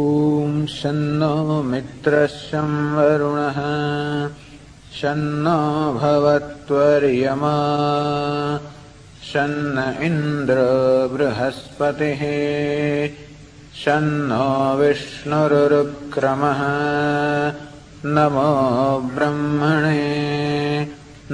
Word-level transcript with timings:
ॐ 0.00 0.52
शन्नो 0.72 1.34
मित्रशं 1.70 2.70
वरुणः 2.96 3.58
शन्नो 4.98 5.56
भवत्वर्यमा 6.00 7.56
शन्न 9.30 9.84
इन्द्र 10.06 10.56
बृहस्पतिः 11.12 12.22
शन्नो 13.82 14.48
विष्णुरुक्रमः 14.80 16.62
नमो 18.16 18.50
ब्रह्मणे 19.16 20.00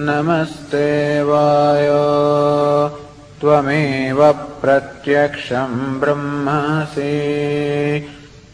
नमस्ते 0.08 0.88
वायो 1.30 2.02
त्वमेव 3.40 4.20
प्रत्यक्षम् 4.60 5.98
ब्रह्मासि 6.00 7.14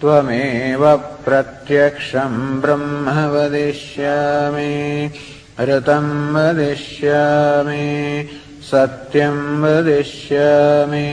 त्वमेव 0.02 0.82
प्रत्यक्षम् 1.24 2.60
ब्रह्म 2.62 3.06
वदिष्यामि 3.32 4.72
ऋतम् 5.68 6.34
वदिष्यामि 6.34 7.86
सत्यम् 8.70 9.62
वदिष्यामि 9.62 11.06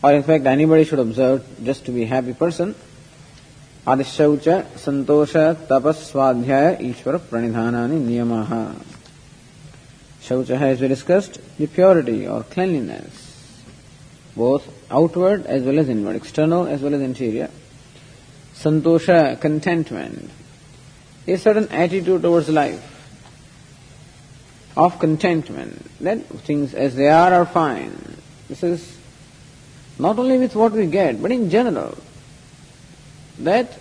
or 0.03 0.11
in 0.11 0.23
fact 0.23 0.45
anybody 0.45 0.83
should 0.83 0.99
observe 0.99 1.45
just 1.63 1.85
to 1.85 1.91
be 1.91 2.03
a 2.03 2.07
happy 2.07 2.33
person, 2.33 2.75
आदिशौच 3.87 4.47
संतोष 4.81 5.35
तपस 5.69 5.97
स्वाध्याय 6.11 6.77
ईश्वर 6.81 7.17
प्रणिधानानि 7.29 7.99
नियमाः 8.05 8.53
Shaucha 10.25 10.57
has 10.57 10.81
we 10.81 10.87
discussed 10.87 11.39
the 11.59 11.67
purity 11.67 12.27
or 12.27 12.41
cleanliness, 12.41 13.63
both 14.35 14.67
outward 14.89 15.45
as 15.45 15.61
well 15.61 15.77
as 15.77 15.87
inward, 15.87 16.15
external 16.15 16.65
as 16.65 16.81
well 16.81 16.95
as 16.95 17.01
interior. 17.01 17.51
Santosha, 18.55 19.39
contentment, 19.39 20.31
a 21.27 21.37
certain 21.37 21.67
attitude 21.69 22.23
towards 22.23 22.49
life 22.49 22.91
of 24.75 24.97
contentment, 24.97 25.79
that 26.01 26.25
things 26.41 26.73
as 26.73 26.95
they 26.95 27.07
are 27.07 27.31
are 27.31 27.45
fine. 27.45 27.95
This 28.47 28.63
is 28.63 28.97
not 29.99 30.17
only 30.17 30.39
with 30.39 30.55
what 30.55 30.71
we 30.71 30.87
get, 30.87 31.21
but 31.21 31.31
in 31.31 31.51
general, 31.51 31.95
that 33.39 33.79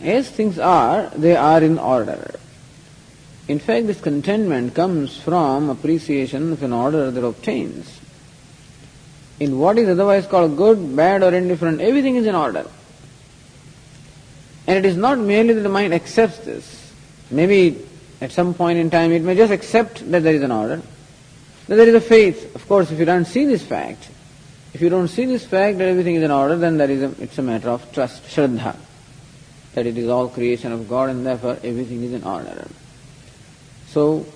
as 0.00 0.28
things 0.28 0.58
are, 0.58 1.10
they 1.10 1.36
are 1.36 1.62
in 1.62 1.78
order. 1.78 2.40
In 3.48 3.58
fact, 3.58 3.86
this 3.86 4.00
contentment 4.00 4.74
comes 4.74 5.16
from 5.16 5.70
appreciation 5.70 6.52
of 6.52 6.62
an 6.62 6.72
order 6.72 7.10
that 7.10 7.24
obtains. 7.24 7.98
In 9.40 9.58
what 9.58 9.78
is 9.78 9.88
otherwise 9.88 10.26
called 10.26 10.56
good, 10.56 10.94
bad, 10.94 11.22
or 11.22 11.32
indifferent, 11.32 11.80
everything 11.80 12.16
is 12.16 12.26
in 12.26 12.34
order. 12.34 12.66
And 14.66 14.76
it 14.76 14.84
is 14.84 14.98
not 14.98 15.18
merely 15.18 15.54
that 15.54 15.62
the 15.62 15.70
mind 15.70 15.94
accepts 15.94 16.38
this. 16.40 16.92
Maybe 17.30 17.86
at 18.20 18.32
some 18.32 18.52
point 18.52 18.78
in 18.78 18.90
time 18.90 19.12
it 19.12 19.22
may 19.22 19.34
just 19.34 19.52
accept 19.52 20.10
that 20.10 20.22
there 20.22 20.34
is 20.34 20.42
an 20.42 20.52
order, 20.52 20.82
that 21.68 21.76
there 21.76 21.88
is 21.88 21.94
a 21.94 22.02
faith. 22.02 22.54
Of 22.54 22.68
course, 22.68 22.90
if 22.90 22.98
you 22.98 23.06
don't 23.06 23.24
see 23.24 23.46
this 23.46 23.62
fact, 23.62 24.10
if 24.74 24.82
you 24.82 24.90
don't 24.90 25.08
see 25.08 25.24
this 25.24 25.46
fact 25.46 25.78
that 25.78 25.88
everything 25.88 26.16
is 26.16 26.22
in 26.22 26.30
order, 26.30 26.56
then 26.56 26.76
there 26.76 26.90
is 26.90 27.02
a, 27.02 27.22
it's 27.22 27.38
a 27.38 27.42
matter 27.42 27.70
of 27.70 27.90
trust, 27.92 28.22
shraddha, 28.24 28.76
that 29.72 29.86
it 29.86 29.96
is 29.96 30.08
all 30.08 30.28
creation 30.28 30.70
of 30.72 30.86
God 30.86 31.08
and 31.08 31.24
therefore 31.24 31.56
everything 31.62 32.02
is 32.02 32.12
in 32.12 32.24
order. 32.24 32.68
So, 33.90 34.26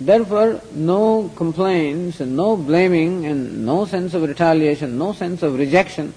therefore, 0.00 0.60
no 0.72 1.30
complaints 1.34 2.20
and 2.20 2.36
no 2.36 2.56
blaming 2.56 3.26
and 3.26 3.66
no 3.66 3.84
sense 3.84 4.14
of 4.14 4.22
retaliation, 4.22 4.98
no 4.98 5.12
sense 5.12 5.42
of 5.42 5.58
rejection, 5.58 6.14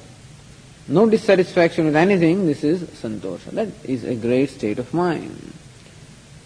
no 0.88 1.10
dissatisfaction 1.10 1.86
with 1.86 1.96
anything, 1.96 2.46
this 2.46 2.64
is 2.64 2.82
santosha. 2.84 3.52
That 3.52 3.70
is 3.84 4.04
a 4.04 4.16
great 4.16 4.50
state 4.50 4.80
of 4.80 4.94
mind. 4.94 5.54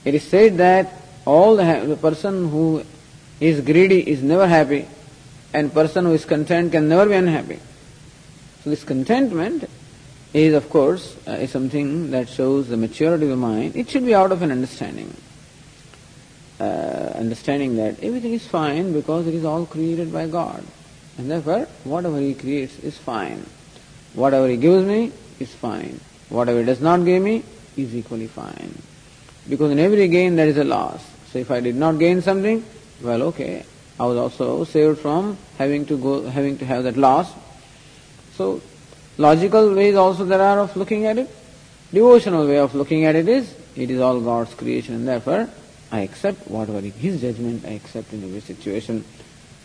It 0.06 0.16
is 0.16 0.24
said 0.24 0.58
that 0.58 0.94
all 1.26 1.58
the, 1.58 1.86
the 1.86 1.98
person 1.98 2.50
who 2.50 2.84
is 3.40 3.62
greedy 3.62 4.10
is 4.10 4.24
never 4.24 4.48
happy, 4.48 4.88
and 5.54 5.74
person 5.74 6.06
who 6.06 6.14
is 6.14 6.24
content 6.24 6.72
can 6.72 6.88
never 6.88 7.08
be 7.08 7.16
unhappy. 7.16 7.60
So 8.64 8.70
this 8.70 8.84
contentment 8.84 9.70
is, 10.34 10.54
of 10.54 10.70
course, 10.70 11.18
uh, 11.28 11.32
is 11.32 11.52
something 11.52 12.12
that 12.12 12.30
shows 12.30 12.68
the 12.68 12.78
maturity 12.78 13.26
of 13.26 13.32
the 13.32 13.36
mind. 13.36 13.76
It 13.76 13.90
should 13.90 14.06
be 14.06 14.16
out 14.16 14.32
of 14.32 14.42
an 14.42 14.52
understanding. 14.52 15.14
Uh, 16.60 17.12
understanding 17.14 17.76
that 17.76 18.00
everything 18.02 18.34
is 18.34 18.48
fine 18.48 18.92
because 18.92 19.28
it 19.28 19.34
is 19.36 19.46
all 19.46 19.64
created 19.68 20.12
by 20.12 20.28
God. 20.28 20.64
And 21.20 21.30
therefore, 21.30 21.68
whatever 21.84 22.20
He 22.20 22.34
creates 22.34 22.80
is 22.80 22.98
fine. 22.98 23.46
Whatever 24.16 24.48
He 24.48 24.58
gives 24.58 24.84
me 24.84 25.12
is 25.40 25.54
fine. 25.54 26.00
Whatever 26.30 26.62
He 26.62 26.66
does 26.66 26.82
not 26.82 27.06
give 27.06 27.22
me 27.22 27.44
is 27.76 27.96
equally 27.96 28.26
fine. 28.26 28.74
Because 29.48 29.70
in 29.72 29.78
every 29.78 30.08
gain 30.08 30.36
there 30.36 30.48
is 30.48 30.58
a 30.58 30.64
loss. 30.64 31.06
So 31.32 31.38
if 31.38 31.52
I 31.52 31.60
did 31.60 31.76
not 31.76 32.00
gain 32.00 32.24
something, 32.24 32.66
well, 33.04 33.22
okay, 33.24 33.64
I 34.00 34.06
was 34.06 34.18
also 34.18 34.64
saved 34.64 34.98
from 34.98 35.38
having 35.60 35.86
to 35.86 35.98
go, 35.98 36.28
having 36.28 36.58
to 36.58 36.66
have 36.66 36.86
that 36.86 36.98
loss. 36.98 37.32
So, 38.34 38.62
logical 39.18 39.76
ways 39.76 39.96
also 39.96 40.26
there 40.26 40.42
are 40.42 40.58
of 40.62 40.76
looking 40.76 41.06
at 41.06 41.20
it. 41.20 41.30
Devotional 41.94 42.48
way 42.48 42.58
of 42.58 42.74
looking 42.74 43.06
at 43.06 43.16
it 43.16 43.28
is, 43.28 43.54
it 43.76 43.92
is 43.92 44.02
all 44.02 44.20
God's 44.20 44.56
creation 44.56 44.96
and 44.96 45.08
therefore 45.08 45.48
I 45.92 46.02
accept 46.02 46.50
whatever 46.50 46.80
is 46.80 46.94
His 46.96 47.22
judgment, 47.22 47.66
I 47.66 47.72
accept 47.72 48.14
in 48.14 48.24
every 48.24 48.42
situation. 48.42 49.06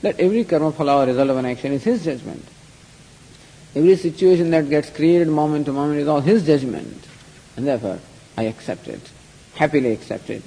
That 0.03 0.19
every 0.21 0.45
karma 0.45 0.73
phala 0.73 1.03
or 1.03 1.07
result 1.07 1.31
of 1.31 1.37
an 1.37 1.47
action 1.47 1.73
is 1.73 1.85
His 1.85 2.05
judgment. 2.05 2.45
Every 3.75 3.97
situation 3.97 4.51
that 4.51 4.69
gets 4.69 4.91
created 4.91 5.29
moment 5.29 5.67
to 5.67 5.73
moment 5.73 6.01
is 6.01 6.09
all 6.09 6.21
His 6.21 6.47
judgment. 6.47 7.07
And 7.57 7.67
therefore, 7.67 7.99
I 8.37 8.45
accept 8.45 8.89
it, 8.89 9.01
happily 9.55 9.93
accept 9.93 10.31
it. 10.31 10.43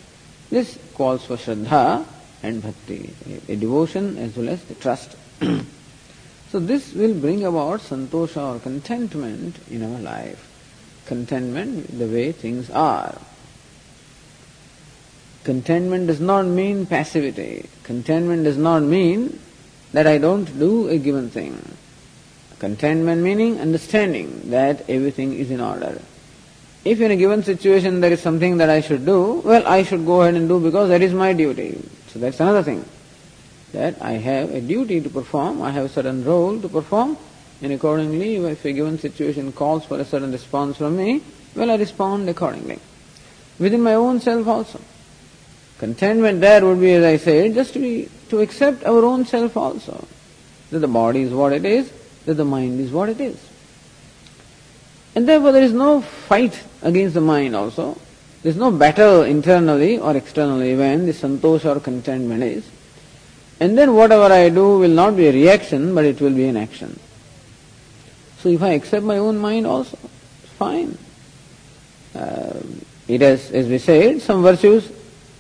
This 0.50 0.78
calls 0.94 1.26
for 1.26 1.38
Shraddha 1.38 2.06
and 2.44 2.62
Bhakti, 2.62 3.14
a 3.50 3.56
devotion 3.56 4.18
as 4.18 4.36
well 4.38 4.50
as 4.50 4.64
the 4.66 4.76
trust. 4.76 5.16
so 6.50 6.60
this 6.60 6.94
will 6.94 7.14
bring 7.14 7.44
about 7.44 7.82
santosha 7.82 8.56
or 8.56 8.60
contentment 8.60 9.58
in 9.70 9.84
our 9.84 10.00
life. 10.00 10.52
Contentment 11.06 11.98
the 11.98 12.08
way 12.08 12.32
things 12.32 12.70
are. 12.70 13.20
Contentment 15.46 16.08
does 16.08 16.20
not 16.20 16.48
mean 16.48 16.88
passivity. 16.88 17.70
Contentment 17.84 18.44
does 18.46 18.58
not 18.58 18.82
mean 18.82 19.40
that 19.94 20.08
I 20.08 20.18
don't 20.18 20.46
do 20.58 20.90
a 20.90 20.98
given 20.98 21.30
thing. 21.30 21.56
Contentment 22.58 23.22
meaning 23.22 23.60
understanding 23.60 24.50
that 24.50 24.90
everything 24.90 25.34
is 25.34 25.52
in 25.52 25.62
order. 25.62 26.02
If 26.84 27.00
in 27.00 27.12
a 27.12 27.16
given 27.16 27.44
situation 27.44 28.02
there 28.02 28.12
is 28.12 28.22
something 28.22 28.58
that 28.58 28.72
I 28.72 28.82
should 28.82 29.06
do, 29.06 29.44
well, 29.46 29.68
I 29.68 29.84
should 29.84 30.04
go 30.04 30.24
ahead 30.24 30.34
and 30.34 30.50
do 30.50 30.60
because 30.60 30.90
that 30.90 31.04
is 31.04 31.14
my 31.14 31.32
duty. 31.34 31.80
So 32.08 32.18
that's 32.18 32.40
another 32.40 32.64
thing. 32.64 32.84
That 33.72 34.02
I 34.02 34.14
have 34.14 34.50
a 34.50 34.62
duty 34.62 35.00
to 35.00 35.10
perform, 35.12 35.62
I 35.62 35.70
have 35.70 35.86
a 35.86 35.90
certain 35.90 36.26
role 36.26 36.60
to 36.60 36.68
perform, 36.68 37.18
and 37.62 37.72
accordingly, 37.72 38.38
if 38.38 38.66
a 38.66 38.74
given 38.74 38.98
situation 38.98 39.52
calls 39.52 39.86
for 39.86 40.00
a 40.00 40.06
certain 40.06 40.32
response 40.32 40.78
from 40.78 40.98
me, 40.98 41.22
well, 41.56 41.70
I 41.70 41.76
respond 41.76 42.28
accordingly. 42.30 42.80
Within 43.60 43.84
my 43.84 43.94
own 43.94 44.20
self 44.20 44.48
also. 44.48 44.82
Contentment 45.78 46.40
there 46.40 46.66
would 46.66 46.80
be, 46.80 46.94
as 46.94 47.04
I 47.04 47.18
said, 47.18 47.54
just 47.54 47.74
to 47.74 47.80
be, 47.80 48.10
to 48.30 48.40
accept 48.40 48.86
our 48.86 49.04
own 49.04 49.26
self 49.26 49.58
also. 49.58 50.08
That 50.72 50.80
the 50.80 50.88
body 50.88 51.24
is 51.24 51.34
what 51.34 51.54
it 51.54 51.66
is, 51.66 51.92
that 52.26 52.36
the 52.36 52.46
mind 52.46 52.80
is 52.80 52.92
what 52.92 53.10
it 53.10 53.20
is. 53.20 53.38
And 55.16 55.28
therefore 55.28 55.52
there 55.52 55.64
is 55.64 55.74
no 55.74 56.02
fight 56.02 56.62
against 56.82 57.14
the 57.14 57.22
mind 57.22 57.56
also. 57.56 57.98
There 58.42 58.52
is 58.52 58.58
no 58.58 58.72
battle 58.72 59.24
internally 59.24 59.98
or 59.98 60.16
externally 60.16 60.76
when 60.76 61.06
the 61.06 61.14
santosha 61.14 61.76
or 61.76 61.80
contentment 61.80 62.44
is. 62.44 62.70
And 63.60 63.78
then 63.78 63.96
whatever 63.96 64.34
I 64.34 64.50
do 64.50 64.80
will 64.80 64.90
not 64.90 65.16
be 65.16 65.28
a 65.28 65.32
reaction, 65.32 65.96
but 65.96 66.06
it 66.06 66.20
will 66.22 66.34
be 66.34 66.46
an 66.46 66.58
action. 66.58 67.00
So 68.40 68.50
if 68.50 68.62
I 68.62 68.70
accept 68.72 69.04
my 69.04 69.18
own 69.18 69.38
mind 69.38 69.66
also, 69.66 69.98
it's 70.44 70.52
fine. 70.54 70.98
Uh, 72.14 72.60
it 73.08 73.22
has, 73.22 73.52
as 73.52 73.68
we 73.68 73.78
said, 73.78 74.22
some 74.22 74.44
virtues 74.44 74.92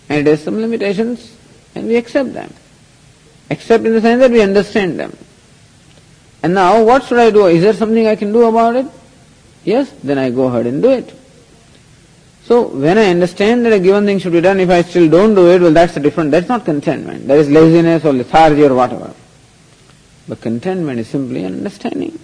and 0.09 0.27
it 0.27 0.29
has 0.29 0.43
some 0.43 0.59
limitations, 0.59 1.35
and 1.74 1.88
we 1.88 1.95
accept 1.95 2.33
them. 2.33 2.53
Accept 3.50 3.85
in 3.85 3.93
the 3.93 4.01
sense 4.01 4.19
that 4.21 4.31
we 4.31 4.41
understand 4.41 5.00
them. 5.00 5.15
And 6.43 6.53
now, 6.53 6.83
what 6.83 7.03
should 7.03 7.17
I 7.17 7.31
do? 7.31 7.47
Is 7.47 7.62
there 7.62 7.74
something 7.74 8.05
I 8.05 8.15
can 8.15 8.31
do 8.31 8.43
about 8.43 8.75
it? 8.75 8.85
Yes, 9.63 9.91
then 10.03 10.17
I 10.17 10.29
go 10.29 10.45
ahead 10.45 10.67
and 10.67 10.81
do 10.81 10.91
it. 10.91 11.13
So, 12.43 12.67
when 12.67 13.00
I 13.00 13.09
understand 13.09 13.65
that 13.65 13.74
a 13.74 13.79
given 13.79 14.05
thing 14.05 14.19
should 14.19 14.31
be 14.31 14.41
done, 14.41 14.59
if 14.59 14.69
I 14.69 14.83
still 14.83 15.09
don't 15.09 15.33
do 15.33 15.50
it, 15.50 15.62
well, 15.62 15.74
that's 15.74 15.97
a 15.97 16.00
different, 16.00 16.29
that's 16.29 16.47
not 16.47 16.63
contentment. 16.63 17.27
That 17.27 17.39
is 17.39 17.50
laziness 17.50 18.05
or 18.05 18.13
lethargy 18.13 18.63
or 18.63 18.75
whatever. 18.75 19.13
But 20.27 20.41
contentment 20.41 21.00
is 21.00 21.07
simply 21.07 21.43
an 21.43 21.55
understanding 21.55 22.19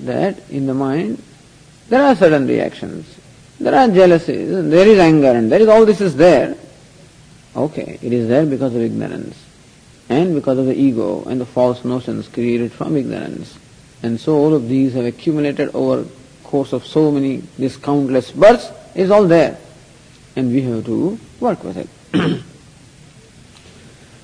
that 0.00 0.48
in 0.50 0.66
the 0.66 0.74
mind 0.74 1.22
there 1.88 2.02
are 2.02 2.14
certain 2.14 2.46
reactions, 2.46 3.18
there 3.58 3.74
are 3.74 3.88
jealousies, 3.88 4.50
and 4.50 4.70
there 4.70 4.86
is 4.86 4.98
anger, 4.98 5.30
and 5.30 5.50
there 5.50 5.60
is 5.60 5.68
all 5.68 5.86
this 5.86 6.02
is 6.02 6.14
there. 6.16 6.54
Okay, 7.58 7.98
it 8.00 8.12
is 8.12 8.28
there 8.28 8.46
because 8.46 8.72
of 8.76 8.82
ignorance 8.82 9.36
and 10.08 10.32
because 10.32 10.58
of 10.58 10.66
the 10.66 10.76
ego 10.76 11.24
and 11.24 11.40
the 11.40 11.44
false 11.44 11.84
notions 11.84 12.28
created 12.28 12.70
from 12.70 12.96
ignorance. 12.96 13.58
And 14.00 14.20
so 14.20 14.36
all 14.36 14.54
of 14.54 14.68
these 14.68 14.94
have 14.94 15.04
accumulated 15.04 15.74
over 15.74 16.06
course 16.44 16.72
of 16.72 16.86
so 16.86 17.10
many, 17.10 17.38
this 17.58 17.76
countless 17.76 18.30
births 18.30 18.70
is 18.94 19.10
all 19.10 19.24
there. 19.24 19.58
And 20.36 20.52
we 20.52 20.62
have 20.62 20.84
to 20.84 21.18
work 21.40 21.64
with 21.64 21.78
it. 21.78 21.88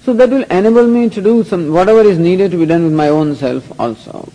so 0.04 0.12
that 0.12 0.30
will 0.30 0.44
enable 0.44 0.86
me 0.86 1.10
to 1.10 1.20
do 1.20 1.42
some, 1.42 1.72
whatever 1.72 2.02
is 2.02 2.20
needed 2.20 2.52
to 2.52 2.56
be 2.56 2.66
done 2.66 2.84
with 2.84 2.92
my 2.92 3.08
own 3.08 3.34
self 3.34 3.80
also. 3.80 4.32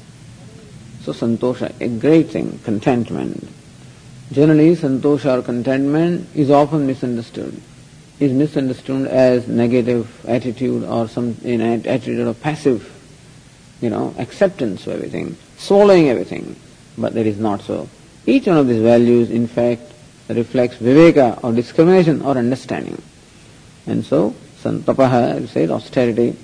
So 1.03 1.13
santosha, 1.13 1.73
a 1.79 1.87
great 1.87 2.31
thing, 2.31 2.59
contentment. 2.65 3.47
Generally, 4.33 4.75
santosha 4.75 5.39
or 5.39 5.41
contentment 5.41 6.27
is 6.35 6.51
often 6.51 6.85
misunderstood. 6.85 7.61
Is 8.19 8.33
misunderstood 8.33 9.07
as 9.07 9.47
negative 9.47 10.25
attitude 10.27 10.83
or 10.83 11.07
some 11.07 11.37
you 11.41 11.57
know, 11.57 11.75
attitude 11.75 12.27
of 12.27 12.41
passive, 12.41 12.83
you 13.79 13.89
know, 13.89 14.13
acceptance 14.17 14.85
of 14.87 14.95
everything, 14.95 15.37
swallowing 15.57 16.09
everything. 16.09 16.57
But 16.97 17.13
that 17.13 17.25
is 17.25 17.39
not 17.39 17.61
so. 17.61 17.87
Each 18.25 18.45
one 18.45 18.57
of 18.57 18.67
these 18.67 18.81
values, 18.81 19.31
in 19.31 19.47
fact, 19.47 19.83
reflects 20.27 20.75
viveka 20.79 21.41
or 21.45 21.53
discrimination 21.53 22.21
or 22.21 22.37
understanding. 22.37 23.01
And 23.87 24.03
so, 24.03 24.35
santapaha, 24.61 25.47
says 25.47 25.71
austerity. 25.71 26.35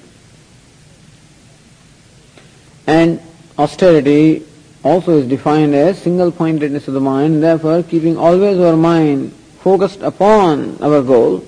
And 2.87 3.19
austerity 3.57 4.45
also 4.81 5.17
is 5.17 5.27
defined 5.27 5.75
as 5.75 6.01
single 6.01 6.31
pointedness 6.31 6.87
of 6.87 6.93
the 6.93 7.01
mind, 7.01 7.43
therefore 7.43 7.83
keeping 7.83 8.17
always 8.17 8.57
our 8.59 8.77
mind 8.77 9.33
focused 9.59 10.01
upon 10.01 10.81
our 10.81 11.01
goal 11.01 11.43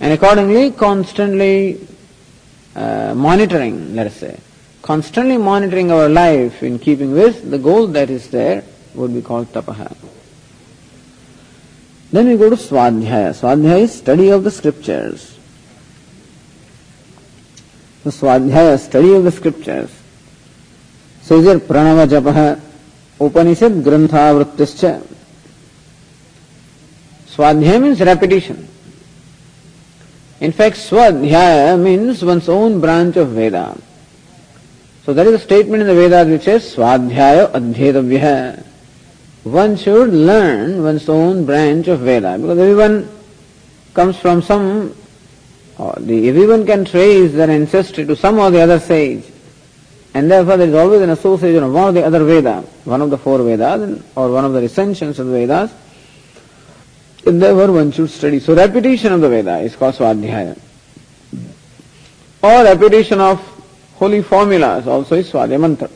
and 0.00 0.12
accordingly 0.12 0.70
constantly 0.70 1.86
uh, 2.74 3.14
monitoring, 3.14 3.94
let 3.94 4.06
us 4.06 4.16
say, 4.16 4.38
constantly 4.82 5.38
monitoring 5.38 5.90
our 5.90 6.08
life 6.08 6.62
in 6.62 6.78
keeping 6.78 7.12
with 7.12 7.50
the 7.50 7.58
goal 7.58 7.86
that 7.88 8.10
is 8.10 8.28
there 8.30 8.62
would 8.94 9.12
be 9.12 9.22
called 9.22 9.46
tapaha. 9.52 9.94
Then 12.12 12.28
we 12.28 12.36
go 12.36 12.50
to 12.50 12.56
Swadhyaya. 12.56 13.30
Swadhyaya 13.34 13.80
is 13.80 13.94
study 13.94 14.30
of 14.30 14.44
the 14.44 14.50
scriptures. 14.50 15.38
So 18.04 18.10
Swadhyaya, 18.10 18.78
study 18.78 19.12
of 19.14 19.24
the 19.24 19.32
scriptures. 19.32 19.90
So 21.22 21.40
it 21.40 21.66
Pranava 21.66 22.06
Japaha, 22.06 22.60
Upanishad 23.20 23.72
Grantha 23.82 24.44
Vrittischa. 24.44 25.04
Swadhyaya 27.26 27.82
means 27.82 28.00
repetition. 28.00 28.68
In 30.40 30.52
fact, 30.52 30.76
Swadhyaya 30.76 31.80
means 31.80 32.22
one's 32.22 32.48
own 32.48 32.80
branch 32.80 33.16
of 33.16 33.30
Veda. 33.30 33.76
So 35.04 35.14
that 35.14 35.26
is 35.26 35.34
a 35.34 35.38
statement 35.38 35.82
in 35.82 35.86
the 35.88 35.94
Vedas 35.94 36.28
which 36.28 36.42
says 36.42 36.74
Swadhyaya 36.74 37.52
Adhyetavya. 37.52 38.64
One 39.44 39.76
should 39.76 40.12
learn 40.12 40.82
one's 40.82 41.08
own 41.08 41.46
branch 41.46 41.88
of 41.88 42.00
Veda 42.00 42.36
because 42.36 42.58
everyone 42.58 43.08
comes 43.94 44.18
from 44.18 44.42
some, 44.42 44.94
the, 45.78 46.28
everyone 46.28 46.66
can 46.66 46.84
trace 46.84 47.32
their 47.32 47.48
ancestry 47.48 48.04
to 48.04 48.16
some 48.16 48.38
or 48.38 48.50
the 48.50 48.60
other 48.60 48.78
sage. 48.78 49.24
And 50.12 50.30
therefore 50.30 50.58
there 50.58 50.68
is 50.68 50.74
always 50.74 51.00
an 51.00 51.10
association 51.10 51.62
of 51.62 51.72
one 51.72 51.84
or 51.84 51.92
the 51.92 52.04
other 52.04 52.24
Veda, 52.24 52.62
one 52.84 53.00
of 53.00 53.08
the 53.08 53.16
four 53.16 53.38
Vedas 53.38 54.02
or 54.16 54.30
one 54.30 54.44
of 54.44 54.52
the 54.52 54.60
recensions 54.60 55.18
of 55.18 55.28
the 55.28 55.32
Vedas. 55.32 55.72
Therefore 57.26 57.72
one 57.72 57.90
should 57.90 58.08
study. 58.08 58.38
So 58.38 58.54
repetition 58.54 59.12
of 59.12 59.20
the 59.20 59.28
Veda 59.28 59.58
is 59.58 59.74
called 59.74 59.96
Swadhyaya. 59.96 60.56
Or 62.40 62.62
repetition 62.62 63.20
of 63.20 63.40
holy 63.96 64.22
formulas 64.22 64.86
also 64.86 65.16
is 65.16 65.28
Swadhyaya 65.32 65.60
mantra. 65.60 65.90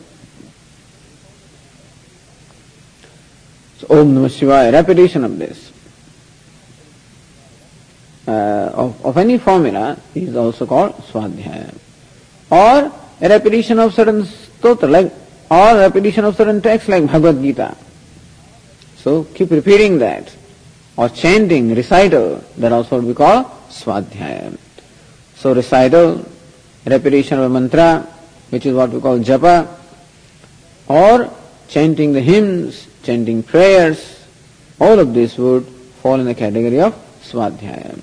So 3.78 4.00
Om 4.00 4.12
Namah 4.12 4.26
Shivaya, 4.26 4.72
repetition 4.72 5.25
of 5.25 5.38
this. 5.38 5.72
Uh, 8.26 8.72
of, 8.75 9.06
of 9.06 9.16
any 9.16 9.38
formula 9.38 9.96
is 10.16 10.34
also 10.34 10.66
called 10.66 10.96
Swadhyaya. 10.96 11.78
Or 12.50 12.92
a 13.20 13.28
repetition 13.28 13.78
of 13.78 13.94
certain 13.94 14.22
stotra, 14.22 14.90
like, 14.90 15.12
or 15.49 15.78
repetition 15.78 16.25
of 16.25 16.34
certain 16.34 16.60
texts 16.60 16.88
like 16.88 17.06
Bhagavad 17.06 17.40
Gita. 17.40 17.76
So 18.96 19.25
keep 19.25 19.52
repeating 19.52 19.99
that. 20.00 20.34
Or 21.00 21.09
chanting, 21.09 21.75
recital, 21.75 22.45
that 22.59 22.73
also 22.73 22.97
would 22.97 23.09
be 23.09 23.14
called 23.14 23.47
Swadhyaya. 23.71 24.59
So 25.35 25.54
recital, 25.54 26.26
repetition 26.85 27.38
of 27.38 27.47
a 27.47 27.49
mantra, 27.49 28.07
which 28.50 28.66
is 28.66 28.75
what 28.75 28.90
we 28.90 29.00
call 29.00 29.19
japa, 29.19 29.66
or 30.88 31.33
chanting 31.69 32.12
the 32.12 32.21
hymns, 32.21 32.87
chanting 33.02 33.42
prayers, 33.42 34.26
all 34.78 34.99
of 34.99 35.14
this 35.14 35.38
would 35.38 35.64
fall 36.02 36.21
in 36.21 36.26
the 36.26 36.35
category 36.35 36.83
of 36.83 36.95
Swadhyaya. 37.23 37.99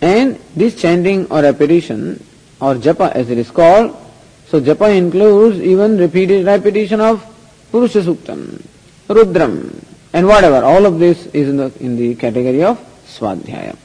And 0.00 0.40
this 0.56 0.74
chanting 0.74 1.30
or 1.30 1.42
repetition 1.42 2.20
or 2.60 2.74
japa 2.74 3.12
as 3.12 3.30
it 3.30 3.38
is 3.38 3.52
called. 3.52 3.96
So 4.48 4.60
japa 4.60 4.90
includes 4.90 5.60
even 5.60 5.98
repeated 5.98 6.46
repetition 6.46 7.00
of 7.00 7.24
Purusha 7.70 8.00
Suktam, 8.00 8.60
Rudram, 9.06 9.85
and 10.16 10.26
whatever. 10.26 10.64
All 10.64 10.86
of 10.86 10.98
this 10.98 11.26
is 11.26 11.50
in 11.50 11.58
the, 11.58 11.70
in 11.78 11.96
the 11.96 12.14
category 12.14 12.62
of 12.62 12.78
Swadhyaya. 13.06 13.76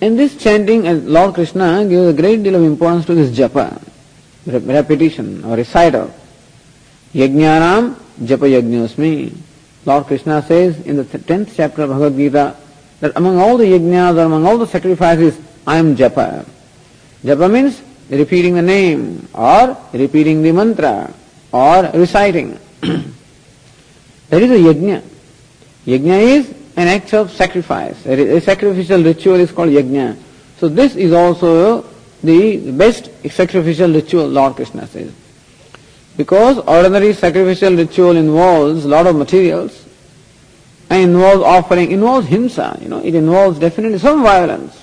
In 0.00 0.16
this 0.16 0.36
chanting, 0.36 0.84
Lord 1.06 1.34
Krishna 1.34 1.84
gives 1.88 2.06
a 2.06 2.12
great 2.12 2.44
deal 2.44 2.54
of 2.54 2.62
importance 2.62 3.04
to 3.06 3.16
this 3.16 3.36
japa, 3.36 3.82
repetition 4.46 5.44
or 5.44 5.56
recital. 5.56 6.14
Yajnanam 7.12 7.96
japa 8.20 8.46
yajñosmi. 8.46 9.36
Lord 9.86 10.06
Krishna 10.06 10.40
says 10.42 10.80
in 10.86 10.96
the 10.96 11.04
tenth 11.04 11.52
chapter 11.56 11.82
of 11.82 11.90
Bhagavad 11.90 12.16
Gita 12.16 12.56
that 13.00 13.12
among 13.16 13.38
all 13.38 13.56
the 13.56 13.64
yajnas 13.64 14.16
or 14.16 14.26
among 14.26 14.46
all 14.46 14.58
the 14.58 14.68
sacrifices, 14.68 15.36
I 15.66 15.78
am 15.78 15.96
japa. 15.96 16.46
Japa 17.24 17.50
means 17.50 17.82
repeating 18.08 18.54
the 18.54 18.62
name 18.62 19.28
or 19.34 19.76
repeating 19.92 20.42
the 20.42 20.52
mantra 20.52 21.12
or 21.50 21.90
reciting. 21.92 22.56
that 24.30 24.42
is 24.42 24.50
a 24.50 24.54
yajna. 24.54 25.02
Yajna 25.86 26.20
is 26.20 26.50
an 26.76 26.88
act 26.88 27.14
of 27.14 27.30
sacrifice. 27.30 28.04
A 28.06 28.40
sacrificial 28.40 29.02
ritual 29.02 29.36
is 29.36 29.52
called 29.52 29.70
yajna. 29.70 30.16
So 30.58 30.68
this 30.68 30.96
is 30.96 31.12
also 31.12 31.82
the 32.22 32.70
best 32.72 33.10
sacrificial 33.30 33.92
ritual, 33.92 34.26
Lord 34.26 34.56
Krishna 34.56 34.86
says. 34.86 35.12
Because 36.16 36.58
ordinary 36.58 37.12
sacrificial 37.12 37.74
ritual 37.74 38.16
involves 38.16 38.84
a 38.84 38.88
lot 38.88 39.06
of 39.06 39.16
materials 39.16 39.84
and 40.88 41.02
involves 41.10 41.42
offering, 41.42 41.90
involves 41.90 42.28
himsa, 42.28 42.80
you 42.80 42.88
know, 42.88 43.00
it 43.00 43.14
involves 43.14 43.58
definitely 43.58 43.98
some 43.98 44.22
violence. 44.22 44.82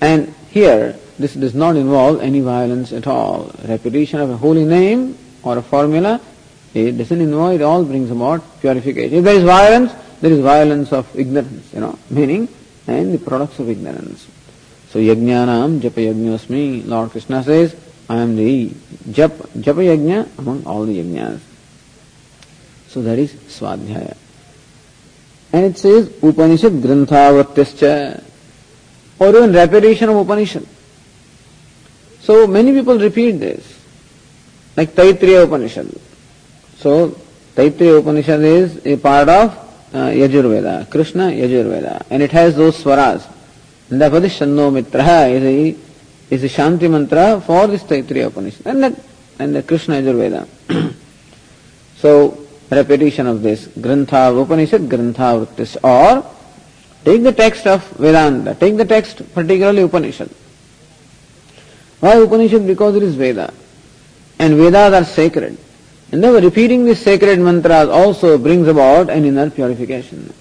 And 0.00 0.34
here, 0.50 0.96
this 1.18 1.34
does 1.34 1.54
not 1.54 1.76
involve 1.76 2.20
any 2.20 2.40
violence 2.40 2.92
at 2.92 3.06
all. 3.06 3.52
Repetition 3.66 4.20
of 4.20 4.30
a 4.30 4.36
holy 4.36 4.64
name 4.64 5.18
or 5.42 5.58
a 5.58 5.62
formula, 5.62 6.20
it 6.74 6.98
doesn't 6.98 7.20
involve, 7.20 7.54
it 7.54 7.62
all 7.62 7.84
brings 7.84 8.10
about 8.10 8.42
purification. 8.60 9.18
If 9.18 9.24
there 9.24 9.36
is 9.36 9.44
violence, 9.44 9.92
there 10.20 10.32
is 10.32 10.40
violence 10.40 10.92
of 10.92 11.18
ignorance, 11.18 11.72
you 11.72 11.80
know, 11.80 11.98
meaning, 12.10 12.48
and 12.86 13.14
the 13.14 13.18
products 13.18 13.58
of 13.58 13.68
ignorance. 13.68 14.26
So 14.90 14.98
yajnanam 14.98 15.80
japa 15.80 16.00
yajñosmi, 16.12 16.86
Lord 16.86 17.10
Krishna 17.10 17.42
says, 17.42 17.76
I 18.08 18.16
am 18.16 18.36
the 18.36 18.70
jap, 19.10 19.30
japa 19.60 19.84
yajna 19.84 20.28
among 20.38 20.64
all 20.66 20.84
the 20.84 20.98
yajnas. 20.98 21.40
So 22.88 23.02
that 23.02 23.18
is 23.18 23.32
swadhyaya. 23.32 24.16
And 25.52 25.64
it 25.64 25.78
says 25.78 26.08
Upanishad 26.22 26.72
Granthavartyascha 26.72 28.24
or 29.18 29.28
even 29.28 29.52
repetition 29.52 30.08
of 30.10 30.16
Upanishad. 30.16 30.66
So 32.20 32.46
many 32.46 32.72
people 32.72 32.98
repeat 32.98 33.32
this, 33.32 33.80
like 34.76 34.90
Taittiriya 34.90 35.44
Upanishad. 35.44 35.88
So 36.78 37.08
Taittiriya 37.56 37.98
Upanishad 37.98 38.40
is 38.40 38.86
a 38.86 38.96
part 38.96 39.28
of 39.28 39.50
uh, 39.92 40.10
Yajurveda, 40.10 40.88
Krishna 40.88 41.24
Yajurveda, 41.24 42.06
and 42.08 42.22
it 42.22 42.30
has 42.30 42.54
those 42.54 42.80
swaras. 42.80 43.28
And 43.90 44.00
therefore 44.00 44.20
the 44.20 44.28
Shanno 44.28 44.70
Mitraha 44.70 45.28
is 45.32 45.42
a, 45.42 45.76
is 46.34 46.44
a 46.44 46.48
Shanti 46.48 46.88
mantra 46.88 47.40
for 47.40 47.66
this 47.66 47.82
Taittiriya 47.82 48.28
Upanishad, 48.28 48.64
and 48.64 48.84
that, 48.84 49.00
and 49.40 49.56
the 49.56 49.64
Krishna 49.64 49.96
Yajurveda. 49.96 50.46
so 51.96 52.46
repetition 52.70 53.26
of 53.26 53.42
this 53.42 53.66
Grantha 53.66 54.40
Upanishad, 54.40 54.82
Grantha 54.82 55.46
Vrittis, 55.46 55.76
or 55.82 56.30
take 57.04 57.24
the 57.24 57.32
text 57.32 57.66
of 57.66 57.84
Vedanta, 57.90 58.54
take 58.54 58.76
the 58.76 58.84
text 58.84 59.34
particularly 59.34 59.82
Upanishad. 59.82 60.30
Why 61.98 62.14
Upanishad? 62.18 62.64
Because 62.64 62.94
it 62.94 63.02
is 63.02 63.16
Veda. 63.16 63.52
And 64.38 64.54
Vedas 64.54 64.94
are 64.94 65.04
sacred. 65.04 65.58
And 66.10 66.22
therefore 66.22 66.40
repeating 66.40 66.84
these 66.84 67.00
sacred 67.00 67.38
mantras 67.38 67.88
also 67.88 68.38
brings 68.38 68.66
about 68.68 69.10
an 69.10 69.24
inner 69.24 69.50
purification. 69.50 70.32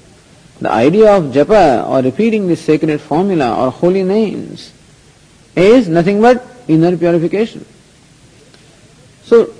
The 0.61 0.71
idea 0.71 1.11
of 1.15 1.25
japa 1.25 1.87
or 1.87 2.01
repeating 2.01 2.47
this 2.47 2.61
sacred 2.61 2.99
formula 3.01 3.65
or 3.65 3.71
holy 3.71 4.03
names 4.03 4.71
is 5.55 5.87
nothing 5.87 6.21
but 6.21 6.43
inner 6.67 6.95
purification. 6.97 7.65
So 9.23 9.53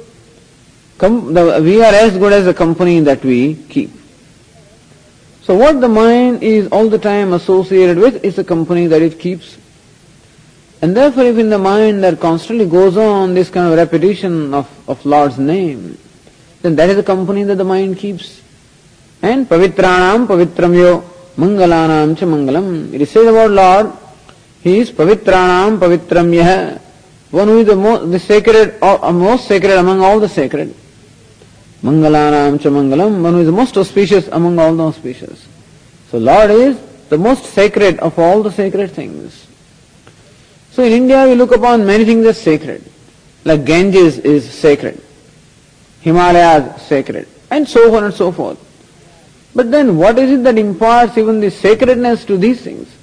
Com- 0.98 1.34
the, 1.34 1.62
we 1.62 1.84
are 1.84 1.94
as 1.94 2.18
good 2.18 2.34
as 2.34 2.46
the 2.46 2.54
company 2.54 3.00
that 3.02 3.24
we 3.24 3.56
keep. 3.56 3.92
So 5.44 5.56
what 5.56 5.80
the 5.80 5.88
mind 5.88 6.44
is 6.44 6.68
all 6.72 6.90
the 6.90 6.98
time 6.98 7.34
associated 7.34 7.98
with 7.98 8.24
is 8.26 8.36
the 8.36 8.44
company 8.44 8.88
that 8.88 9.02
it 9.02 9.20
keeps. 9.20 9.58
And 10.82 10.96
therefore, 10.96 11.24
if 11.24 11.38
in 11.38 11.50
the 11.50 11.58
mind 11.58 12.04
there 12.04 12.16
constantly 12.16 12.68
goes 12.68 12.98
on 12.98 13.34
this 13.34 13.50
kind 13.50 13.72
of 13.72 13.78
repetition 13.78 14.54
of, 14.54 14.70
of 14.88 15.04
Lord's 15.06 15.40
name, 15.40 15.98
then 16.62 16.76
that 16.76 16.90
is 16.90 16.98
the 16.98 17.04
company 17.04 17.44
that 17.44 17.56
the 17.56 17.64
mind 17.64 17.98
keeps. 17.98 18.42
And 19.22 19.50
pavitranam 19.50 20.28
pavitramyo 20.28 21.04
mangalanam 21.36 22.16
cha 22.16 22.26
mangalam. 22.26 22.94
It 22.94 23.02
is 23.02 23.10
said 23.10 23.26
about 23.26 23.50
Lord, 23.50 23.94
He 24.62 24.80
is 24.80 24.92
pavitranam 24.92 25.80
pavitramyah, 25.80 26.80
one 27.32 27.48
who 27.48 27.60
is 27.62 27.68
the 27.68 27.76
most 27.76 28.12
the 28.12 28.20
sacred, 28.20 28.76
or, 28.80 29.04
uh, 29.04 29.12
most 29.12 29.48
sacred 29.48 29.80
among 29.80 30.02
all 30.02 30.20
the 30.20 30.30
sacred. 30.30 30.76
Mangalanam 31.82 32.62
cha 32.62 32.70
mangalam, 32.70 33.24
one 33.24 33.34
who 33.34 33.40
is 33.40 33.48
the 33.48 33.52
most 33.52 33.76
auspicious 33.78 34.28
among 34.28 34.60
all 34.60 34.76
the 34.76 34.84
auspicious. 34.84 35.48
So 36.12 36.20
Lord 36.20 36.52
is 36.52 36.78
the 37.10 37.18
most 37.18 37.46
sacred 37.46 37.98
of 38.00 38.20
all 38.20 38.44
the 38.44 38.52
sacred 38.52 38.92
things. 38.92 39.48
So 40.78 40.84
in 40.84 40.94
India 40.94 41.28
we 41.28 41.34
look 41.34 41.56
upon 41.56 41.88
many 41.88 42.06
things 42.06 42.24
as 42.28 42.40
sacred. 42.40 42.84
Like 43.44 43.66
Ganges 43.66 44.20
is 44.20 44.48
sacred. 44.48 45.02
Himalayas 46.02 46.84
sacred. 46.84 47.28
And 47.50 47.68
so 47.68 47.96
on 47.96 48.04
and 48.04 48.14
so 48.14 48.32
forth. 48.32 48.60
But 49.56 49.72
then 49.72 49.98
what 49.98 50.20
is 50.20 50.30
it 50.30 50.44
that 50.44 50.56
imparts 50.60 51.18
even 51.18 51.40
the 51.40 51.50
sacredness 51.50 52.26
to 52.26 52.38
these 52.38 52.62
things? 52.62 52.96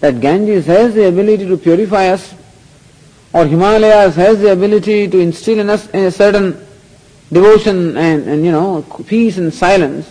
That 0.00 0.20
Ganges 0.20 0.66
has 0.66 0.92
the 0.92 1.08
ability 1.08 1.46
to 1.46 1.56
purify 1.56 2.08
us, 2.08 2.34
or 3.32 3.46
Himalayas 3.46 4.14
has 4.16 4.40
the 4.40 4.52
ability 4.52 5.08
to 5.08 5.18
instill 5.18 5.58
in 5.58 5.70
us 5.70 5.88
a 5.94 6.10
certain 6.10 6.52
devotion 7.32 7.96
and, 7.96 8.28
and 8.28 8.44
you 8.44 8.52
know, 8.52 8.82
peace 9.06 9.38
and 9.38 9.54
silence. 9.54 10.06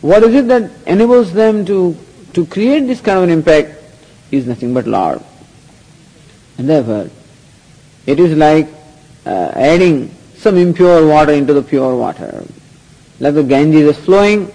What 0.00 0.24
is 0.24 0.34
it 0.34 0.48
that 0.48 0.72
enables 0.88 1.32
them 1.32 1.64
to, 1.66 1.96
to 2.32 2.46
create 2.46 2.88
this 2.88 3.00
kind 3.00 3.18
of 3.18 3.22
an 3.22 3.30
impact 3.30 3.80
is 4.32 4.48
nothing 4.48 4.74
but 4.74 4.88
Lord. 4.88 5.22
And 6.62 6.70
therefore, 6.70 7.10
it 8.06 8.20
is 8.20 8.36
like 8.36 8.68
uh, 9.26 9.50
adding 9.56 10.14
some 10.36 10.56
impure 10.56 11.04
water 11.08 11.32
into 11.32 11.52
the 11.52 11.62
pure 11.62 11.96
water. 11.96 12.44
Like 13.18 13.34
the 13.34 13.42
Ganges 13.42 13.96
is 13.96 14.04
flowing 14.04 14.48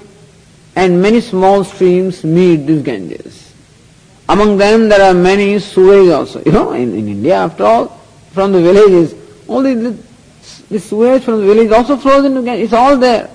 and 0.77 1.01
many 1.01 1.19
small 1.19 1.65
streams 1.65 2.23
meet 2.23 2.65
this 2.65 2.81
Ganges. 2.81 3.53
Among 4.29 4.55
them 4.55 4.87
there 4.87 5.01
are 5.01 5.13
many 5.13 5.59
sewage 5.59 6.09
also. 6.09 6.41
You 6.45 6.53
know, 6.53 6.71
in, 6.71 6.95
in 6.95 7.09
India 7.09 7.35
after 7.35 7.65
all, 7.65 7.87
from 8.31 8.53
the 8.53 8.61
villages, 8.61 9.13
only 9.49 9.73
the, 9.73 9.97
the 10.69 10.79
sewage 10.79 11.25
from 11.25 11.41
the 11.41 11.45
village 11.45 11.71
also 11.73 11.97
flows 11.97 12.23
into 12.23 12.41
Ganges. 12.41 12.67
It's 12.67 12.73
all 12.73 12.95
there. 12.95 13.29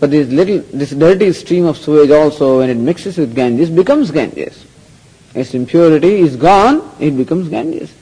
But 0.00 0.10
this 0.10 0.26
little, 0.26 0.58
this 0.72 0.90
dirty 0.90 1.32
stream 1.32 1.64
of 1.64 1.78
sewage 1.78 2.10
also, 2.10 2.58
when 2.58 2.70
it 2.70 2.76
mixes 2.76 3.18
with 3.18 3.36
Ganges, 3.36 3.70
becomes 3.70 4.10
Ganges. 4.10 4.66
Its 5.34 5.54
impurity 5.54 6.20
is 6.20 6.36
gone, 6.36 6.90
it 7.00 7.16
becomes 7.16 7.48
Ganges. 7.48 7.92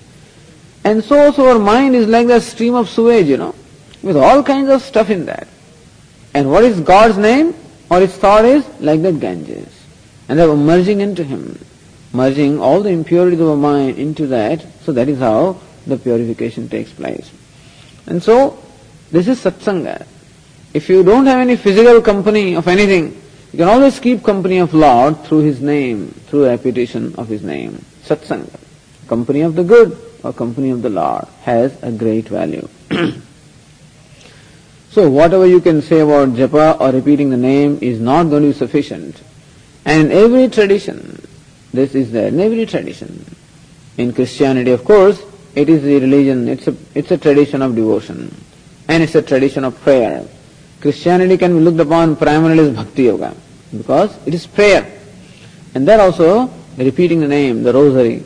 And 0.85 1.05
so 1.05 1.19
also 1.19 1.47
our 1.47 1.59
mind 1.59 1.95
is 1.95 2.07
like 2.07 2.27
that 2.29 2.43
stream 2.43 2.75
of 2.75 2.89
sewage, 2.89 3.27
you 3.27 3.37
know, 3.37 3.55
with 4.03 4.17
all 4.17 4.43
kinds 4.43 4.71
of 4.71 4.83
stuff 4.83 5.11
in 5.11 5.27
that. 5.27 5.47
And 6.35 6.51
what 6.51 6.65
is 6.65 6.81
God's 6.81 7.19
name 7.19 7.55
or 7.91 8.03
its 8.03 8.17
thought 8.17 8.45
is 8.45 8.67
like 8.81 9.03
that 9.03 9.21
Ganges. 9.21 9.69
And 10.29 10.39
they 10.39 10.47
were 10.47 10.57
merging 10.57 11.01
into 11.01 11.23
Him, 11.25 11.59
merging 12.13 12.61
all 12.61 12.83
the 12.83 12.91
impurities 12.91 13.41
of 13.41 13.49
our 13.49 13.57
mind 13.57 13.99
into 13.99 14.27
that, 14.29 14.65
so 14.83 14.93
that 14.93 15.09
is 15.09 15.19
how 15.19 15.61
the 15.87 15.99
purification 15.99 16.69
takes 16.69 16.93
place. 16.93 17.31
And 18.07 18.23
so, 18.23 18.63
this 19.11 19.29
is 19.29 19.41
satsanga. 19.41 20.07
If 20.73 20.89
you 20.89 21.03
don't 21.03 21.27
have 21.27 21.41
any 21.41 21.57
physical 21.57 22.01
company 22.01 22.55
of 22.55 22.69
anything, 22.69 23.21
you 23.53 23.59
can 23.59 23.69
always 23.69 23.99
keep 23.99 24.23
company 24.23 24.59
of 24.59 24.73
Lord 24.75 25.25
through 25.25 25.41
His 25.41 25.61
name, 25.61 26.09
through 26.27 26.47
repetition 26.47 27.15
of 27.17 27.29
His 27.29 27.43
name. 27.43 27.85
Satsanga. 28.05 28.59
Company 29.09 29.41
of 29.41 29.57
the 29.57 29.65
good 29.65 29.99
or 30.23 30.33
company 30.33 30.71
of 30.71 30.83
the 30.83 30.91
Lord 30.91 31.25
has 31.43 31.77
a 31.83 31.91
great 31.91 32.29
value. 32.29 32.69
so 34.91 35.11
whatever 35.11 35.47
you 35.47 35.61
can 35.61 35.83
say 35.83 36.01
about 36.01 36.29
japa 36.31 36.81
or 36.81 36.93
repeating 36.93 37.31
the 37.31 37.37
name 37.37 37.79
is 37.81 38.01
not 38.01 38.25
going 38.25 38.43
to 38.43 38.49
be 38.49 38.55
sufficient. 38.55 39.21
And 39.85 40.13
in 40.13 40.17
every 40.17 40.49
tradition, 40.49 41.27
this 41.73 41.95
is 41.95 42.13
there, 42.13 42.29
in 42.29 42.39
every 42.39 42.67
tradition. 42.67 43.25
In 43.97 44.13
Christianity, 44.13 44.71
of 44.71 44.85
course, 44.85 45.21
it 45.55 45.69
is 45.69 45.83
the 45.83 45.99
religion, 45.99 46.49
it's 46.49 46.69
a, 46.69 46.77
it's 46.95 47.11
a 47.11 47.19
tradition 47.19 47.63
of 47.63 47.75
devotion. 47.75 48.33
And 48.87 49.03
it's 49.03 49.15
a 49.15 49.23
tradition 49.23 49.65
of 49.65 49.81
prayer. 49.81 50.27
Christianity 50.81 51.37
can 51.37 51.57
be 51.57 51.61
looked 51.61 51.81
upon 51.81 52.17
primarily 52.17 52.71
as 52.71 52.75
bhakti 52.75 53.05
yoga 53.05 53.35
because 53.77 54.17
it 54.27 54.35
is 54.35 54.47
prayer. 54.47 54.91
And 55.75 55.87
there 55.87 56.01
also 56.01 56.51
repeating 56.77 57.21
the 57.21 57.29
name, 57.29 57.63
the 57.63 57.73
rosary, 57.73 58.25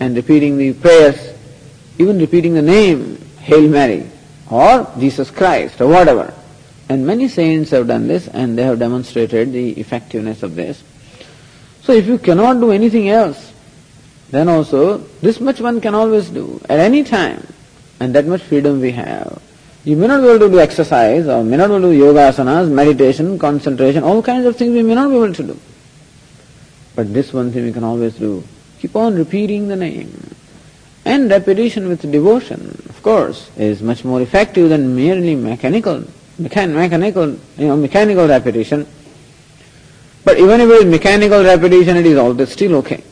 and 0.00 0.14
repeating 0.14 0.58
the 0.58 0.74
prayers, 0.74 1.34
even 1.98 2.18
repeating 2.18 2.54
the 2.54 2.62
name, 2.62 3.16
Hail 3.38 3.68
Mary, 3.68 4.06
or 4.50 4.90
Jesus 4.98 5.30
Christ, 5.30 5.80
or 5.80 5.88
whatever. 5.88 6.34
And 6.88 7.06
many 7.06 7.28
saints 7.28 7.70
have 7.70 7.86
done 7.86 8.06
this 8.06 8.28
and 8.28 8.58
they 8.58 8.62
have 8.62 8.78
demonstrated 8.78 9.52
the 9.52 9.70
effectiveness 9.80 10.42
of 10.42 10.54
this. 10.54 10.82
So 11.82 11.92
if 11.92 12.06
you 12.06 12.18
cannot 12.18 12.60
do 12.60 12.70
anything 12.70 13.08
else, 13.08 13.52
then 14.30 14.48
also 14.48 14.98
this 15.22 15.40
much 15.40 15.60
one 15.60 15.80
can 15.80 15.94
always 15.94 16.28
do 16.28 16.60
at 16.68 16.78
any 16.78 17.04
time. 17.04 17.46
And 18.00 18.14
that 18.14 18.26
much 18.26 18.42
freedom 18.42 18.80
we 18.80 18.92
have. 18.92 19.40
You 19.84 19.96
may 19.96 20.06
not 20.06 20.22
be 20.22 20.28
able 20.28 20.38
to 20.40 20.48
do 20.48 20.60
exercise 20.60 21.26
or 21.28 21.44
may 21.44 21.58
not 21.58 21.68
be 21.68 21.74
able 21.74 21.88
to 21.88 21.92
do 21.92 21.98
yoga 21.98 22.20
asanas, 22.20 22.70
meditation, 22.70 23.38
concentration, 23.38 24.02
all 24.02 24.22
kinds 24.22 24.46
of 24.46 24.56
things 24.56 24.72
we 24.72 24.82
may 24.82 24.94
not 24.94 25.10
be 25.10 25.16
able 25.16 25.34
to 25.34 25.42
do. 25.42 25.58
But 26.96 27.12
this 27.12 27.34
one 27.34 27.52
thing 27.52 27.64
we 27.64 27.72
can 27.72 27.84
always 27.84 28.14
do. 28.14 28.42
Keep 28.80 28.96
on 28.96 29.14
repeating 29.14 29.68
the 29.68 29.76
name. 29.76 30.34
And 31.04 31.28
repetition 31.28 31.88
with 31.88 32.10
devotion, 32.10 32.82
of 32.88 33.02
course, 33.02 33.50
is 33.58 33.82
much 33.82 34.04
more 34.04 34.22
effective 34.22 34.70
than 34.70 34.96
merely 34.96 35.34
mechanical, 35.34 36.04
mechan- 36.40 36.72
mechanical, 36.72 37.28
you 37.58 37.68
know, 37.68 37.76
mechanical 37.76 38.26
repetition. 38.26 38.86
But 40.24 40.38
even 40.38 40.62
if 40.62 40.70
it 40.70 40.72
is 40.72 40.84
mechanical 40.86 41.44
repetition, 41.44 41.98
it 41.98 42.06
is 42.06 42.16
always 42.16 42.50
still 42.50 42.76
okay. 42.76 43.04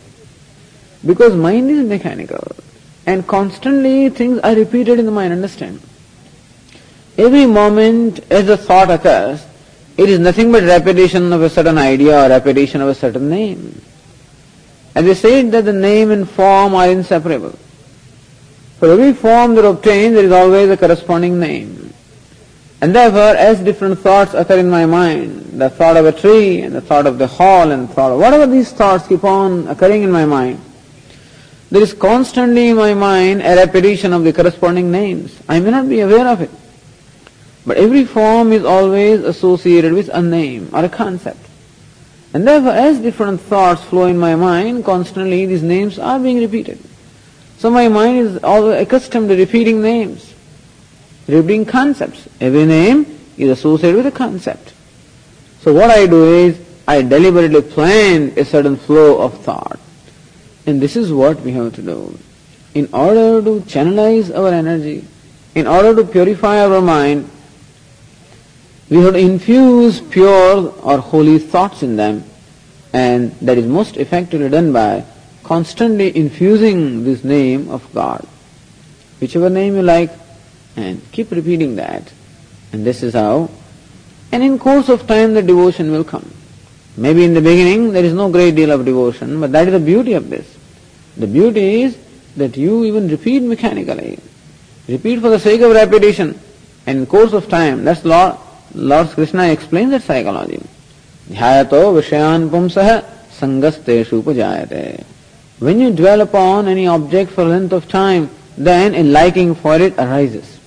Because 1.05 1.35
mind 1.35 1.71
is 1.71 1.87
mechanical. 1.87 2.57
And 3.05 3.27
constantly 3.27 4.09
things 4.09 4.39
are 4.39 4.55
repeated 4.55 4.99
in 4.99 5.05
the 5.05 5.13
mind, 5.13 5.35
understand? 5.35 5.81
Every 7.19 7.47
moment 7.47 8.21
as 8.31 8.49
a 8.49 8.57
thought 8.57 8.91
occurs, 8.91 9.45
it 9.97 10.09
is 10.09 10.19
nothing 10.19 10.51
but 10.51 10.65
repetition 10.65 11.33
of 11.33 11.43
a 11.43 11.51
certain 11.51 11.77
idea 11.77 12.25
or 12.25 12.29
repetition 12.29 12.81
of 12.81 12.89
a 12.89 12.95
certain 12.95 13.29
name. 13.29 13.81
And 14.95 15.07
they 15.07 15.15
said 15.15 15.53
that 15.53 15.65
the 15.65 15.73
name 15.73 16.11
and 16.11 16.29
form 16.29 16.75
are 16.75 16.89
inseparable. 16.89 17.59
For 18.79 18.91
every 18.91 19.13
form 19.13 19.55
that 19.55 19.65
obtains, 19.65 20.15
there 20.15 20.25
is 20.25 20.33
always 20.33 20.71
a 20.71 20.77
corresponding 20.77 21.39
name. 21.39 21.93
And 22.81 22.95
therefore, 22.95 23.37
as 23.37 23.61
different 23.61 23.99
thoughts 24.01 24.35
occur 24.35 24.59
in 24.59 24.69
my 24.69 24.87
mind, 24.87 25.61
the 25.61 25.71
thought 25.71 25.97
of 25.97 26.07
a 26.07 26.13
tree 26.13 26.63
and 26.63 26.75
the 26.75 26.81
thought 26.81 27.07
of 27.07 27.19
the 27.19 27.27
hall 27.27 27.71
and 27.71 27.89
the 27.89 27.95
thought 27.95 28.11
of 28.11 28.19
whatever 28.19 28.47
these 28.47 28.73
thoughts 28.73 29.07
keep 29.07 29.23
on 29.23 29.69
occurring 29.69 30.03
in 30.03 30.11
my 30.11 30.25
mind, 30.25 30.61
there 31.71 31.83
is 31.83 31.95
constantly 31.95 32.69
in 32.69 32.77
my 32.77 32.93
mind 32.93 33.41
a 33.43 33.55
repetition 33.55 34.13
of 34.13 34.25
the 34.25 34.33
corresponding 34.33 34.91
names. 34.91 35.41
I 35.49 35.61
may 35.61 35.71
not 35.71 35.89
be 35.89 36.01
aware 36.01 36.27
of 36.27 36.41
it. 36.41 36.51
But 37.65 37.77
every 37.77 38.05
form 38.05 38.53
is 38.53 38.65
always 38.65 39.21
associated 39.21 39.93
with 39.93 40.09
a 40.09 40.21
name 40.21 40.71
or 40.73 40.85
a 40.85 40.89
concept. 40.89 41.39
And 42.35 42.47
therefore, 42.49 42.73
as 42.73 42.99
different 42.99 43.41
thoughts 43.41 43.85
flow 43.85 44.07
in 44.07 44.19
my 44.19 44.35
mind, 44.35 44.85
constantly 44.85 45.47
these 45.47 45.63
names 45.63 45.99
are 45.99 46.19
being 46.19 46.39
repeated. 46.39 46.79
So 47.59 47.71
my 47.71 47.89
mind 47.89 48.19
is 48.19 48.43
always 48.43 48.81
accustomed 48.81 49.29
to 49.29 49.37
repeating 49.37 49.83
names, 49.83 50.35
repeating 51.29 51.65
concepts. 51.65 52.29
Every 52.41 52.67
name 52.67 53.19
is 53.37 53.51
associated 53.51 53.97
with 53.97 54.07
a 54.07 54.17
concept. 54.17 54.73
So 55.61 55.73
what 55.73 55.91
I 55.91 56.07
do 56.07 56.25
is, 56.35 56.61
I 56.89 57.03
deliberately 57.03 57.63
plan 57.63 58.33
a 58.37 58.45
certain 58.45 58.77
flow 58.77 59.21
of 59.21 59.39
thought. 59.45 59.79
And 60.67 60.81
this 60.81 60.97
is 60.97 61.13
what 61.13 61.41
we 61.43 61.53
have 61.53 61.75
to 61.77 61.83
do. 61.83 62.19
In 62.75 62.89
order 62.93 63.41
to 63.43 63.61
channelize 63.67 64.37
our 64.37 64.49
energy, 64.49 65.05
in 65.55 65.67
order 65.67 65.95
to 65.95 66.05
purify 66.05 66.65
our 66.65 66.81
mind, 66.81 67.31
we 68.93 68.99
have 68.99 69.15
to 69.15 69.21
infuse 69.21 70.03
pure 70.03 70.69
or 70.83 70.99
holy 70.99 71.39
thoughts 71.39 71.83
in 71.83 71.97
them 71.97 72.23
and 72.93 73.33
that 73.41 73.57
is 73.57 73.67
most 73.67 73.97
effectively 73.97 74.51
done 74.51 74.71
by 74.71 75.03
constantly 75.43 76.15
infusing 76.15 77.03
this 77.03 77.25
name 77.25 77.71
of 77.71 77.83
God. 77.95 78.29
Whichever 79.19 79.49
name 79.49 79.77
you 79.77 79.83
like 79.83 80.11
and 80.77 81.01
keep 81.11 81.31
repeating 81.31 81.77
that. 81.77 82.13
And 82.75 82.85
this 82.85 83.03
is 83.03 83.15
how. 83.15 83.49
And 84.31 84.43
in 84.43 84.59
course 84.59 84.91
of 84.91 85.07
time 85.07 85.33
the 85.33 85.43
devotion 85.43 85.91
will 85.91 86.05
come. 86.05 86.31
Maybe 86.95 87.25
in 87.25 87.33
the 87.33 87.41
beginning 87.41 87.93
there 87.95 88.05
is 88.05 88.13
no 88.13 88.31
great 88.31 88.57
deal 88.57 88.73
of 88.73 88.85
devotion, 88.85 89.41
but 89.41 89.53
that 89.53 89.69
is 89.69 89.73
the 89.73 89.81
beauty 89.81 90.13
of 90.13 90.29
this. 90.29 90.55
The 91.17 91.27
beauty 91.27 91.81
is 91.81 91.97
that 92.37 92.59
you 92.59 92.85
even 92.85 93.09
repeat 93.09 93.43
mechanically. 93.43 94.19
Repeat 94.87 95.21
for 95.21 95.31
the 95.31 95.41
sake 95.41 95.63
of 95.63 95.73
repetition. 95.73 96.39
And 96.87 96.99
in 96.99 97.07
course 97.07 97.33
of 97.33 97.49
time, 97.49 97.85
that's 97.85 98.05
law 98.05 98.39
Lord 98.75 99.09
Krishna 99.09 99.49
explains 99.49 99.91
that 99.91 100.03
psychology. 100.03 100.61
ध्यायतो 101.31 101.93
विषयान 101.93 102.49
पुंसः 102.51 102.99
संगस्तेषु 103.41 104.17
उपजायते 104.23 105.05
When 105.61 105.79
you 105.79 105.91
dwell 105.91 106.23
upon 106.23 106.69
any 106.69 106.87
object 106.87 107.33
for 107.33 107.43
a 107.43 107.49
length 107.49 107.73
of 107.73 107.89
time, 107.89 108.31
then 108.57 108.95
a 108.95 109.03
liking 109.03 109.55
for 109.55 109.77
it 109.77 109.97
arises. 109.99 110.59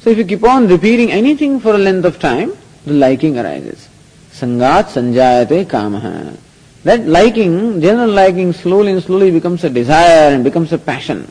So 0.00 0.10
if 0.10 0.18
you 0.18 0.24
keep 0.24 0.44
on 0.44 0.68
repeating 0.68 1.10
anything 1.10 1.60
for 1.60 1.74
a 1.74 1.78
length 1.78 2.04
of 2.04 2.18
time, 2.18 2.52
the 2.84 2.92
liking 2.92 3.38
arises. 3.38 3.88
Sangat 4.32 4.92
sanjayate 4.92 5.66
kamaha. 5.66 6.36
That 6.84 7.06
liking, 7.06 7.80
general 7.80 8.10
liking, 8.10 8.52
slowly 8.52 8.92
and 8.92 9.02
slowly 9.02 9.30
becomes 9.30 9.64
a 9.64 9.70
desire 9.70 10.34
and 10.34 10.44
becomes 10.44 10.72
a 10.72 10.78
passion. 10.78 11.30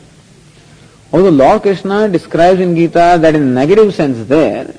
Although 1.12 1.30
Lord 1.30 1.62
Krishna 1.62 2.08
describes 2.08 2.60
in 2.60 2.76
Gita 2.76 3.18
that 3.20 3.34
in 3.34 3.54
negative 3.54 3.94
sense 3.94 4.28
there, 4.28 4.74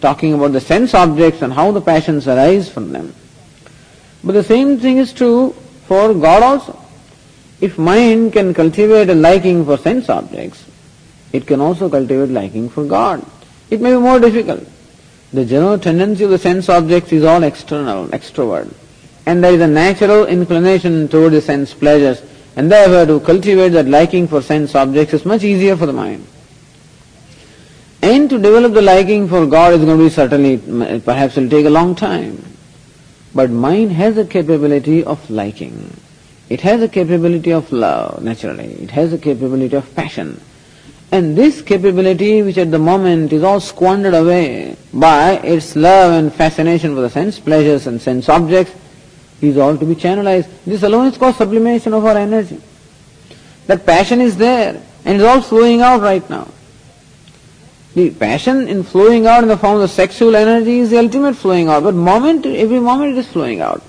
talking 0.00 0.34
about 0.34 0.52
the 0.52 0.60
sense 0.60 0.94
objects 0.94 1.42
and 1.42 1.52
how 1.52 1.72
the 1.72 1.80
passions 1.80 2.28
arise 2.28 2.68
from 2.68 2.92
them. 2.92 3.14
But 4.22 4.32
the 4.32 4.44
same 4.44 4.78
thing 4.78 4.98
is 4.98 5.12
true 5.12 5.52
for 5.86 6.12
God 6.12 6.42
also. 6.42 6.78
If 7.60 7.78
mind 7.78 8.32
can 8.32 8.54
cultivate 8.54 9.10
a 9.10 9.14
liking 9.14 9.64
for 9.64 9.76
sense 9.76 10.08
objects, 10.08 10.64
it 11.32 11.46
can 11.46 11.60
also 11.60 11.88
cultivate 11.88 12.30
liking 12.30 12.68
for 12.68 12.84
God. 12.84 13.24
It 13.70 13.80
may 13.80 13.90
be 13.90 13.98
more 13.98 14.18
difficult. 14.18 14.66
The 15.32 15.44
general 15.44 15.78
tendency 15.78 16.24
of 16.24 16.30
the 16.30 16.38
sense 16.38 16.68
objects 16.68 17.12
is 17.12 17.24
all 17.24 17.42
external, 17.42 18.08
extrovert. 18.08 18.72
And 19.26 19.44
there 19.44 19.52
is 19.52 19.60
a 19.60 19.66
natural 19.66 20.26
inclination 20.26 21.08
toward 21.08 21.32
the 21.32 21.40
sense 21.40 21.72
pleasures. 21.72 22.20
And 22.60 22.70
therefore 22.70 23.06
to 23.06 23.24
cultivate 23.24 23.70
that 23.70 23.86
liking 23.86 24.28
for 24.28 24.42
sense 24.42 24.74
objects 24.74 25.14
is 25.14 25.24
much 25.24 25.44
easier 25.44 25.78
for 25.78 25.86
the 25.86 25.94
mind. 25.94 26.26
And 28.02 28.28
to 28.28 28.36
develop 28.36 28.74
the 28.74 28.82
liking 28.82 29.28
for 29.28 29.46
God 29.46 29.72
is 29.72 29.82
going 29.82 29.96
to 29.96 30.04
be 30.04 30.10
certainly, 30.10 31.00
perhaps 31.00 31.36
will 31.36 31.48
take 31.48 31.64
a 31.64 31.70
long 31.70 31.94
time. 31.94 32.44
But 33.34 33.48
mind 33.48 33.92
has 33.92 34.18
a 34.18 34.26
capability 34.26 35.02
of 35.02 35.30
liking. 35.30 35.90
It 36.50 36.60
has 36.60 36.82
a 36.82 36.88
capability 36.88 37.50
of 37.50 37.72
love, 37.72 38.22
naturally. 38.22 38.66
It 38.66 38.90
has 38.90 39.14
a 39.14 39.18
capability 39.18 39.76
of 39.76 39.94
passion. 39.94 40.38
And 41.10 41.38
this 41.38 41.62
capability, 41.62 42.42
which 42.42 42.58
at 42.58 42.70
the 42.70 42.78
moment 42.78 43.32
is 43.32 43.42
all 43.42 43.60
squandered 43.60 44.12
away 44.12 44.76
by 44.92 45.38
its 45.38 45.76
love 45.76 46.12
and 46.12 46.30
fascination 46.30 46.94
for 46.94 47.00
the 47.00 47.08
sense 47.08 47.40
pleasures 47.40 47.86
and 47.86 48.02
sense 48.02 48.28
objects, 48.28 48.74
is 49.40 49.56
all 49.56 49.76
to 49.76 49.84
be 49.84 49.94
channelized. 49.94 50.48
This 50.64 50.82
alone 50.82 51.06
is 51.06 51.16
called 51.16 51.36
sublimation 51.36 51.94
of 51.94 52.04
our 52.04 52.16
energy. 52.16 52.60
That 53.66 53.86
passion 53.86 54.20
is 54.20 54.36
there 54.36 54.82
and 55.04 55.16
is 55.16 55.22
all 55.22 55.40
flowing 55.40 55.80
out 55.80 56.02
right 56.02 56.28
now. 56.28 56.48
The 57.94 58.10
passion 58.10 58.68
in 58.68 58.82
flowing 58.84 59.26
out 59.26 59.42
in 59.42 59.48
the 59.48 59.56
form 59.56 59.80
of 59.80 59.90
sexual 59.90 60.36
energy 60.36 60.78
is 60.78 60.90
the 60.90 60.98
ultimate 60.98 61.34
flowing 61.34 61.68
out, 61.68 61.82
but 61.82 61.94
moment, 61.94 62.46
every 62.46 62.78
moment 62.78 63.12
it 63.12 63.18
is 63.18 63.28
flowing 63.28 63.60
out. 63.60 63.82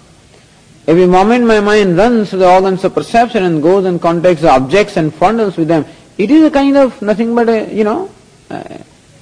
Every 0.88 1.06
moment 1.06 1.46
my 1.46 1.60
mind 1.60 1.96
runs 1.98 2.32
to 2.32 2.38
the 2.38 2.50
organs 2.50 2.84
of 2.84 2.96
perception 2.96 3.44
and 3.44 3.62
goes 3.62 3.86
and 3.86 4.02
contacts 4.02 4.42
the 4.42 4.50
objects 4.50 4.98
and 4.98 5.14
fondles 5.14 5.56
with 5.56 5.68
them. 5.68 5.86
It 6.18 6.32
is 6.32 6.44
a 6.44 6.52
kind 6.52 6.76
of 6.76 7.00
nothing 7.02 7.36
but 7.36 7.48
a, 7.50 7.72
you 7.72 7.84
know, 7.84 8.10
uh, 8.50 8.78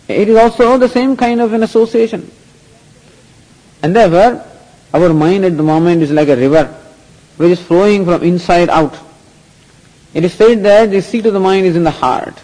it 0.07 0.29
is 0.29 0.37
also 0.37 0.77
the 0.77 0.87
same 0.87 1.17
kind 1.17 1.41
of 1.41 1.51
an 1.53 1.63
association. 1.63 2.31
And 3.83 3.95
therefore, 3.95 4.45
our 4.93 5.13
mind 5.13 5.45
at 5.45 5.55
the 5.57 5.63
moment 5.63 6.01
is 6.01 6.11
like 6.11 6.29
a 6.29 6.35
river 6.35 6.65
which 7.37 7.51
is 7.51 7.61
flowing 7.61 8.05
from 8.05 8.21
inside 8.23 8.69
out. 8.69 8.97
It 10.13 10.25
is 10.25 10.33
said 10.33 10.63
that 10.63 10.91
the 10.91 11.01
seat 11.01 11.25
of 11.25 11.33
the 11.33 11.39
mind 11.39 11.65
is 11.65 11.75
in 11.75 11.83
the 11.83 11.91
heart. 11.91 12.41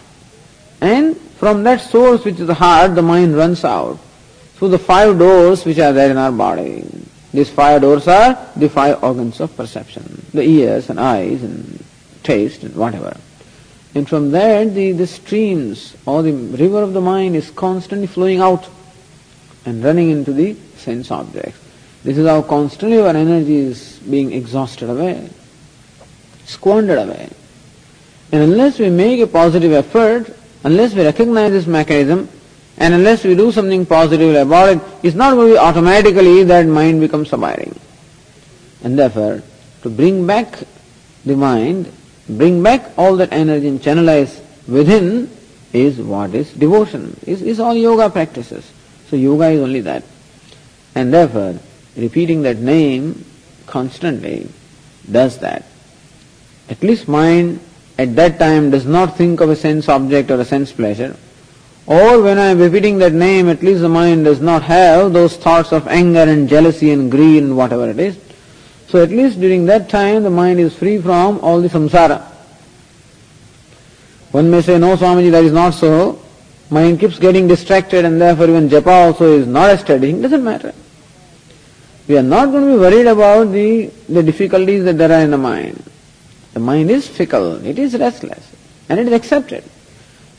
And 0.80 1.16
from 1.38 1.64
that 1.64 1.80
source 1.80 2.24
which 2.24 2.40
is 2.40 2.46
the 2.46 2.54
heart, 2.54 2.94
the 2.94 3.02
mind 3.02 3.36
runs 3.36 3.64
out 3.64 3.98
through 4.54 4.70
the 4.70 4.78
five 4.78 5.18
doors 5.18 5.64
which 5.64 5.78
are 5.78 5.92
there 5.92 6.10
in 6.10 6.16
our 6.16 6.32
body. 6.32 6.84
These 7.32 7.50
five 7.50 7.82
doors 7.82 8.08
are 8.08 8.38
the 8.56 8.70
five 8.70 9.02
organs 9.02 9.40
of 9.40 9.54
perception, 9.54 10.24
the 10.32 10.42
ears 10.42 10.88
and 10.88 10.98
eyes 10.98 11.42
and 11.42 11.84
taste 12.22 12.62
and 12.62 12.74
whatever. 12.74 13.16
And 13.94 14.08
from 14.08 14.30
there 14.30 14.64
the, 14.64 14.92
the 14.92 15.06
streams 15.06 15.94
or 16.06 16.22
the 16.22 16.32
river 16.32 16.82
of 16.82 16.94
the 16.94 17.02
mind 17.02 17.36
is 17.36 17.50
constantly 17.50 18.06
flowing 18.06 18.40
out 18.40 18.68
and 19.66 19.84
running 19.84 20.10
into 20.10 20.32
the 20.32 20.54
sense 20.76 21.10
objects. 21.10 21.65
This 22.06 22.16
is 22.18 22.26
how 22.26 22.40
constantly 22.42 23.00
our 23.00 23.14
energy 23.14 23.56
is 23.56 23.98
being 23.98 24.32
exhausted 24.32 24.88
away, 24.88 25.28
squandered 26.46 27.00
away. 27.02 27.28
And 28.30 28.42
unless 28.42 28.78
we 28.78 28.88
make 28.90 29.20
a 29.20 29.26
positive 29.26 29.72
effort 29.72 30.32
Unless 30.66 30.94
we 30.94 31.04
recognize 31.04 31.52
this 31.52 31.68
mechanism 31.68 32.28
and 32.76 32.92
unless 32.92 33.22
we 33.22 33.36
do 33.36 33.52
something 33.52 33.86
positive 33.86 34.34
about 34.34 34.70
it, 34.70 34.80
it's 35.04 35.14
not 35.14 35.34
going 35.34 35.50
to 35.50 35.54
be 35.54 35.58
automatically 35.58 36.42
that 36.42 36.66
mind 36.66 37.00
becomes 37.00 37.32
abiding. 37.32 37.78
And 38.82 38.98
therefore, 38.98 39.44
to 39.82 39.88
bring 39.88 40.26
back 40.26 40.58
the 41.24 41.36
mind, 41.36 41.92
bring 42.28 42.64
back 42.64 42.98
all 42.98 43.14
that 43.18 43.32
energy 43.32 43.68
and 43.68 43.80
channelize 43.80 44.42
within 44.66 45.30
is 45.72 45.98
what 45.98 46.34
is 46.34 46.52
devotion, 46.52 47.16
is, 47.24 47.42
is 47.42 47.60
all 47.60 47.74
yoga 47.74 48.10
practices. 48.10 48.68
So 49.08 49.14
yoga 49.14 49.50
is 49.50 49.60
only 49.60 49.82
that. 49.82 50.02
And 50.96 51.14
therefore, 51.14 51.60
repeating 51.96 52.42
that 52.42 52.58
name 52.58 53.24
constantly 53.66 54.48
does 55.10 55.38
that. 55.38 55.64
At 56.68 56.82
least 56.82 57.08
mind 57.08 57.60
at 57.98 58.14
that 58.16 58.38
time 58.38 58.70
does 58.70 58.86
not 58.86 59.16
think 59.16 59.40
of 59.40 59.50
a 59.50 59.56
sense 59.56 59.88
object 59.88 60.30
or 60.30 60.40
a 60.40 60.44
sense 60.44 60.72
pleasure, 60.72 61.16
or 61.86 62.20
when 62.20 62.38
I 62.38 62.46
am 62.46 62.58
repeating 62.58 62.98
that 62.98 63.12
name, 63.12 63.48
at 63.48 63.62
least 63.62 63.80
the 63.80 63.88
mind 63.88 64.24
does 64.24 64.40
not 64.40 64.62
have 64.64 65.12
those 65.12 65.36
thoughts 65.36 65.72
of 65.72 65.86
anger 65.86 66.20
and 66.20 66.48
jealousy 66.48 66.90
and 66.90 67.10
greed 67.10 67.44
and 67.44 67.56
whatever 67.56 67.88
it 67.88 67.98
is. 67.98 68.18
So 68.88 69.02
at 69.02 69.10
least 69.10 69.40
during 69.40 69.66
that 69.66 69.88
time 69.88 70.24
the 70.24 70.30
mind 70.30 70.60
is 70.60 70.76
free 70.76 71.00
from 71.00 71.38
all 71.40 71.60
the 71.60 71.68
samsara. 71.68 72.22
One 74.32 74.50
may 74.50 74.62
say, 74.62 74.78
no 74.78 74.96
Swamiji, 74.96 75.30
that 75.30 75.44
is 75.44 75.52
not 75.52 75.74
so. 75.74 76.20
Mind 76.70 76.98
keeps 76.98 77.18
getting 77.18 77.46
distracted 77.46 78.04
and 78.04 78.20
therefore 78.20 78.48
even 78.48 78.68
japa 78.68 79.06
also 79.06 79.38
is 79.38 79.46
not 79.46 79.70
as 79.70 79.80
steady. 79.80 80.10
It 80.10 80.22
doesn't 80.22 80.42
matter. 80.42 80.74
We 82.08 82.16
are 82.16 82.22
not 82.22 82.52
going 82.52 82.66
to 82.66 82.72
be 82.72 82.78
worried 82.78 83.06
about 83.06 83.52
the, 83.52 83.86
the 84.08 84.22
difficulties 84.22 84.84
that 84.84 84.96
there 84.96 85.10
are 85.10 85.22
in 85.22 85.32
the 85.32 85.38
mind. 85.38 85.82
The 86.54 86.60
mind 86.60 86.90
is 86.90 87.08
fickle, 87.08 87.64
it 87.66 87.78
is 87.78 87.94
restless, 87.98 88.50
and 88.88 89.00
it 89.00 89.08
is 89.08 89.12
accepted. 89.12 89.64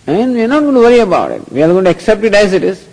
And 0.07 0.33
we 0.33 0.41
are 0.43 0.47
not 0.47 0.61
going 0.61 0.75
to 0.75 0.79
worry 0.79 0.99
about 0.99 1.31
it. 1.31 1.51
We 1.51 1.61
are 1.61 1.67
going 1.67 1.83
to 1.83 1.91
accept 1.91 2.23
it 2.23 2.33
as 2.33 2.53
it 2.53 2.63
is. 2.63 2.87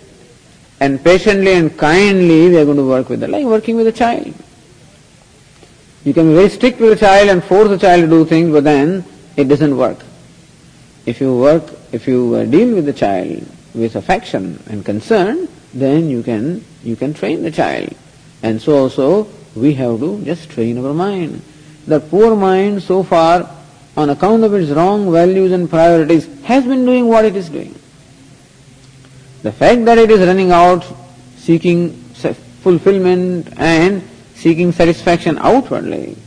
And 0.81 1.01
patiently 1.01 1.53
and 1.53 1.75
kindly 1.77 2.49
we 2.49 2.57
are 2.57 2.65
going 2.65 2.77
to 2.77 2.85
work 2.85 3.07
with 3.07 3.23
it, 3.23 3.29
like 3.29 3.45
working 3.45 3.77
with 3.77 3.87
a 3.87 3.93
child. 3.93 4.33
You 6.03 6.13
can 6.13 6.27
be 6.27 6.35
very 6.35 6.49
strict 6.49 6.79
with 6.81 6.91
a 6.91 6.95
child 6.97 7.29
and 7.29 7.41
force 7.43 7.69
the 7.69 7.77
child 7.77 8.01
to 8.01 8.07
do 8.07 8.25
things, 8.25 8.51
but 8.51 8.65
then 8.65 9.05
it 9.37 9.45
doesn't 9.47 9.75
work. 9.75 9.99
If 11.05 11.21
you 11.21 11.35
work, 11.37 11.63
if 11.93 12.07
you 12.07 12.35
uh, 12.35 12.43
deal 12.43 12.75
with 12.75 12.85
the 12.85 12.93
child 12.93 13.47
with 13.73 13.95
affection 13.95 14.61
and 14.67 14.83
concern, 14.83 15.47
then 15.73 16.09
you 16.09 16.21
can, 16.21 16.63
you 16.83 16.95
can 16.95 17.13
train 17.13 17.41
the 17.41 17.51
child. 17.51 17.95
And 18.45 18.61
so 18.61 18.77
also 18.83 19.27
we 19.55 19.73
have 19.81 19.99
to 19.99 20.23
just 20.23 20.49
train 20.51 20.77
our 20.83 20.93
mind 20.93 21.41
the 21.87 21.99
poor 21.99 22.35
mind 22.35 22.81
so 22.81 23.03
far, 23.03 23.49
on 23.95 24.09
account 24.09 24.43
of 24.43 24.53
its 24.53 24.71
wrong 24.71 25.11
values 25.11 25.51
and 25.51 25.69
priorities, 25.69 26.27
has 26.43 26.65
been 26.65 26.85
doing 26.85 27.07
what 27.07 27.25
it 27.25 27.35
is 27.35 27.49
doing. 27.49 27.73
The 29.43 29.51
fact 29.51 29.85
that 29.85 29.97
it 29.97 30.09
is 30.09 30.25
running 30.27 30.51
out, 30.51 30.85
seeking 31.37 31.93
fulfillment 32.63 33.53
and 33.57 34.03
seeking 34.33 34.71
satisfaction 34.71 35.37
outwardly, 35.37 36.17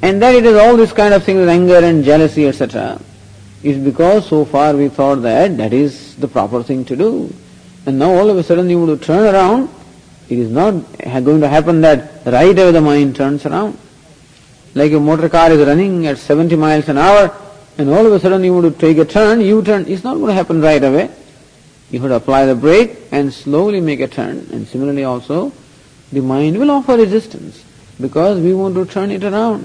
and 0.00 0.22
that 0.22 0.34
it 0.34 0.46
is 0.46 0.56
all 0.56 0.76
this 0.76 0.92
kind 0.92 1.12
of 1.12 1.22
things, 1.22 1.46
anger 1.46 1.76
and 1.76 2.02
jealousy, 2.02 2.46
etc., 2.46 3.00
is 3.62 3.76
because 3.76 4.26
so 4.26 4.44
far 4.44 4.74
we 4.74 4.88
thought 4.88 5.16
that 5.16 5.56
that 5.58 5.72
is 5.72 6.16
the 6.16 6.28
proper 6.28 6.62
thing 6.62 6.84
to 6.86 6.96
do. 6.96 7.32
And 7.84 7.98
now 7.98 8.10
all 8.10 8.30
of 8.30 8.38
a 8.38 8.42
sudden 8.42 8.70
you 8.70 8.86
to 8.86 8.96
turn 8.96 9.34
around, 9.34 9.68
it 10.28 10.38
is 10.38 10.50
not 10.50 10.72
going 11.02 11.40
to 11.40 11.48
happen 11.48 11.80
that 11.80 12.26
right 12.26 12.58
away 12.58 12.70
the 12.70 12.80
mind 12.80 13.16
turns 13.16 13.46
around. 13.46 13.78
Like 14.74 14.92
a 14.92 15.00
motor 15.00 15.28
car 15.28 15.50
is 15.50 15.66
running 15.66 16.06
at 16.06 16.18
70 16.18 16.56
miles 16.56 16.88
an 16.88 16.98
hour 16.98 17.34
and 17.78 17.88
all 17.88 18.04
of 18.04 18.12
a 18.12 18.20
sudden 18.20 18.42
you 18.42 18.52
want 18.52 18.72
to 18.72 18.78
take 18.78 18.98
a 18.98 19.04
turn, 19.04 19.40
you 19.40 19.62
turn. 19.62 19.86
it's 19.86 20.04
not 20.04 20.14
going 20.14 20.26
to 20.26 20.34
happen 20.34 20.60
right 20.60 20.82
away. 20.82 21.10
You 21.90 22.00
have 22.00 22.10
to 22.10 22.16
apply 22.16 22.44
the 22.44 22.54
brake 22.54 22.98
and 23.12 23.32
slowly 23.32 23.80
make 23.80 24.00
a 24.00 24.08
turn. 24.08 24.46
And 24.52 24.66
similarly 24.66 25.04
also, 25.04 25.52
the 26.12 26.20
mind 26.20 26.58
will 26.58 26.70
offer 26.70 26.96
resistance 26.96 27.64
because 28.00 28.40
we 28.40 28.52
want 28.52 28.74
to 28.74 28.84
turn 28.84 29.10
it 29.10 29.24
around. 29.24 29.64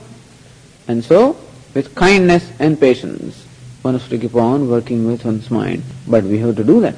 And 0.88 1.04
so, 1.04 1.38
with 1.74 1.96
kindness 1.96 2.50
and 2.60 2.80
patience, 2.80 3.46
one 3.82 3.96
has 3.96 4.08
to 4.10 4.18
keep 4.18 4.36
on 4.36 4.70
working 4.70 5.08
with 5.08 5.26
one's 5.26 5.50
mind. 5.50 5.84
But 6.08 6.24
we 6.24 6.38
have 6.40 6.56
to 6.56 6.64
do 6.64 6.80
that. 6.82 6.96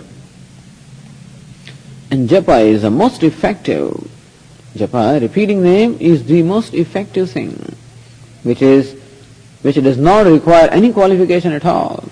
And 2.15 2.29
japa 2.29 2.63
is 2.63 2.83
the 2.83 2.89
most 2.89 3.23
effective. 3.23 3.91
Japa, 4.73 5.19
repeating 5.19 5.61
name, 5.61 5.97
is 5.99 6.23
the 6.25 6.43
most 6.43 6.73
effective 6.73 7.29
thing 7.29 7.51
which 8.43 8.61
is 8.61 8.93
which 9.63 9.75
does 9.75 9.97
not 9.97 10.25
require 10.25 10.69
any 10.69 10.93
qualification 10.93 11.51
at 11.51 11.65
all. 11.65 12.05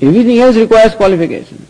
Everything 0.00 0.38
else 0.38 0.54
requires 0.54 0.94
qualification. 0.94 1.66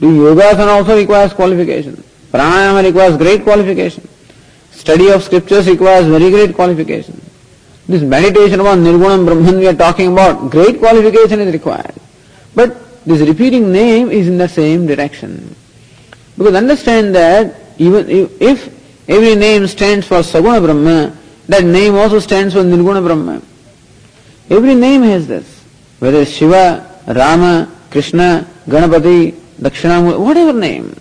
The 0.00 0.08
yogasana 0.08 0.74
also 0.76 0.98
requires 0.98 1.32
qualification. 1.32 1.94
Pranayama 2.30 2.84
requires 2.84 3.16
great 3.16 3.42
qualification. 3.42 4.06
Study 4.70 5.08
of 5.10 5.22
scriptures 5.22 5.66
requires 5.66 6.04
very 6.08 6.28
great 6.28 6.54
qualification. 6.54 7.18
This 7.88 8.02
meditation 8.02 8.60
upon 8.60 8.84
Nirgunam 8.84 9.24
Brahman 9.24 9.56
we 9.60 9.66
are 9.66 9.80
talking 9.86 10.12
about, 10.12 10.50
great 10.50 10.78
qualification 10.78 11.40
is 11.40 11.54
required. 11.54 11.94
But 12.54 12.76
this 13.06 13.26
repeating 13.26 13.72
name 13.72 14.10
is 14.10 14.28
in 14.28 14.36
the 14.36 14.48
same 14.48 14.86
direction. 14.86 15.56
Because 16.40 16.54
understand 16.54 17.14
that 17.16 17.54
even 17.76 18.08
if 18.08 18.72
every 19.06 19.34
name 19.34 19.66
stands 19.66 20.06
for 20.06 20.20
Saguna 20.20 20.64
Brahma, 20.64 21.14
that 21.48 21.64
name 21.64 21.94
also 21.96 22.18
stands 22.18 22.54
for 22.54 22.60
Nirguna 22.60 23.04
Brahma. 23.04 23.42
Every 24.48 24.74
name 24.74 25.02
has 25.02 25.26
this. 25.28 25.62
Whether 25.98 26.22
it's 26.22 26.30
Shiva, 26.30 27.02
Rama, 27.06 27.70
Krishna, 27.90 28.48
Ganapati, 28.66 29.32
Dakshinamurti, 29.60 30.18
whatever 30.18 30.54
name. 30.54 30.96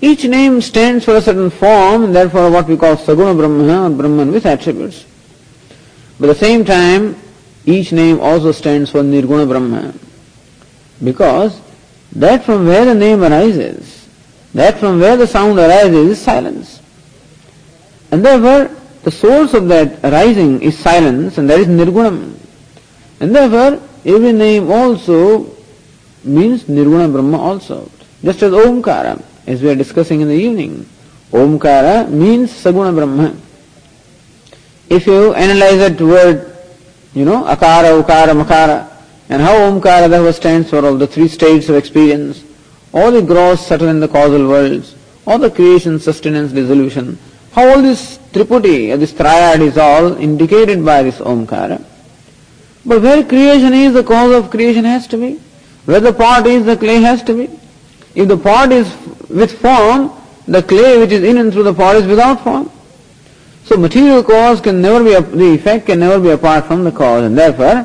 Each 0.00 0.24
name 0.24 0.60
stands 0.60 1.04
for 1.04 1.14
a 1.14 1.22
certain 1.22 1.48
form, 1.48 2.12
therefore 2.12 2.50
what 2.50 2.66
we 2.66 2.76
call 2.76 2.96
Saguna 2.96 3.36
Brahma 3.36 3.86
or 3.86 3.90
Brahman 3.90 4.32
with 4.32 4.44
attributes. 4.44 5.04
But 6.18 6.30
at 6.30 6.32
the 6.32 6.44
same 6.44 6.64
time, 6.64 7.14
each 7.64 7.92
name 7.92 8.18
also 8.18 8.50
stands 8.50 8.90
for 8.90 9.02
Nirguna 9.02 9.46
Brahma. 9.48 9.94
Because 11.04 11.60
that 12.16 12.44
from 12.44 12.66
where 12.66 12.84
the 12.86 12.94
name 12.94 13.22
arises, 13.22 14.05
that 14.54 14.78
from 14.78 15.00
where 15.00 15.16
the 15.16 15.26
sound 15.26 15.58
arises 15.58 16.10
is 16.10 16.20
silence. 16.20 16.80
And 18.10 18.24
therefore, 18.24 18.74
the 19.02 19.10
source 19.10 19.54
of 19.54 19.68
that 19.68 20.02
arising 20.04 20.62
is 20.62 20.78
silence, 20.78 21.38
and 21.38 21.48
that 21.50 21.60
is 21.60 21.66
Nirgunam. 21.66 22.34
And 23.20 23.34
therefore, 23.34 23.82
every 24.04 24.32
name 24.32 24.70
also 24.70 25.54
means 26.24 26.64
Nirguna 26.64 27.10
Brahma 27.12 27.38
also. 27.38 27.90
Just 28.22 28.42
as 28.42 28.52
Omkara, 28.52 29.22
as 29.46 29.62
we 29.62 29.68
are 29.68 29.74
discussing 29.74 30.20
in 30.20 30.28
the 30.28 30.34
evening. 30.34 30.88
Omkara 31.32 32.10
means 32.10 32.50
Saguna 32.50 32.94
Brahma. 32.94 33.36
If 34.88 35.06
you 35.06 35.34
analyze 35.34 35.78
that 35.78 36.00
word, 36.00 36.56
you 37.14 37.24
know, 37.24 37.44
Akara, 37.44 38.02
Ukara, 38.02 38.40
Makara, 38.40 38.90
and 39.28 39.42
how 39.42 39.54
Omkara 39.54 40.08
therefore 40.08 40.32
stands 40.32 40.70
for 40.70 40.84
all 40.84 40.96
the 40.96 41.06
three 41.06 41.28
states 41.28 41.68
of 41.68 41.76
experience, 41.76 42.42
all 42.96 43.12
the 43.12 43.20
gross, 43.20 43.66
subtle 43.66 43.88
and 43.88 44.02
the 44.02 44.08
causal 44.08 44.48
worlds, 44.48 44.94
all 45.26 45.38
the 45.38 45.50
creation, 45.50 46.00
sustenance, 46.00 46.50
dissolution, 46.52 47.18
how 47.52 47.68
all 47.68 47.82
this 47.82 48.16
triputi, 48.32 48.98
this 48.98 49.12
triad 49.12 49.60
is 49.60 49.76
all 49.76 50.16
indicated 50.16 50.82
by 50.82 51.02
this 51.02 51.18
Omkara. 51.18 51.84
But 52.86 53.02
where 53.02 53.22
creation 53.22 53.74
is, 53.74 53.92
the 53.92 54.02
cause 54.02 54.32
of 54.34 54.50
creation 54.50 54.84
has 54.84 55.06
to 55.08 55.18
be. 55.18 55.34
Where 55.84 56.00
the 56.00 56.12
pot 56.12 56.46
is, 56.46 56.64
the 56.64 56.76
clay 56.76 57.00
has 57.02 57.22
to 57.24 57.34
be. 57.34 57.50
If 58.14 58.28
the 58.28 58.38
pot 58.38 58.72
is 58.72 58.86
with 59.28 59.52
form, 59.60 60.10
the 60.46 60.62
clay 60.62 60.96
which 60.98 61.12
is 61.12 61.22
in 61.22 61.36
and 61.36 61.52
through 61.52 61.64
the 61.64 61.74
pot 61.74 61.96
is 61.96 62.06
without 62.06 62.42
form. 62.42 62.70
So 63.64 63.76
material 63.76 64.22
cause 64.22 64.60
can 64.62 64.80
never 64.80 65.04
be, 65.04 65.36
the 65.36 65.54
effect 65.54 65.86
can 65.86 65.98
never 65.98 66.18
be 66.18 66.30
apart 66.30 66.66
from 66.66 66.84
the 66.84 66.92
cause 66.92 67.24
and 67.24 67.36
therefore, 67.36 67.84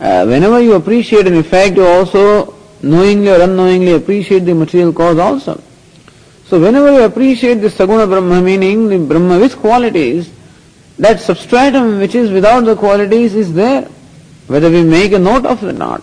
uh, 0.00 0.26
whenever 0.26 0.60
you 0.60 0.74
appreciate 0.74 1.26
an 1.26 1.34
effect, 1.34 1.76
you 1.76 1.86
also 1.86 2.54
knowingly 2.84 3.28
or 3.28 3.40
unknowingly 3.40 3.92
appreciate 3.92 4.40
the 4.40 4.54
material 4.54 4.92
cause 4.92 5.18
also. 5.18 5.62
So 6.46 6.60
whenever 6.60 6.92
you 6.92 7.02
appreciate 7.02 7.54
the 7.54 7.68
Saguna 7.68 8.06
Brahma, 8.08 8.42
meaning 8.42 8.88
the 8.88 8.98
Brahma 8.98 9.40
with 9.40 9.56
qualities, 9.56 10.30
that 10.98 11.18
substratum 11.20 11.98
which 11.98 12.14
is 12.14 12.30
without 12.30 12.64
the 12.64 12.76
qualities 12.76 13.34
is 13.34 13.52
there, 13.54 13.88
whether 14.46 14.70
we 14.70 14.84
make 14.84 15.12
a 15.12 15.18
note 15.18 15.46
of 15.46 15.64
it 15.64 15.68
or 15.68 15.72
not. 15.72 16.02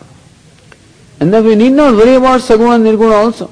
And 1.20 1.32
that 1.34 1.44
we 1.44 1.56
need 1.56 1.74
not 1.74 1.94
worry 1.94 2.16
about 2.16 2.42
Saguna 2.42 2.76
and 2.76 2.86
Nirguna 2.86 3.14
also. 3.14 3.52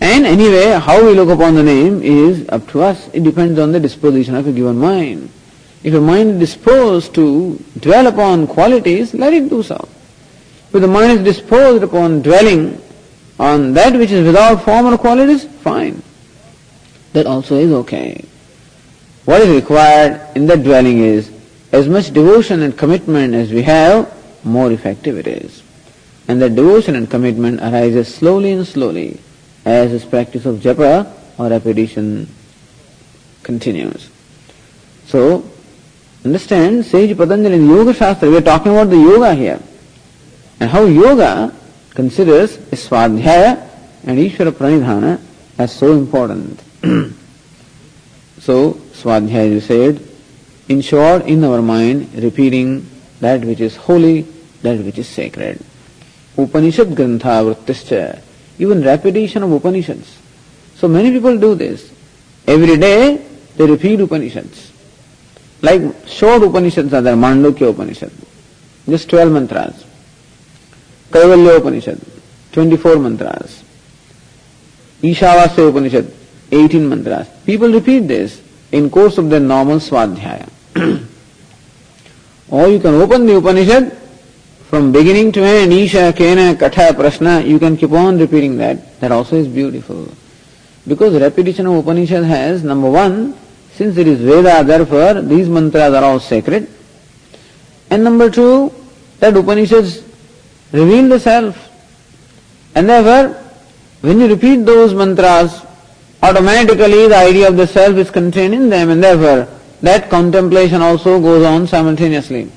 And 0.00 0.26
anyway, 0.26 0.78
how 0.78 1.02
we 1.02 1.14
look 1.14 1.30
upon 1.30 1.54
the 1.54 1.62
name 1.62 2.02
is 2.02 2.46
up 2.50 2.68
to 2.68 2.82
us. 2.82 3.08
It 3.14 3.24
depends 3.24 3.58
on 3.58 3.72
the 3.72 3.80
disposition 3.80 4.34
of 4.34 4.46
a 4.46 4.52
given 4.52 4.78
mind. 4.78 5.30
If 5.82 5.94
a 5.94 6.00
mind 6.00 6.42
is 6.42 6.50
disposed 6.50 7.14
to 7.14 7.58
dwell 7.80 8.06
upon 8.06 8.46
qualities, 8.46 9.14
let 9.14 9.32
it 9.32 9.48
do 9.48 9.62
so. 9.62 9.88
If 10.74 10.80
the 10.80 10.88
mind 10.88 11.20
is 11.20 11.36
disposed 11.36 11.84
upon 11.84 12.22
dwelling 12.22 12.82
on 13.38 13.74
that 13.74 13.96
which 13.96 14.10
is 14.10 14.26
without 14.26 14.64
form 14.64 14.86
or 14.86 14.98
qualities, 14.98 15.44
fine. 15.44 16.02
That 17.12 17.26
also 17.26 17.54
is 17.54 17.70
okay. 17.70 18.24
What 19.24 19.40
is 19.42 19.54
required 19.54 20.20
in 20.34 20.48
that 20.48 20.64
dwelling 20.64 20.98
is 20.98 21.30
as 21.70 21.86
much 21.88 22.10
devotion 22.10 22.62
and 22.62 22.76
commitment 22.76 23.34
as 23.34 23.52
we 23.52 23.62
have, 23.62 24.12
more 24.44 24.72
effective 24.72 25.16
it 25.16 25.28
is. 25.28 25.62
And 26.26 26.42
that 26.42 26.56
devotion 26.56 26.96
and 26.96 27.08
commitment 27.08 27.60
arises 27.60 28.12
slowly 28.12 28.50
and 28.50 28.66
slowly 28.66 29.20
as 29.64 29.92
this 29.92 30.04
practice 30.04 30.44
of 30.44 30.56
japa 30.56 31.08
or 31.38 31.50
repetition 31.50 32.26
continues. 33.44 34.10
So, 35.06 35.48
understand, 36.24 36.84
Sage 36.84 37.16
Patanjali 37.16 37.54
in 37.54 37.68
Yoga 37.68 37.94
Shastra, 37.94 38.28
we 38.28 38.38
are 38.38 38.40
talking 38.40 38.72
about 38.72 38.90
the 38.90 38.96
yoga 38.96 39.34
here. 39.36 39.60
And 40.60 40.70
how 40.70 40.84
yoga 40.84 41.54
considers 41.90 42.56
Swadhyaya 42.56 43.68
and 44.04 44.18
Ishvara 44.18 44.52
Pranidhana 44.52 45.20
as 45.58 45.72
so 45.74 45.92
important. 45.92 46.60
so, 48.40 48.74
Swadhyaya, 48.92 49.50
you 49.50 49.60
said, 49.60 50.02
short, 50.82 51.26
in 51.26 51.44
our 51.44 51.62
mind, 51.62 52.14
repeating 52.14 52.88
that 53.20 53.44
which 53.44 53.60
is 53.60 53.76
holy, 53.76 54.22
that 54.62 54.78
which 54.78 54.98
is 54.98 55.08
sacred. 55.08 55.62
Upanishad 56.36 56.88
Grantha 56.88 57.54
Vrittischa 57.54 58.20
even 58.58 58.82
repetition 58.82 59.42
of 59.42 59.52
Upanishads. 59.52 60.16
So 60.76 60.88
many 60.88 61.10
people 61.10 61.38
do 61.38 61.54
this. 61.54 61.92
Every 62.46 62.76
day 62.76 63.24
they 63.56 63.66
repeat 63.66 64.00
Upanishads. 64.00 64.72
Like 65.62 65.82
short 66.06 66.42
Upanishads 66.42 66.92
are 66.92 67.00
there, 67.00 67.16
Mandukya 67.16 67.70
Upanishad, 67.70 68.12
just 68.88 69.08
12 69.08 69.32
mantras. 69.32 69.83
Kaivalya 71.14 71.58
Upanishad, 71.60 72.00
24 72.50 72.98
mantras. 72.98 73.62
Ishavasya 75.00 75.68
Upanishad, 75.70 76.12
18 76.50 76.88
mantras. 76.88 77.28
People 77.46 77.72
repeat 77.72 78.08
this 78.08 78.42
in 78.72 78.90
course 78.90 79.16
of 79.16 79.30
their 79.30 79.38
normal 79.38 79.78
swadhyaya. 79.78 80.48
or 82.50 82.66
you 82.66 82.80
can 82.80 82.94
open 82.94 83.26
the 83.26 83.36
Upanishad 83.36 83.96
from 84.68 84.90
beginning 84.90 85.30
to 85.30 85.40
end, 85.44 85.72
Isha, 85.72 86.12
Kena, 86.16 86.56
Katha, 86.56 86.90
Prashna, 86.90 87.46
you 87.46 87.60
can 87.60 87.76
keep 87.76 87.92
on 87.92 88.18
repeating 88.18 88.56
that. 88.56 88.98
That 88.98 89.12
also 89.12 89.36
is 89.36 89.46
beautiful. 89.46 90.08
Because 90.84 91.14
repetition 91.14 91.66
of 91.66 91.76
Upanishad 91.76 92.24
has, 92.24 92.64
number 92.64 92.90
one, 92.90 93.38
since 93.74 93.96
it 93.98 94.08
is 94.08 94.18
Veda, 94.20 94.64
therefore 94.64 95.22
these 95.22 95.48
mantras 95.48 95.94
are 95.94 96.02
all 96.02 96.18
sacred. 96.18 96.68
And 97.88 98.02
number 98.02 98.28
two, 98.30 98.72
that 99.20 99.36
Upanishads 99.36 100.02
reveal 100.74 101.08
the 101.08 101.20
self. 101.20 101.56
And 102.74 102.88
therefore, 102.88 103.40
when 104.02 104.20
you 104.20 104.28
repeat 104.28 104.66
those 104.66 104.92
mantras, 104.92 105.62
automatically 106.22 107.08
the 107.08 107.16
idea 107.16 107.48
of 107.48 107.56
the 107.56 107.66
self 107.66 107.96
is 107.96 108.10
contained 108.10 108.54
in 108.54 108.68
them, 108.68 108.90
and 108.90 109.02
therefore 109.02 109.48
that 109.82 110.10
contemplation 110.10 110.82
also 110.82 111.20
goes 111.20 111.44
on 111.44 111.66
simultaneously. 111.66 112.50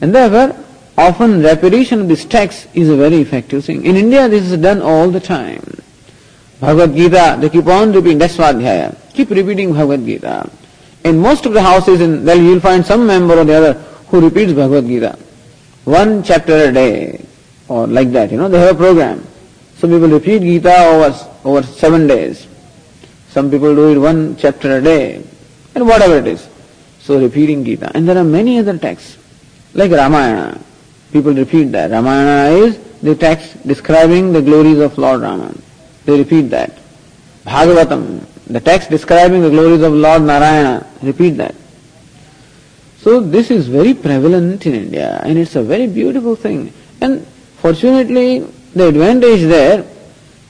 And 0.00 0.14
therefore, 0.14 0.56
often 0.96 1.42
repetition 1.42 2.02
of 2.02 2.08
this 2.08 2.24
text 2.24 2.68
is 2.74 2.88
a 2.88 2.96
very 2.96 3.16
effective 3.16 3.64
thing. 3.64 3.84
In 3.84 3.96
India, 3.96 4.28
this 4.28 4.50
is 4.50 4.58
done 4.58 4.80
all 4.80 5.10
the 5.10 5.20
time. 5.20 5.62
Bhagavad 6.60 6.96
Gita, 6.96 7.36
they 7.38 7.50
keep 7.50 7.66
on 7.66 7.92
repeating, 7.92 8.18
that's 8.18 8.36
Svadhyaya. 8.36 8.96
Keep 9.12 9.30
repeating 9.30 9.72
Bhagavad 9.72 10.06
Gita. 10.06 10.50
In 11.04 11.18
most 11.18 11.44
of 11.44 11.52
the 11.52 11.60
houses, 11.62 12.00
in, 12.00 12.24
well, 12.24 12.38
you'll 12.38 12.60
find 12.60 12.84
some 12.84 13.06
member 13.06 13.38
or 13.38 13.44
the 13.44 13.54
other 13.54 13.72
who 14.08 14.20
repeats 14.20 14.52
Bhagavad 14.52 14.86
Gita. 14.86 15.18
One 15.84 16.22
chapter 16.22 16.54
a 16.54 16.72
day, 16.72 17.25
or 17.68 17.86
like 17.86 18.12
that, 18.12 18.30
you 18.30 18.38
know, 18.38 18.48
they 18.48 18.58
have 18.58 18.74
a 18.74 18.78
program. 18.78 19.26
Some 19.76 19.90
people 19.90 20.08
repeat 20.08 20.42
Gita 20.42 20.84
over, 20.86 21.30
over 21.44 21.62
seven 21.62 22.06
days. 22.06 22.46
Some 23.30 23.50
people 23.50 23.74
do 23.74 23.92
it 23.92 23.98
one 23.98 24.36
chapter 24.36 24.78
a 24.78 24.80
day, 24.80 25.22
and 25.74 25.86
whatever 25.86 26.16
it 26.18 26.26
is. 26.26 26.48
So 27.00 27.20
repeating 27.20 27.64
Gita. 27.64 27.90
And 27.94 28.08
there 28.08 28.16
are 28.16 28.24
many 28.24 28.58
other 28.58 28.78
texts, 28.78 29.18
like 29.74 29.90
Ramayana. 29.90 30.60
People 31.12 31.34
repeat 31.34 31.64
that. 31.72 31.90
Ramayana 31.90 32.56
is 32.56 32.78
the 33.02 33.14
text 33.14 33.66
describing 33.66 34.32
the 34.32 34.42
glories 34.42 34.78
of 34.78 34.96
Lord 34.98 35.20
Rama. 35.20 35.54
They 36.04 36.18
repeat 36.18 36.50
that. 36.50 36.78
Bhagavatam, 37.44 38.24
the 38.46 38.60
text 38.60 38.90
describing 38.90 39.42
the 39.42 39.50
glories 39.50 39.82
of 39.82 39.92
Lord 39.92 40.22
Narayana, 40.22 40.86
repeat 41.02 41.30
that. 41.30 41.54
So 42.98 43.20
this 43.20 43.50
is 43.50 43.68
very 43.68 43.94
prevalent 43.94 44.66
in 44.66 44.74
India 44.74 45.20
and 45.22 45.38
it's 45.38 45.54
a 45.54 45.62
very 45.62 45.86
beautiful 45.86 46.34
thing. 46.34 46.72
And 47.00 47.24
fortunately, 47.66 48.46
the 48.78 48.88
advantage 48.88 49.42
there 49.56 49.84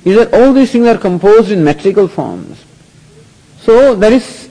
is 0.05 0.16
that 0.16 0.35
all 0.35 0.52
these 0.52 0.70
things 0.72 0.87
are 0.87 0.98
composed 0.98 1.50
in 1.50 1.64
metrical 1.64 2.07
forms. 2.07 2.64
So 3.61 3.94
there 3.94 4.12
is 4.12 4.50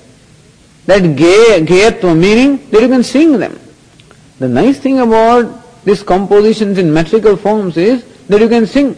that 0.88 1.04
gay, 1.16 1.64
gayatva, 1.70 2.18
meaning 2.18 2.70
that 2.72 2.82
you 2.82 2.88
can 2.88 3.04
sing 3.04 3.38
them. 3.40 3.60
The 4.40 4.48
nice 4.48 4.80
thing 4.80 5.00
about 5.00 5.84
these 5.86 6.02
compositions 6.04 6.78
in 6.78 6.94
metrical 6.94 7.38
forms 7.38 7.78
is 7.78 8.04
that 8.30 8.42
you 8.42 8.50
can 8.50 8.66
sing. 8.66 8.98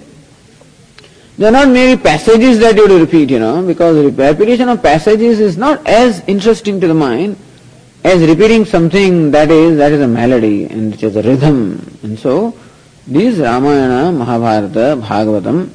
They 1.37 1.47
are 1.47 1.51
not 1.51 1.67
merely 1.67 1.97
passages 1.97 2.59
that 2.59 2.75
you 2.77 2.99
repeat, 2.99 3.29
you 3.29 3.39
know, 3.39 3.65
because 3.65 3.97
repetition 4.13 4.69
of 4.69 4.81
passages 4.81 5.39
is 5.39 5.57
not 5.57 5.85
as 5.85 6.23
interesting 6.27 6.79
to 6.81 6.87
the 6.87 6.93
mind 6.93 7.37
as 8.03 8.21
repeating 8.27 8.63
something 8.65 9.31
that 9.31 9.51
is 9.51 9.77
that 9.77 9.91
is 9.91 10.01
a 10.01 10.07
melody 10.07 10.65
and 10.65 10.91
which 10.91 11.03
is 11.03 11.15
a 11.15 11.21
rhythm. 11.21 11.59
And 12.03 12.17
so 12.17 12.55
these 13.07 13.39
Ramayana, 13.39 14.11
Mahabharata, 14.11 15.01
Bhagavatam, 15.01 15.69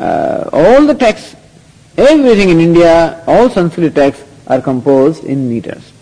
uh, 0.00 0.48
all 0.52 0.86
the 0.86 0.94
texts, 0.94 1.36
everything 1.96 2.48
in 2.48 2.60
India, 2.60 3.22
all 3.26 3.50
Sanskrit 3.50 3.94
texts 3.94 4.24
are 4.46 4.60
composed 4.60 5.24
in 5.24 5.48
meters. 5.48 5.92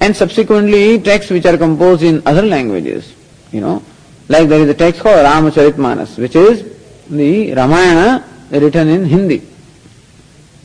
And 0.00 0.14
subsequently 0.14 1.00
texts 1.00 1.30
which 1.30 1.46
are 1.46 1.56
composed 1.56 2.02
in 2.02 2.22
other 2.26 2.42
languages, 2.42 3.14
you 3.52 3.60
know, 3.60 3.82
like 4.28 4.48
there 4.48 4.60
is 4.60 4.68
a 4.68 4.74
text 4.74 5.00
called 5.00 5.16
Ramacharitmanas, 5.16 6.18
which 6.18 6.36
is 6.36 6.64
the 7.08 7.52
Ramayana 7.54 8.24
written 8.50 8.88
in 8.88 9.04
Hindi, 9.04 9.42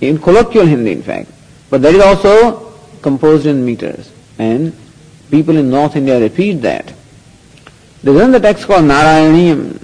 in 0.02 0.20
colloquial 0.20 0.66
Hindi 0.66 0.92
in 0.92 1.04
fact. 1.04 1.32
But 1.70 1.82
that 1.82 1.96
is 1.96 2.02
also 2.02 2.74
composed 3.02 3.46
in 3.46 3.66
meters. 3.66 4.12
And 4.38 4.76
people 5.32 5.58
in 5.58 5.70
North 5.70 5.96
India 5.96 6.20
repeat 6.20 6.62
that. 6.62 6.94
There 8.06 8.14
is 8.14 8.22
another 8.22 8.40
text 8.40 8.68
called 8.68 8.86
Narayaniyam, 8.86 9.82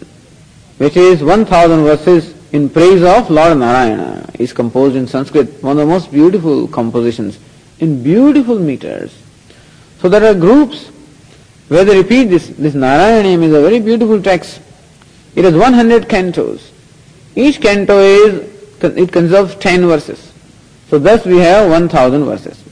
which 0.78 0.96
is 0.96 1.24
1000 1.24 1.84
verses 1.84 2.36
in 2.52 2.70
praise 2.70 3.02
of 3.02 3.32
Lord 3.32 3.58
Narayana. 3.58 4.30
is 4.36 4.54
composed 4.54 4.96
in 4.96 5.08
Sanskrit, 5.08 5.64
one 5.64 5.72
of 5.72 5.88
the 5.88 5.92
most 5.92 6.12
beautiful 6.12 6.68
compositions, 6.68 7.40
in 7.80 8.04
beautiful 8.04 8.60
meters. 8.60 9.12
So 10.02 10.08
there 10.08 10.24
are 10.24 10.36
groups 10.36 10.90
where 11.70 11.84
they 11.84 11.98
repeat 11.98 12.26
this. 12.26 12.50
This 12.50 12.76
Narayaniyam 12.76 13.42
is 13.42 13.54
a 13.56 13.62
very 13.62 13.80
beautiful 13.80 14.22
text. 14.22 14.62
It 15.34 15.44
has 15.44 15.56
100 15.56 16.04
cantos. 16.04 16.70
Each 17.36 17.60
canto 17.60 17.98
is, 17.98 18.84
it 18.84 19.12
conserves 19.12 19.56
10 19.56 19.88
verses. 19.88 20.32
So 20.92 21.00
thus 21.00 21.26
we 21.26 21.38
have 21.38 21.72
1000 21.72 22.26
verses. 22.26 22.64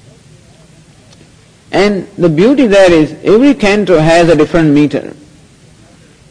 And 1.71 2.07
the 2.19 2.29
beauty 2.29 2.67
there 2.67 2.91
is 2.91 3.13
every 3.23 3.55
canto 3.55 3.97
has 3.97 4.29
a 4.29 4.35
different 4.35 4.75
meter. 4.75 5.15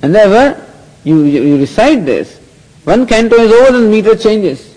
And 0.03 0.15
therefore, 0.15 0.65
you, 1.05 1.25
you 1.25 1.59
recite 1.59 2.05
this. 2.05 2.39
One 2.85 3.07
canto 3.07 3.37
is 3.37 3.53
over, 3.53 3.79
the 3.79 3.89
meter 3.89 4.17
changes. 4.17 4.75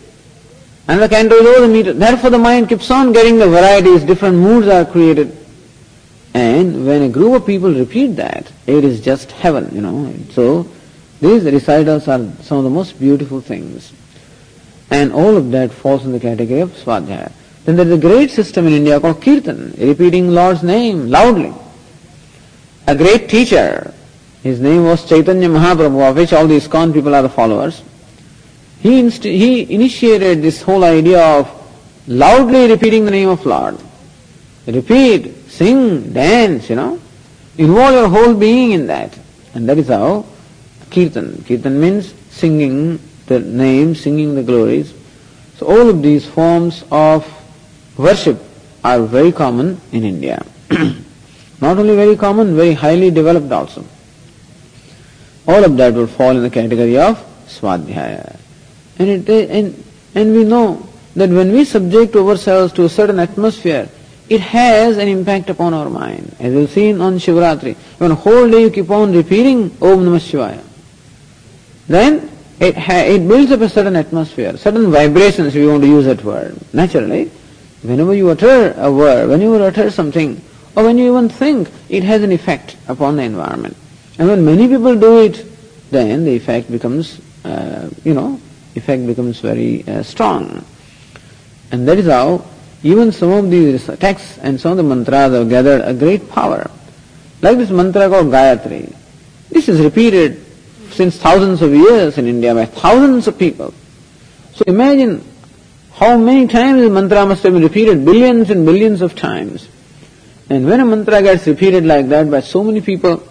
Another 0.87 1.07
canto 1.07 1.35
is 1.35 1.45
over 1.45 1.67
the 1.67 1.73
meter. 1.73 1.93
Therefore 1.93 2.29
the 2.31 2.37
mind 2.37 2.69
keeps 2.69 2.89
on 2.91 3.13
getting 3.13 3.37
the 3.37 3.47
varieties, 3.47 4.03
different 4.03 4.37
moods 4.37 4.67
are 4.67 4.85
created. 4.85 5.37
And 6.33 6.85
when 6.85 7.03
a 7.03 7.09
group 7.09 7.33
of 7.33 7.45
people 7.45 7.73
repeat 7.73 8.15
that, 8.15 8.51
it 8.65 8.83
is 8.83 9.01
just 9.01 9.31
heaven, 9.31 9.69
you 9.73 9.81
know. 9.81 10.13
So 10.31 10.67
these 11.19 11.43
recitals 11.43 12.07
are 12.07 12.19
some 12.41 12.57
of 12.57 12.63
the 12.63 12.69
most 12.69 12.99
beautiful 12.99 13.41
things. 13.41 13.93
And 14.89 15.13
all 15.13 15.37
of 15.37 15.51
that 15.51 15.71
falls 15.71 16.03
in 16.03 16.11
the 16.11 16.19
category 16.19 16.61
of 16.61 16.71
Swadhyaya. 16.71 17.31
Then 17.65 17.75
there 17.75 17.85
is 17.85 17.93
a 17.93 17.97
great 17.97 18.31
system 18.31 18.67
in 18.67 18.73
India 18.73 18.99
called 18.99 19.21
Kirtan, 19.21 19.73
repeating 19.77 20.31
Lord's 20.31 20.63
name 20.63 21.09
loudly. 21.09 21.53
A 22.87 22.95
great 22.95 23.29
teacher, 23.29 23.93
his 24.43 24.59
name 24.59 24.85
was 24.85 25.07
Chaitanya 25.07 25.47
Mahaprabhu, 25.47 26.09
of 26.09 26.15
which 26.15 26.33
all 26.33 26.47
these 26.47 26.67
ISKCON 26.67 26.93
people 26.93 27.13
are 27.13 27.21
the 27.21 27.29
followers. 27.29 27.83
He, 28.79 28.99
inst- 28.99 29.23
he 29.23 29.71
initiated 29.71 30.41
this 30.41 30.61
whole 30.63 30.83
idea 30.83 31.21
of 31.21 31.47
loudly 32.07 32.67
repeating 32.67 33.05
the 33.05 33.11
name 33.11 33.29
of 33.29 33.45
Lord. 33.45 33.77
Repeat, 34.65 35.49
sing, 35.49 36.11
dance, 36.11 36.69
you 36.69 36.75
know. 36.75 36.99
Involve 37.57 37.93
your 37.93 38.09
whole 38.09 38.33
being 38.33 38.71
in 38.71 38.87
that. 38.87 39.17
And 39.53 39.69
that 39.69 39.77
is 39.77 39.89
how 39.89 40.25
Kirtan. 40.89 41.43
Kirtan 41.43 41.79
means 41.79 42.13
singing 42.31 42.99
the 43.27 43.39
name, 43.39 43.93
singing 43.93 44.33
the 44.33 44.43
glories. 44.43 44.93
So 45.57 45.67
all 45.67 45.89
of 45.89 46.01
these 46.01 46.25
forms 46.25 46.83
of 46.89 47.27
worship 47.97 48.39
are 48.83 49.01
very 49.01 49.31
common 49.31 49.79
in 49.91 50.03
India. 50.03 50.43
Not 51.61 51.77
only 51.77 51.95
very 51.95 52.15
common, 52.15 52.55
very 52.55 52.73
highly 52.73 53.11
developed 53.11 53.51
also. 53.51 53.85
All 55.47 55.63
of 55.63 55.77
that 55.77 55.93
will 55.93 56.07
fall 56.07 56.31
in 56.31 56.43
the 56.43 56.49
category 56.49 56.97
of 56.97 57.17
Swadhyaya. 57.47 58.39
And, 58.99 59.27
it, 59.27 59.49
and, 59.49 59.83
and 60.13 60.33
we 60.33 60.43
know 60.43 60.87
that 61.15 61.29
when 61.29 61.51
we 61.51 61.65
subject 61.65 62.15
ourselves 62.15 62.73
to 62.73 62.85
a 62.85 62.89
certain 62.89 63.19
atmosphere, 63.19 63.89
it 64.29 64.39
has 64.39 64.97
an 64.97 65.07
impact 65.07 65.49
upon 65.49 65.73
our 65.73 65.89
mind. 65.89 66.35
As 66.39 66.53
you've 66.53 66.69
seen 66.69 67.01
on 67.01 67.17
Shivratri, 67.17 67.75
when 67.97 68.11
whole 68.11 68.49
day 68.49 68.61
you 68.61 68.69
keep 68.69 68.89
on 68.89 69.11
repeating 69.13 69.63
Om 69.81 70.05
Namah 70.05 70.19
Shivaya, 70.19 70.63
then 71.87 72.31
it, 72.59 72.77
ha- 72.77 73.03
it 73.05 73.27
builds 73.27 73.51
up 73.51 73.59
a 73.61 73.67
certain 73.67 73.95
atmosphere, 73.95 74.55
certain 74.55 74.89
vibrations 74.91 75.47
if 75.47 75.55
you 75.55 75.69
want 75.69 75.81
to 75.83 75.89
use 75.89 76.05
that 76.05 76.23
word. 76.23 76.55
Naturally, 76.73 77.29
whenever 77.81 78.13
you 78.13 78.29
utter 78.29 78.73
a 78.77 78.89
word, 78.91 79.27
when 79.29 79.41
you 79.41 79.53
utter 79.55 79.89
something, 79.91 80.39
or 80.77 80.85
when 80.85 80.97
you 80.97 81.11
even 81.11 81.27
think, 81.27 81.69
it 81.89 82.03
has 82.03 82.23
an 82.23 82.31
effect 82.31 82.77
upon 82.87 83.17
the 83.17 83.23
environment. 83.23 83.75
And 84.17 84.27
when 84.27 84.45
many 84.45 84.67
people 84.67 84.95
do 84.95 85.19
it, 85.19 85.45
then 85.89 86.25
the 86.25 86.35
effect 86.35 86.71
becomes, 86.71 87.19
uh, 87.43 87.89
you 88.03 88.13
know, 88.13 88.39
effect 88.75 89.05
becomes 89.05 89.39
very 89.39 89.87
uh, 89.87 90.03
strong. 90.03 90.65
And 91.71 91.87
that 91.87 91.97
is 91.97 92.07
how 92.07 92.45
even 92.83 93.11
some 93.11 93.31
of 93.31 93.49
these 93.49 93.85
texts 93.99 94.37
and 94.39 94.59
some 94.59 94.71
of 94.71 94.77
the 94.77 94.83
mantras 94.83 95.33
have 95.33 95.49
gathered 95.49 95.81
a 95.81 95.93
great 95.93 96.29
power. 96.29 96.69
Like 97.41 97.57
this 97.57 97.69
mantra 97.69 98.09
called 98.09 98.27
Gayatri. 98.27 98.95
This 99.49 99.69
is 99.69 99.79
repeated 99.79 100.43
since 100.91 101.17
thousands 101.17 101.61
of 101.61 101.73
years 101.73 102.17
in 102.17 102.27
India 102.27 102.53
by 102.53 102.65
thousands 102.65 103.27
of 103.27 103.37
people. 103.37 103.73
So 104.53 104.63
imagine 104.67 105.23
how 105.93 106.17
many 106.17 106.47
times 106.47 106.81
the 106.81 106.89
mantra 106.89 107.25
must 107.25 107.43
have 107.43 107.53
been 107.53 107.63
repeated, 107.63 108.03
billions 108.05 108.49
and 108.49 108.65
billions 108.65 109.01
of 109.01 109.15
times. 109.15 109.67
And 110.49 110.65
when 110.65 110.79
a 110.79 110.85
mantra 110.85 111.21
gets 111.21 111.47
repeated 111.47 111.85
like 111.85 112.09
that 112.09 112.29
by 112.29 112.41
so 112.41 112.63
many 112.63 112.81
people, 112.81 113.23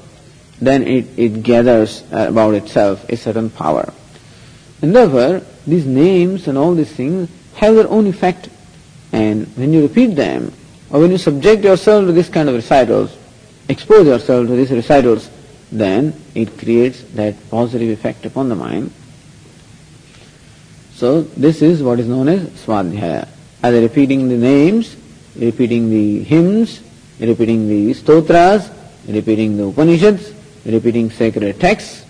then 0.61 0.87
it, 0.87 1.07
it 1.17 1.43
gathers 1.43 2.05
uh, 2.13 2.27
about 2.29 2.55
itself 2.55 3.09
a 3.09 3.17
certain 3.17 3.51
power. 3.51 3.93
And 4.83 4.95
therefore, 4.95 5.43
these 5.67 5.87
names 5.87 6.49
and 6.49 6.57
all 6.57 6.75
these 6.75 6.93
things 6.93 7.29
have 7.57 7.75
their 7.75 7.89
own 7.89 8.07
effect 8.07 8.49
and 9.13 9.47
when 9.57 9.73
you 9.73 9.83
repeat 9.83 10.15
them, 10.15 10.53
or 10.91 11.01
when 11.01 11.11
you 11.11 11.19
subject 11.19 11.65
yourself 11.65 12.07
to 12.07 12.13
this 12.13 12.29
kind 12.29 12.49
of 12.49 12.55
recitals, 12.55 13.17
expose 13.69 14.07
yourself 14.07 14.47
to 14.47 14.55
these 14.55 14.71
recitals, 14.71 15.31
then 15.73 16.15
it 16.35 16.59
creates 16.59 17.03
that 17.15 17.35
positive 17.51 17.91
effect 17.91 18.25
upon 18.27 18.49
the 18.49 18.57
mind. 18.57 18.93
So 20.95 21.23
this 21.23 21.63
is 21.63 21.83
what 21.83 21.99
is 21.99 22.09
known 22.09 22.29
as 22.29 22.49
Swadhyaya. 22.65 23.29
Either 23.63 23.81
repeating 23.81 24.29
the 24.29 24.37
names, 24.37 24.97
repeating 25.37 25.91
the 25.91 26.23
hymns, 26.25 26.83
repeating 27.19 27.69
the 27.69 27.95
stotras, 27.95 28.71
repeating 29.09 29.57
the 29.57 29.67
Upanishads, 29.67 30.33
repeating 30.65 31.11
sacred 31.11 31.59
texts, 31.61 32.05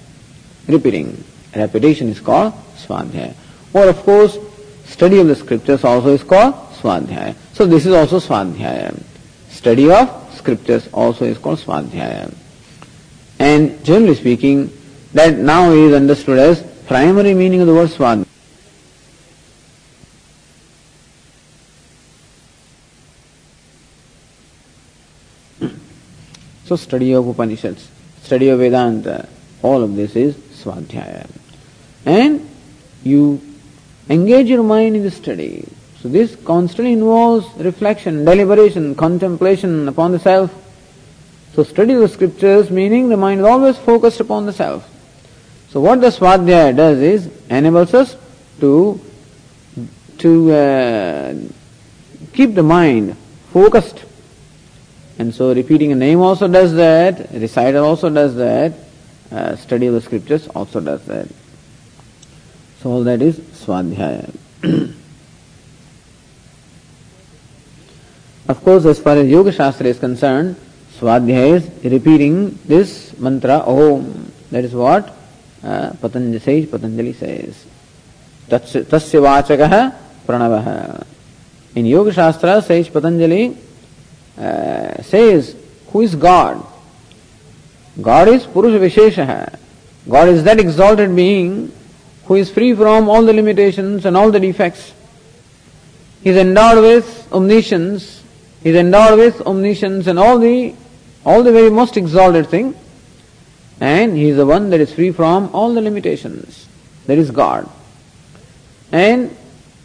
repeating. 0.66 1.24
Repetition 1.54 2.08
is 2.08 2.20
called 2.20 2.52
Swadhyaya. 2.76 3.34
Or 3.72 3.88
of 3.88 3.98
course, 4.02 4.38
study 4.84 5.18
of 5.18 5.26
the 5.26 5.34
scriptures 5.34 5.84
also 5.84 6.08
is 6.14 6.22
called 6.22 6.54
Swadhyaya. 6.80 7.34
So 7.54 7.66
this 7.66 7.86
is 7.86 7.92
also 7.92 8.20
Swadhyaya. 8.20 9.02
Study 9.50 9.90
of 9.90 10.08
scriptures 10.34 10.88
also 10.92 11.24
is 11.24 11.38
called 11.38 11.58
Swadhyaya. 11.58 12.32
And 13.38 13.84
generally 13.84 14.14
speaking, 14.14 14.70
that 15.12 15.36
now 15.36 15.72
is 15.72 15.92
understood 15.92 16.38
as 16.38 16.62
primary 16.86 17.34
meaning 17.34 17.60
of 17.60 17.66
the 17.66 17.74
word 17.74 17.88
Swadhyaya. 17.90 18.26
So 26.70 26.76
study 26.76 27.12
of 27.14 27.26
Upanishads, 27.26 27.88
study 28.30 28.48
of 28.48 28.60
Vedanta, 28.60 29.28
all 29.60 29.82
of 29.82 29.96
this 29.96 30.14
is 30.14 30.36
Swadhyaya. 30.36 31.28
And 32.06 32.48
you 33.02 33.40
engage 34.08 34.46
your 34.46 34.62
mind 34.62 34.94
in 34.94 35.02
the 35.02 35.10
study. 35.10 35.66
So 36.00 36.08
this 36.08 36.36
constantly 36.44 36.92
involves 36.92 37.48
reflection, 37.56 38.24
deliberation, 38.24 38.94
contemplation 38.94 39.88
upon 39.88 40.12
the 40.12 40.20
self. 40.20 40.54
So 41.54 41.64
study 41.64 41.94
the 41.94 42.06
scriptures 42.06 42.70
meaning 42.70 43.08
the 43.08 43.16
mind 43.16 43.40
is 43.40 43.46
always 43.46 43.76
focused 43.78 44.20
upon 44.20 44.46
the 44.46 44.52
self. 44.52 44.88
So 45.70 45.80
what 45.80 46.00
the 46.00 46.10
Swadhyaya 46.10 46.76
does 46.76 46.98
is 47.00 47.28
enables 47.48 47.92
us 47.94 48.16
to 48.60 49.00
to 50.18 50.52
uh, 50.52 51.34
keep 52.32 52.54
the 52.54 52.62
mind 52.62 53.16
focused. 53.52 54.04
And 55.20 55.34
so 55.34 55.52
repeating 55.52 55.92
a 55.92 55.94
name 55.94 56.20
also 56.22 56.48
does 56.48 56.72
that, 56.76 57.30
recital 57.32 57.84
also 57.84 58.08
does 58.08 58.36
that, 58.36 58.72
uh, 59.30 59.54
study 59.54 59.86
of 59.86 59.92
the 59.92 60.00
scriptures 60.00 60.48
also 60.48 60.80
does 60.80 61.04
that. 61.04 61.28
So 62.80 62.90
all 62.90 63.04
that 63.04 63.20
is 63.20 63.38
Swadhyaya. 63.38 64.34
Of 68.48 68.64
course, 68.64 68.86
as 68.86 68.98
far 68.98 69.16
as 69.18 69.28
Yoga 69.28 69.52
Shastra 69.52 69.86
is 69.88 69.98
concerned, 69.98 70.56
Swadhyaya 70.98 71.56
is 71.56 71.92
repeating 71.92 72.58
this 72.64 73.16
mantra 73.18 73.60
Om. 73.60 74.32
That 74.50 74.64
is 74.64 74.74
what 74.74 75.14
uh, 75.62 75.90
Patanjali 76.00 76.38
says, 76.38 76.66
Patanjali 76.66 77.12
says. 77.12 77.66
Tasya 78.48 79.20
vachakaha 79.20 79.94
pranavaha. 80.26 81.06
In 81.74 81.84
Yoga 81.84 82.10
Shastra 82.10 82.62
says 82.62 82.88
Patanjali, 82.88 83.56
uh, 84.40 85.02
says, 85.02 85.54
who 85.88 86.00
is 86.00 86.14
God? 86.14 86.64
God 88.00 88.28
is 88.28 88.46
Purusha 88.46 88.78
Vishesha. 88.78 89.58
God 90.08 90.28
is 90.28 90.44
that 90.44 90.58
exalted 90.58 91.14
being 91.14 91.72
who 92.24 92.36
is 92.36 92.50
free 92.50 92.74
from 92.74 93.08
all 93.08 93.22
the 93.22 93.32
limitations 93.32 94.06
and 94.06 94.16
all 94.16 94.30
the 94.30 94.40
defects. 94.40 94.94
He 96.22 96.30
is 96.30 96.36
endowed 96.36 96.82
with 96.82 97.32
omniscience, 97.32 98.22
he 98.62 98.70
is 98.70 98.76
endowed 98.76 99.18
with 99.18 99.40
omniscience 99.42 100.06
and 100.06 100.18
all 100.18 100.38
the 100.38 100.74
all 101.24 101.42
the 101.42 101.52
very 101.52 101.70
most 101.70 101.96
exalted 101.98 102.46
thing, 102.46 102.74
and 103.80 104.16
he 104.16 104.30
is 104.30 104.36
the 104.36 104.46
one 104.46 104.70
that 104.70 104.80
is 104.80 104.94
free 104.94 105.12
from 105.12 105.50
all 105.52 105.74
the 105.74 105.82
limitations. 105.82 106.66
That 107.06 107.18
is 107.18 107.30
God. 107.30 107.68
And 108.92 109.36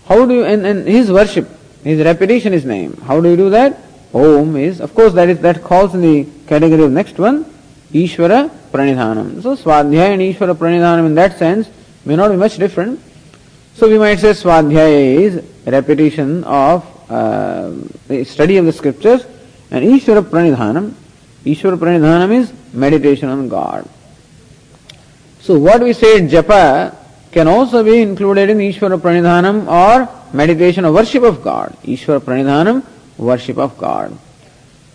how 0.05 0.25
do 0.25 0.33
you 0.33 0.45
and, 0.45 0.65
and 0.65 0.87
his 0.87 1.11
worship, 1.11 1.49
his 1.83 2.03
repetition 2.05 2.53
his 2.53 2.63
name. 2.63 2.95
How 2.97 3.19
do 3.19 3.29
you 3.29 3.35
do 3.35 3.49
that? 3.49 3.84
Om 4.15 4.55
is 4.55 4.79
of 4.79 4.95
course 4.95 5.13
that 5.13 5.27
is 5.27 5.39
that 5.39 5.61
calls 5.61 5.93
in 5.93 6.01
the 6.01 6.27
category 6.47 6.83
of 6.83 6.91
next 6.91 7.19
one, 7.19 7.43
Ishvara 7.91 8.49
Pranidhanam. 8.71 9.43
So 9.43 9.55
Swadhyaya 9.55 10.13
and 10.13 10.21
Ishvara 10.21 10.55
Pranidhanam 10.55 11.05
in 11.07 11.15
that 11.15 11.37
sense 11.37 11.69
may 12.05 12.15
not 12.15 12.31
be 12.31 12.37
much 12.37 12.57
different. 12.57 13.01
So 13.75 13.89
we 13.89 13.99
might 13.99 14.19
say 14.19 14.31
Swadhyaya 14.31 15.17
is 15.19 15.43
repetition 15.65 16.45
of 16.45 16.85
uh, 17.11 17.71
the 18.07 18.23
study 18.23 18.57
of 18.57 18.65
the 18.65 18.71
scriptures 18.71 19.25
and 19.69 19.83
Ishvara 19.83 20.21
Pranidhanam, 20.21 20.93
Ishvara 21.43 21.77
Pranidhanam 21.77 22.31
is 22.31 22.53
meditation 22.73 23.27
on 23.27 23.49
God. 23.49 23.87
So 25.41 25.59
what 25.59 25.81
we 25.81 25.91
say 25.93 26.21
japa 26.21 26.95
can 27.31 27.49
also 27.49 27.83
be 27.83 28.01
included 28.01 28.49
in 28.49 28.59
Ishvara 28.59 28.97
Pranidhanam 28.97 29.67
or 29.67 30.09
meditation 30.33 30.85
or 30.85 30.93
worship 30.93 31.23
of 31.23 31.43
God. 31.43 31.75
Ishvara 31.83 32.21
Pranidhanam, 32.21 32.83
worship 33.17 33.57
of 33.57 33.77
God. 33.77 34.17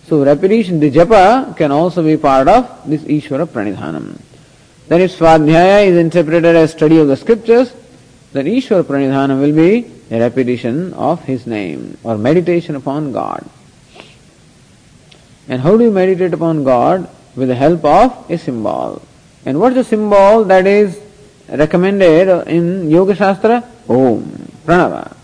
So 0.07 0.23
repetition, 0.25 0.79
the 0.79 0.91
japa 0.91 1.55
can 1.55 1.71
also 1.71 2.03
be 2.03 2.17
part 2.17 2.47
of 2.47 2.89
this 2.89 3.01
Ishvara 3.03 3.45
Pranidhanam. 3.45 4.19
Then 4.87 5.01
if 5.01 5.17
Swadhyaya 5.17 5.87
is 5.87 5.97
interpreted 5.97 6.55
as 6.55 6.71
study 6.71 6.97
of 6.97 7.07
the 7.07 7.15
scriptures, 7.15 7.73
then 8.33 8.45
Ishvara 8.45 8.83
Pranidhanam 8.83 9.39
will 9.39 9.55
be 9.55 9.89
a 10.09 10.19
repetition 10.19 10.93
of 10.93 11.23
his 11.23 11.47
name 11.47 11.97
or 12.03 12.17
meditation 12.17 12.75
upon 12.75 13.13
God. 13.13 13.47
And 15.47 15.61
how 15.61 15.77
do 15.77 15.83
you 15.83 15.91
meditate 15.91 16.33
upon 16.33 16.63
God? 16.63 17.09
With 17.35 17.47
the 17.47 17.55
help 17.55 17.85
of 17.85 18.29
a 18.29 18.37
symbol. 18.37 19.01
And 19.45 19.59
what 19.59 19.71
is 19.71 19.77
the 19.77 19.83
symbol 19.85 20.43
that 20.43 20.67
is 20.67 20.99
recommended 21.47 22.47
in 22.47 22.91
Yoga 22.91 23.15
Shastra? 23.15 23.63
Om, 23.87 24.23
Pranava. 24.65 25.15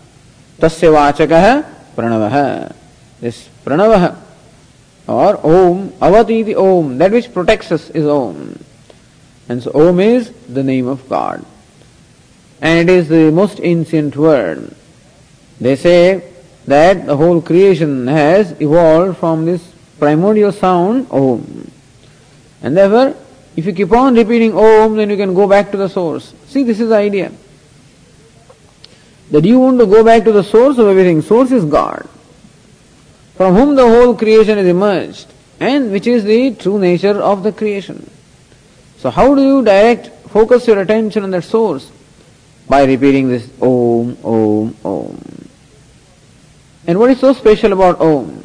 Tasya 0.58 1.12
vachakah 1.12 1.64
Pranavah. 1.94 2.74
This 3.20 3.48
Pranavah 3.64 4.16
or 5.08 5.38
Om, 5.44 5.90
Avati 5.92 6.54
Om, 6.54 6.98
that 6.98 7.12
which 7.12 7.32
protects 7.32 7.72
us 7.72 7.90
is 7.90 8.06
Om. 8.06 8.58
And 9.48 9.62
so 9.62 9.70
Om 9.74 10.00
is 10.00 10.30
the 10.48 10.62
name 10.62 10.86
of 10.86 11.08
God. 11.08 11.44
And 12.60 12.88
it 12.88 12.92
is 12.92 13.08
the 13.08 13.30
most 13.32 13.60
ancient 13.62 14.16
word. 14.16 14.74
They 15.60 15.76
say 15.76 16.30
that 16.66 17.06
the 17.06 17.16
whole 17.16 17.40
creation 17.40 18.06
has 18.06 18.60
evolved 18.60 19.18
from 19.18 19.46
this 19.46 19.72
primordial 19.98 20.52
sound 20.52 21.06
Om. 21.10 21.70
And 22.62 22.76
therefore, 22.76 23.16
if 23.56 23.64
you 23.64 23.72
keep 23.72 23.90
on 23.92 24.14
repeating 24.14 24.56
Om, 24.56 24.96
then 24.96 25.08
you 25.10 25.16
can 25.16 25.34
go 25.34 25.48
back 25.48 25.70
to 25.70 25.76
the 25.76 25.88
source. 25.88 26.34
See, 26.46 26.64
this 26.64 26.80
is 26.80 26.90
the 26.90 26.96
idea. 26.96 27.32
That 29.30 29.44
you 29.44 29.58
want 29.58 29.78
to 29.80 29.86
go 29.86 30.04
back 30.04 30.24
to 30.24 30.32
the 30.32 30.44
source 30.44 30.78
of 30.78 30.86
everything. 30.86 31.22
Source 31.22 31.50
is 31.50 31.64
God, 31.64 32.08
from 33.38 33.54
whom 33.54 33.76
the 33.76 33.86
whole 33.86 34.16
creation 34.16 34.58
is 34.58 34.66
emerged, 34.66 35.32
and 35.60 35.92
which 35.92 36.08
is 36.08 36.24
the 36.24 36.56
true 36.56 36.76
nature 36.76 37.16
of 37.30 37.44
the 37.44 37.52
creation. 37.52 38.10
So, 38.98 39.10
how 39.10 39.32
do 39.36 39.40
you 39.40 39.64
direct, 39.64 40.08
focus 40.28 40.66
your 40.66 40.80
attention 40.80 41.22
on 41.22 41.30
that 41.30 41.44
source? 41.44 41.88
By 42.68 42.82
repeating 42.84 43.28
this 43.28 43.48
Om, 43.62 44.18
Om, 44.24 44.76
Om. 44.84 45.48
And 46.88 46.98
what 46.98 47.10
is 47.10 47.20
so 47.20 47.32
special 47.32 47.72
about 47.72 48.00
Om? 48.00 48.44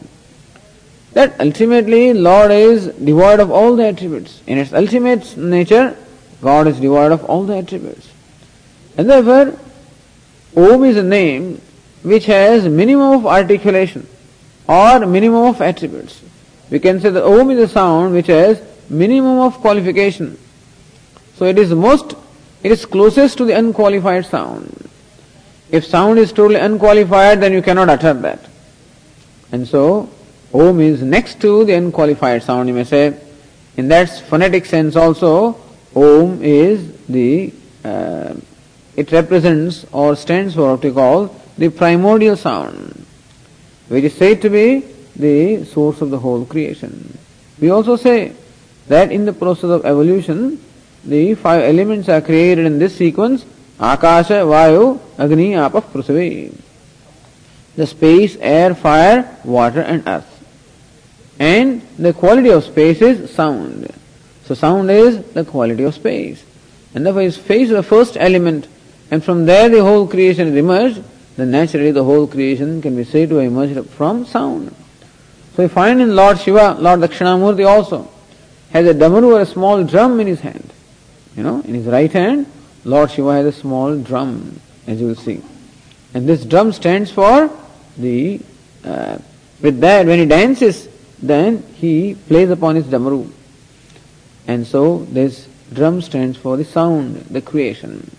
that 1.13 1.39
ultimately 1.39 2.13
Lord 2.13 2.51
is 2.51 2.87
devoid 2.87 3.39
of 3.39 3.51
all 3.51 3.75
the 3.75 3.87
attributes. 3.87 4.41
In 4.47 4.57
its 4.57 4.73
ultimate 4.73 5.37
nature, 5.37 5.95
God 6.41 6.67
is 6.67 6.79
devoid 6.79 7.11
of 7.11 7.23
all 7.25 7.43
the 7.45 7.57
attributes. 7.57 8.09
And 8.97 9.09
therefore, 9.09 9.59
Om 10.55 10.83
is 10.83 10.97
a 10.97 11.03
name 11.03 11.61
which 12.03 12.25
has 12.25 12.67
minimum 12.67 13.13
of 13.13 13.25
articulation 13.27 14.07
or 14.67 15.05
minimum 15.05 15.45
of 15.45 15.61
attributes. 15.61 16.21
We 16.69 16.79
can 16.79 16.99
say 16.99 17.09
that 17.09 17.23
Om 17.23 17.51
is 17.51 17.59
a 17.59 17.67
sound 17.67 18.13
which 18.13 18.27
has 18.27 18.61
minimum 18.89 19.39
of 19.39 19.55
qualification. 19.55 20.37
So 21.35 21.45
it 21.45 21.57
is 21.57 21.71
most, 21.71 22.15
it 22.63 22.71
is 22.71 22.85
closest 22.85 23.37
to 23.39 23.45
the 23.45 23.57
unqualified 23.57 24.25
sound. 24.25 24.89
If 25.69 25.85
sound 25.85 26.19
is 26.19 26.31
totally 26.31 26.59
unqualified, 26.59 27.41
then 27.41 27.53
you 27.53 27.61
cannot 27.61 27.89
utter 27.89 28.13
that. 28.13 28.47
And 29.51 29.67
so, 29.67 30.09
Om 30.53 30.79
is 30.81 31.01
next 31.01 31.41
to 31.41 31.65
the 31.65 31.73
unqualified 31.73 32.43
sound, 32.43 32.69
you 32.69 32.75
may 32.75 32.83
say. 32.83 33.19
In 33.75 33.87
that 33.87 34.09
phonetic 34.29 34.65
sense 34.65 34.95
also, 34.95 35.59
Om 35.95 36.43
is 36.43 36.91
the, 37.07 37.51
uh, 37.83 38.35
it 38.95 39.11
represents 39.11 39.85
or 39.91 40.15
stands 40.15 40.53
for 40.55 40.71
what 40.71 40.83
we 40.83 40.91
call 40.91 41.35
the 41.57 41.69
primordial 41.69 42.37
sound, 42.37 43.05
which 43.93 44.05
is 44.05 44.15
said 44.15 44.41
to 44.41 44.49
be 44.49 44.83
the 45.15 45.63
source 45.65 46.01
of 46.01 46.09
the 46.09 46.17
whole 46.17 46.45
creation. 46.45 47.17
We 47.59 47.69
also 47.69 47.95
say 47.95 48.33
that 48.87 49.11
in 49.11 49.25
the 49.25 49.33
process 49.33 49.69
of 49.69 49.85
evolution, 49.85 50.59
the 51.03 51.35
five 51.35 51.61
elements 51.63 52.09
are 52.09 52.19
created 52.19 52.65
in 52.65 52.79
this 52.79 52.95
sequence 52.95 53.45
Akasha, 53.79 54.39
Vayu, 54.53 54.99
Agni, 55.19 55.51
Apah, 55.51 55.83
Prithvi. 55.83 56.57
The 57.75 57.85
space, 57.85 58.35
air, 58.39 58.73
fire, 58.73 59.37
water 59.43 59.81
and 59.81 60.07
earth. 60.07 60.29
And 61.39 61.81
the 61.99 62.13
quality 62.13 62.49
of 62.49 62.63
space 62.63 62.99
is 63.01 63.29
sound. 63.33 63.93
So 64.45 64.55
sound 64.55 64.89
is 64.89 65.23
the 65.33 65.45
quality 65.45 65.83
of 65.83 65.93
space. 65.93 66.43
And 66.95 67.05
therefore 67.05 67.29
space 67.31 67.69
is 67.69 67.75
the 67.75 67.83
first 67.83 68.17
element 68.17 68.67
and 69.13 69.23
from 69.23 69.45
there 69.45 69.69
the 69.69 69.83
whole 69.83 70.07
creation 70.07 70.47
is 70.47 70.55
emerged, 70.55 71.03
then 71.35 71.51
naturally 71.51 71.91
the 71.91 72.03
whole 72.03 72.27
creation 72.27 72.81
can 72.81 72.95
be 72.95 73.03
said 73.03 73.29
to 73.29 73.35
have 73.35 73.51
emerged 73.51 73.89
from 73.91 74.25
sound. 74.25 74.75
So 75.55 75.63
we 75.63 75.69
find 75.69 76.01
in 76.01 76.15
Lord 76.15 76.39
Shiva, 76.39 76.77
Lord 76.79 77.01
Dakshinamurti 77.01 77.67
also, 77.67 78.09
has 78.71 78.87
a 78.87 78.93
damaru 78.93 79.35
or 79.35 79.41
a 79.41 79.45
small 79.45 79.83
drum 79.83 80.19
in 80.19 80.27
his 80.27 80.41
hand. 80.41 80.71
You 81.35 81.43
know, 81.43 81.61
in 81.61 81.73
his 81.73 81.85
right 81.85 82.11
hand, 82.11 82.47
Lord 82.85 83.11
Shiva 83.11 83.33
has 83.33 83.45
a 83.45 83.51
small 83.51 83.97
drum, 83.97 84.59
as 84.87 84.99
you 84.99 85.07
will 85.07 85.15
see. 85.15 85.41
And 86.13 86.27
this 86.27 86.45
drum 86.45 86.71
stands 86.71 87.11
for 87.11 87.49
the, 87.97 88.39
uh, 88.83 89.17
with 89.61 89.79
that, 89.79 90.05
when 90.05 90.19
he 90.19 90.25
dances, 90.25 90.87
then 91.21 91.63
he 91.75 92.15
plays 92.27 92.49
upon 92.49 92.75
his 92.75 92.85
damaru. 92.85 93.31
And 94.47 94.67
so 94.67 95.05
this 95.05 95.47
drum 95.71 96.01
stands 96.01 96.37
for 96.37 96.57
the 96.57 96.65
sound, 96.65 97.15
the 97.25 97.41
creation. 97.41 98.11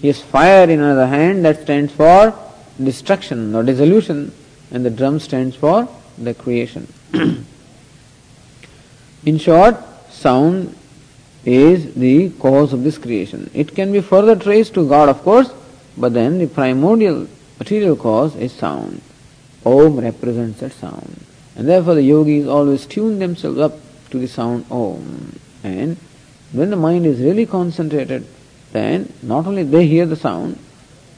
He 0.00 0.06
has 0.08 0.22
fire 0.22 0.64
in 0.64 0.78
another 0.78 1.06
hand 1.06 1.44
that 1.44 1.62
stands 1.62 1.92
for 1.92 2.38
destruction 2.82 3.54
or 3.54 3.62
dissolution, 3.62 4.32
and 4.70 4.84
the 4.84 4.90
drum 4.90 5.20
stands 5.20 5.56
for 5.56 5.88
the 6.18 6.34
creation. 6.34 6.92
in 9.24 9.38
short, 9.38 9.76
sound 10.10 10.76
is 11.44 11.94
the 11.94 12.30
cause 12.30 12.72
of 12.72 12.82
this 12.82 12.98
creation. 12.98 13.50
It 13.54 13.74
can 13.74 13.92
be 13.92 14.00
further 14.00 14.34
traced 14.36 14.74
to 14.74 14.88
God, 14.88 15.08
of 15.08 15.22
course, 15.22 15.52
but 15.96 16.12
then 16.12 16.38
the 16.38 16.46
primordial 16.46 17.28
material 17.58 17.96
cause 17.96 18.34
is 18.36 18.52
sound. 18.52 19.00
Om 19.64 20.00
represents 20.00 20.60
that 20.60 20.72
sound. 20.72 21.24
And 21.56 21.68
therefore 21.68 21.94
the 21.94 22.02
yogis 22.02 22.46
always 22.46 22.86
tune 22.86 23.18
themselves 23.18 23.58
up 23.58 23.78
to 24.10 24.18
the 24.18 24.28
sound 24.28 24.66
Om. 24.70 25.38
And 25.64 25.96
when 26.52 26.70
the 26.70 26.76
mind 26.76 27.06
is 27.06 27.20
really 27.20 27.46
concentrated, 27.46 28.26
then 28.72 29.12
not 29.22 29.46
only 29.46 29.62
they 29.62 29.86
hear 29.86 30.06
the 30.06 30.16
sound, 30.16 30.58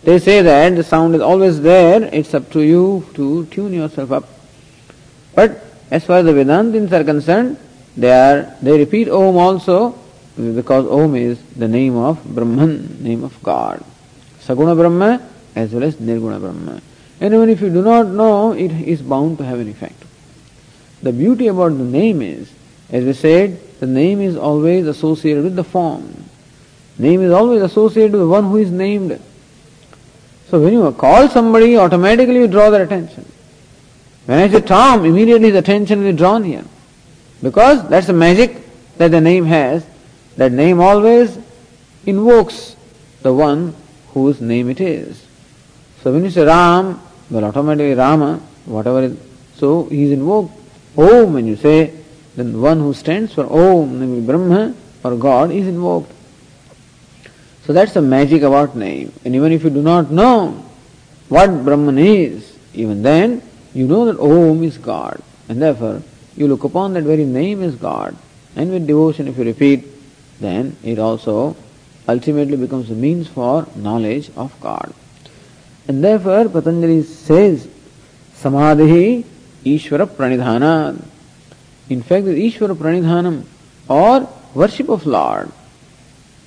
they 0.02 0.18
say 0.18 0.42
that 0.42 0.76
the 0.76 0.84
sound 0.84 1.14
is 1.14 1.20
always 1.20 1.60
there, 1.60 2.02
it's 2.12 2.34
up 2.34 2.50
to 2.52 2.60
you 2.60 3.06
to 3.14 3.46
tune 3.46 3.72
yourself 3.72 4.12
up. 4.12 4.28
But 5.34 5.64
as 5.90 6.04
far 6.04 6.18
as 6.18 6.26
the 6.26 6.32
Vedantins 6.32 6.92
are 6.92 7.04
concerned, 7.04 7.58
they 7.96 8.12
are 8.12 8.54
they 8.62 8.78
repeat 8.78 9.08
Om 9.08 9.36
also 9.36 9.98
because 10.36 10.86
Om 10.86 11.16
is 11.16 11.42
the 11.56 11.66
name 11.66 11.96
of 11.96 12.22
Brahman, 12.24 13.02
name 13.02 13.24
of 13.24 13.42
God. 13.42 13.84
Saguna 14.40 14.76
Brahma 14.76 15.20
as 15.56 15.72
well 15.72 15.82
as 15.82 15.96
Nirguna 15.96 16.40
Brahma. 16.40 16.80
And 17.20 17.34
even 17.34 17.48
if 17.48 17.60
you 17.60 17.70
do 17.70 17.82
not 17.82 18.06
know, 18.06 18.52
it 18.52 18.70
is 18.70 19.02
bound 19.02 19.38
to 19.38 19.44
have 19.44 19.58
an 19.58 19.68
effect. 19.68 20.04
The 21.02 21.12
beauty 21.12 21.48
about 21.48 21.76
the 21.76 21.84
name 21.84 22.22
is, 22.22 22.52
as 22.90 23.04
we 23.04 23.12
said, 23.12 23.60
the 23.80 23.86
name 23.86 24.20
is 24.20 24.36
always 24.36 24.86
associated 24.86 25.44
with 25.44 25.56
the 25.56 25.64
form. 25.64 26.24
Name 26.98 27.22
is 27.22 27.32
always 27.32 27.62
associated 27.62 28.12
with 28.12 28.28
one 28.28 28.44
who 28.44 28.56
is 28.56 28.70
named. 28.70 29.20
So 30.50 30.60
when 30.60 30.72
you 30.72 30.90
call 30.92 31.28
somebody, 31.28 31.76
automatically 31.76 32.36
you 32.36 32.48
draw 32.48 32.70
their 32.70 32.84
attention. 32.84 33.30
When 34.26 34.38
I 34.38 34.48
say 34.48 34.60
Tom, 34.60 35.04
immediately 35.04 35.50
the 35.50 35.58
attention 35.58 36.00
will 36.00 36.12
be 36.12 36.16
drawn 36.16 36.44
here. 36.44 36.64
Because 37.42 37.88
that's 37.88 38.06
the 38.06 38.12
magic 38.12 38.56
that 38.96 39.10
the 39.10 39.20
name 39.20 39.44
has. 39.46 39.86
That 40.36 40.52
name 40.52 40.80
always 40.80 41.38
invokes 42.06 42.76
the 43.22 43.32
one 43.34 43.74
whose 44.08 44.40
name 44.40 44.70
it 44.70 44.80
is. 44.80 45.26
So 46.02 46.12
when 46.12 46.24
you 46.24 46.30
say 46.30 46.44
Ram, 46.44 47.00
well 47.30 47.44
automatically 47.44 47.94
Rama, 47.94 48.40
whatever 48.64 49.02
is, 49.02 49.18
so 49.56 49.84
he 49.84 50.04
is 50.04 50.12
invoked. 50.12 50.52
Om, 50.96 51.34
when 51.34 51.46
you 51.46 51.56
say, 51.56 51.92
then 52.36 52.60
one 52.60 52.78
who 52.78 52.94
stands 52.94 53.34
for 53.34 53.44
Om, 53.44 54.00
namely 54.00 54.20
Brahma 54.20 54.74
or 55.04 55.16
God, 55.16 55.50
is 55.50 55.66
invoked. 55.66 56.12
So 57.68 57.74
that's 57.74 57.92
the 57.92 58.00
magic 58.00 58.40
about 58.40 58.76
name. 58.76 59.12
And 59.26 59.34
even 59.34 59.52
if 59.52 59.62
you 59.62 59.68
do 59.68 59.82
not 59.82 60.10
know 60.10 60.64
what 61.28 61.48
Brahman 61.64 61.98
is, 61.98 62.56
even 62.72 63.02
then 63.02 63.42
you 63.74 63.86
know 63.86 64.06
that 64.06 64.18
Om 64.18 64.64
is 64.64 64.78
God. 64.78 65.22
And 65.50 65.60
therefore 65.60 66.02
you 66.34 66.48
look 66.48 66.64
upon 66.64 66.94
that 66.94 67.02
very 67.02 67.26
name 67.26 67.62
as 67.62 67.74
God. 67.74 68.16
And 68.56 68.70
with 68.70 68.86
devotion, 68.86 69.28
if 69.28 69.36
you 69.36 69.44
repeat, 69.44 69.84
then 70.40 70.78
it 70.82 70.98
also 70.98 71.56
ultimately 72.08 72.56
becomes 72.56 72.90
a 72.90 72.94
means 72.94 73.28
for 73.28 73.66
knowledge 73.76 74.30
of 74.34 74.58
God. 74.62 74.94
And 75.86 76.02
therefore 76.02 76.48
Patanjali 76.48 77.02
says, 77.02 77.68
Samadhi 78.32 79.26
Ishvara 79.66 80.06
Pranidhana. 80.06 81.04
In 81.90 82.00
fact, 82.00 82.24
the 82.24 82.50
Ishvara 82.50 82.74
Pranidhanam 82.74 83.44
or 83.90 84.26
worship 84.54 84.88
of 84.88 85.04
Lord 85.04 85.52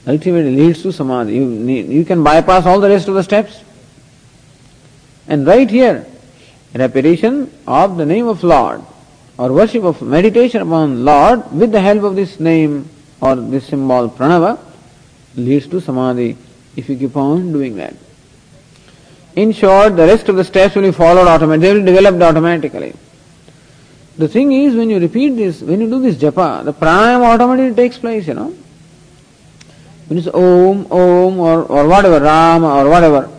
ultimately 0.07 0.55
leads 0.55 0.81
to 0.83 0.91
samadhi. 0.91 1.35
You, 1.35 1.47
you 1.47 2.05
can 2.05 2.23
bypass 2.23 2.65
all 2.65 2.79
the 2.79 2.89
rest 2.89 3.07
of 3.07 3.15
the 3.15 3.23
steps. 3.23 3.63
And 5.27 5.45
right 5.45 5.69
here, 5.69 6.05
repetition 6.73 7.51
of 7.67 7.97
the 7.97 8.05
name 8.05 8.27
of 8.27 8.43
Lord 8.43 8.81
or 9.37 9.51
worship 9.51 9.83
of 9.83 10.01
meditation 10.01 10.61
upon 10.61 11.05
Lord 11.05 11.51
with 11.51 11.71
the 11.71 11.81
help 11.81 12.03
of 12.03 12.15
this 12.15 12.39
name 12.39 12.89
or 13.19 13.35
this 13.35 13.67
symbol 13.67 14.09
pranava 14.09 14.59
leads 15.35 15.67
to 15.67 15.79
samadhi 15.79 16.37
if 16.75 16.89
you 16.89 16.97
keep 16.97 17.15
on 17.15 17.51
doing 17.51 17.75
that. 17.75 17.95
In 19.35 19.53
short, 19.53 19.95
the 19.95 20.05
rest 20.05 20.27
of 20.27 20.35
the 20.35 20.43
steps 20.43 20.75
will 20.75 20.83
be 20.83 20.91
followed 20.91 21.27
automatically, 21.27 21.67
they 21.67 21.73
will 21.73 21.81
be 21.81 21.85
developed 21.85 22.21
automatically. 22.21 22.93
The 24.17 24.27
thing 24.27 24.51
is, 24.51 24.75
when 24.75 24.89
you 24.89 24.99
repeat 24.99 25.29
this, 25.29 25.61
when 25.61 25.79
you 25.79 25.89
do 25.89 26.01
this 26.01 26.17
japa, 26.17 26.65
the 26.65 26.73
pranayama 26.73 27.33
automatically 27.33 27.75
takes 27.75 27.97
place, 27.97 28.27
you 28.27 28.33
know. 28.33 28.53
When 30.11 30.17
it's 30.17 30.27
Om, 30.27 30.91
Om, 30.91 31.39
or, 31.39 31.63
or 31.63 31.87
whatever, 31.87 32.19
Ram, 32.19 32.65
or 32.65 32.89
whatever, 32.89 33.31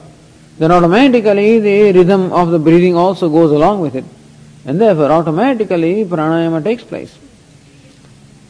then 0.57 0.73
automatically 0.73 1.59
the 1.61 1.93
rhythm 1.93 2.33
of 2.33 2.51
the 2.51 2.59
breathing 2.59 2.97
also 2.97 3.29
goes 3.29 3.51
along 3.51 3.83
with 3.83 3.95
it. 3.95 4.07
And 4.64 4.81
therefore, 4.81 5.12
automatically 5.12 6.07
pranayama 6.07 6.64
takes 6.64 6.83
place. 6.83 7.14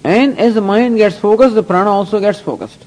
And 0.04 0.38
as 0.38 0.54
the 0.54 0.60
mind 0.60 0.98
gets 0.98 1.18
focused, 1.18 1.56
the 1.56 1.64
prana 1.64 1.90
also 1.90 2.20
gets 2.20 2.38
focused. 2.38 2.78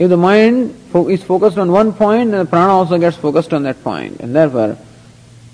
If 0.00 0.08
the 0.08 0.16
mind 0.16 0.74
is 0.94 1.22
focused 1.22 1.56
on 1.56 1.70
one 1.70 1.92
point, 1.92 2.32
then 2.32 2.44
the 2.44 2.50
prana 2.50 2.72
also 2.72 2.98
gets 2.98 3.16
focused 3.16 3.52
on 3.52 3.62
that 3.62 3.84
point. 3.84 4.18
And 4.18 4.34
therefore, 4.34 4.76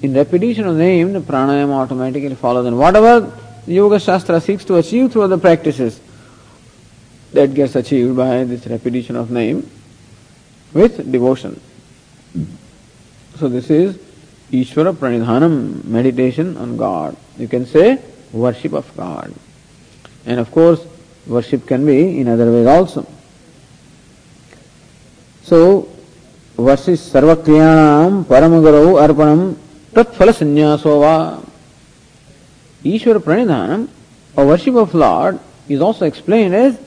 in 0.00 0.14
repetition 0.14 0.66
of 0.66 0.78
the 0.78 0.82
name, 0.82 1.12
the 1.12 1.20
pranayama 1.20 1.82
automatically 1.82 2.34
follows. 2.34 2.64
And 2.64 2.78
whatever 2.78 3.30
Yoga 3.66 4.00
Shastra 4.00 4.40
seeks 4.40 4.64
to 4.64 4.76
achieve 4.76 5.12
through 5.12 5.28
the 5.28 5.36
practices, 5.36 6.00
that 7.35 7.53
gets 7.53 7.75
achieved 7.75 8.15
by 8.15 8.43
this 8.43 8.67
repetition 8.67 9.15
of 9.15 9.31
name 9.31 9.69
with 10.73 11.11
devotion. 11.11 11.59
So 13.37 13.47
this 13.49 13.69
is 13.69 13.97
Ishvara 14.51 14.93
Pranidhanam, 14.93 15.85
meditation 15.85 16.57
on 16.57 16.77
God. 16.77 17.15
You 17.37 17.47
can 17.47 17.65
say 17.65 17.99
worship 18.33 18.73
of 18.73 18.95
God. 18.97 19.33
And 20.25 20.39
of 20.39 20.51
course, 20.51 20.85
worship 21.27 21.65
can 21.65 21.85
be 21.85 22.19
in 22.19 22.27
other 22.27 22.51
ways 22.51 22.67
also. 22.67 23.07
So, 25.43 25.87
वर्षि 26.59 26.95
सर्वक्रियाणाम 26.95 28.21
परम 28.29 28.59
गुरु 28.61 28.93
अर्पणम 29.03 29.39
तत्फल 29.95 30.31
संन्यासो 30.39 30.99
वा 30.99 31.15
ईश्वर 32.85 33.17
प्रणिधानम 33.25 33.85
or 34.35 34.45
worship 34.45 34.75
of 34.75 34.93
Lord 34.93 35.39
is 35.67 35.81
also 35.81 36.05
explained 36.05 36.55
as 36.55 36.77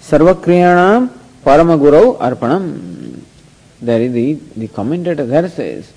Sarvakriyanam 0.00 1.10
Paramaguru 1.44 2.18
Arpanam. 2.18 3.20
There 3.80 4.00
is 4.00 4.12
the, 4.12 4.34
the 4.56 4.68
commentator 4.68 5.24
there 5.24 5.48
says 5.48 5.92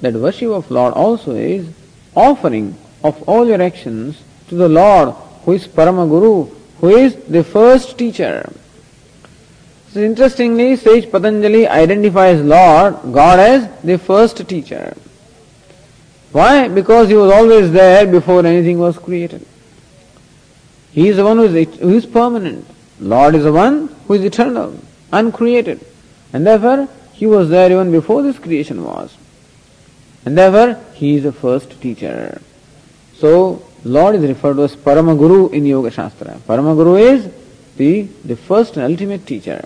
that 0.00 0.14
worship 0.14 0.50
of 0.50 0.70
Lord 0.70 0.94
also 0.94 1.34
is 1.34 1.68
offering 2.14 2.76
of 3.04 3.22
all 3.28 3.46
your 3.46 3.60
actions 3.60 4.22
to 4.48 4.54
the 4.54 4.68
Lord 4.68 5.14
who 5.44 5.52
is 5.52 5.66
Paramaguru, 5.66 6.54
who 6.80 6.88
is 6.88 7.16
the 7.24 7.44
first 7.44 7.98
teacher. 7.98 8.50
So 9.90 10.00
interestingly, 10.00 10.76
sage 10.76 11.10
Patanjali 11.10 11.66
identifies 11.66 12.40
Lord, 12.40 12.94
God 13.12 13.38
as 13.38 13.82
the 13.82 13.98
first 13.98 14.46
teacher. 14.48 14.96
Why? 16.32 16.68
Because 16.68 17.08
he 17.08 17.14
was 17.14 17.32
always 17.32 17.72
there 17.72 18.06
before 18.06 18.44
anything 18.44 18.78
was 18.78 18.98
created. 18.98 19.46
He 20.92 21.08
is 21.08 21.16
the 21.16 21.24
one 21.24 21.38
who 21.38 21.44
is, 21.44 21.78
who 21.78 21.96
is 21.96 22.04
permanent. 22.04 22.66
Lord 23.00 23.34
is 23.34 23.44
the 23.44 23.52
one 23.52 23.88
who 24.06 24.14
is 24.14 24.24
eternal, 24.24 24.78
uncreated. 25.12 25.84
And 26.32 26.46
therefore, 26.46 26.88
He 27.12 27.26
was 27.26 27.48
there 27.48 27.70
even 27.70 27.90
before 27.92 28.22
this 28.22 28.38
creation 28.38 28.84
was. 28.84 29.16
And 30.24 30.36
therefore, 30.36 30.82
He 30.94 31.16
is 31.16 31.22
the 31.22 31.32
first 31.32 31.80
teacher. 31.80 32.40
So, 33.14 33.62
Lord 33.84 34.16
is 34.16 34.22
referred 34.22 34.54
to 34.54 34.64
as 34.64 34.76
Paramaguru 34.76 35.52
in 35.52 35.64
Yoga 35.64 35.90
Shastra. 35.90 36.40
Paramaguru 36.46 37.00
is 37.00 37.32
the, 37.76 38.02
the 38.24 38.36
first 38.36 38.76
and 38.76 38.84
ultimate 38.84 39.26
teacher. 39.26 39.64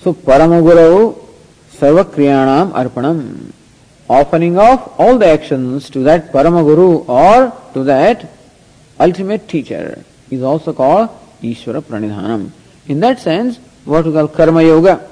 So, 0.00 0.14
Paramaguru 0.14 1.18
Sarvakriyanam 1.72 2.72
Arpanam. 2.72 3.52
Offering 4.08 4.58
of 4.58 4.94
all 4.98 5.18
the 5.18 5.26
actions 5.26 5.90
to 5.90 6.00
that 6.00 6.30
Paramaguru 6.30 7.08
or 7.08 7.72
to 7.72 7.84
that 7.84 8.30
ultimate 9.00 9.48
teacher 9.48 10.04
is 10.30 10.42
also 10.42 10.72
called 10.72 11.10
Ishvara 11.44 11.82
Pranidhanam. 11.82 12.50
In 12.88 13.00
that 13.00 13.20
sense, 13.20 13.58
what 13.84 14.04
we 14.04 14.12
call 14.12 14.28
Karma 14.28 14.62
Yoga 14.62 15.08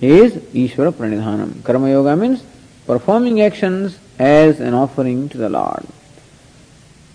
is 0.00 0.34
Ishvara 0.34 0.92
Pranidhanam. 0.92 1.64
Karma 1.64 1.90
Yoga 1.90 2.16
means 2.16 2.44
performing 2.86 3.40
actions 3.40 3.98
as 4.18 4.60
an 4.60 4.74
offering 4.74 5.28
to 5.30 5.38
the 5.38 5.48
Lord. 5.48 5.86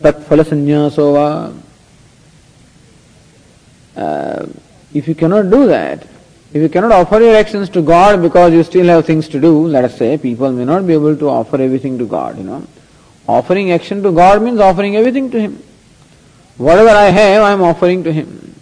Tat. 0.01 0.15
Uh, 3.95 4.47
if 4.93 5.07
you 5.07 5.15
cannot 5.15 5.49
do 5.49 5.67
that, 5.67 6.03
if 6.53 6.61
you 6.61 6.69
cannot 6.69 6.91
offer 6.91 7.19
your 7.19 7.35
actions 7.35 7.69
to 7.69 7.81
God 7.81 8.21
because 8.21 8.51
you 8.51 8.63
still 8.63 8.87
have 8.87 9.05
things 9.05 9.27
to 9.29 9.39
do, 9.39 9.67
let 9.67 9.85
us 9.85 9.97
say, 9.97 10.17
people 10.17 10.51
may 10.51 10.65
not 10.65 10.85
be 10.87 10.93
able 10.93 11.15
to 11.15 11.29
offer 11.29 11.61
everything 11.61 11.97
to 11.97 12.05
God, 12.05 12.37
you 12.37 12.43
know. 12.43 12.65
Offering 13.27 13.71
action 13.71 14.03
to 14.03 14.11
God 14.11 14.41
means 14.41 14.59
offering 14.59 14.97
everything 14.97 15.31
to 15.31 15.39
Him. 15.39 15.63
Whatever 16.57 16.89
I 16.89 17.05
have, 17.05 17.43
I 17.43 17.51
am 17.51 17.61
offering 17.61 18.03
to 18.03 18.13
Him. 18.13 18.55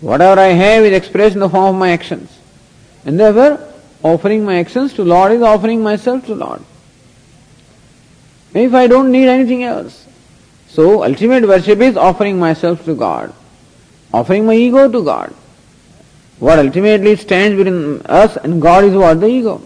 Whatever 0.00 0.40
I 0.40 0.48
have 0.48 0.84
is 0.84 0.92
expressed 0.92 1.34
in 1.34 1.40
the 1.40 1.48
form 1.48 1.74
of 1.74 1.78
my 1.78 1.90
actions. 1.90 2.30
And 3.04 3.18
therefore, 3.18 3.72
offering 4.02 4.44
my 4.44 4.58
actions 4.58 4.92
to 4.94 5.04
Lord 5.04 5.32
is 5.32 5.42
offering 5.42 5.82
myself 5.82 6.26
to 6.26 6.34
Lord. 6.34 6.62
If 8.54 8.74
I 8.74 8.86
don't 8.86 9.10
need 9.10 9.28
anything 9.28 9.64
else. 9.64 10.06
So, 10.68 11.04
ultimate 11.04 11.46
worship 11.46 11.80
is 11.80 11.96
offering 11.96 12.38
myself 12.38 12.84
to 12.84 12.94
God. 12.94 13.32
Offering 14.12 14.46
my 14.46 14.54
ego 14.54 14.90
to 14.90 15.04
God. 15.04 15.34
What 16.38 16.58
ultimately 16.58 17.16
stands 17.16 17.56
between 17.56 18.02
us 18.06 18.36
and 18.36 18.60
God 18.60 18.84
is 18.84 18.94
what? 18.94 19.20
The 19.20 19.26
ego. 19.26 19.62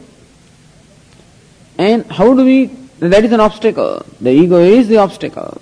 And 1.78 2.10
how 2.10 2.34
do 2.34 2.44
we, 2.44 2.66
that 3.00 3.24
is 3.24 3.32
an 3.32 3.40
obstacle. 3.40 4.04
The 4.20 4.30
ego 4.30 4.58
is 4.58 4.86
the 4.88 4.98
obstacle. 4.98 5.60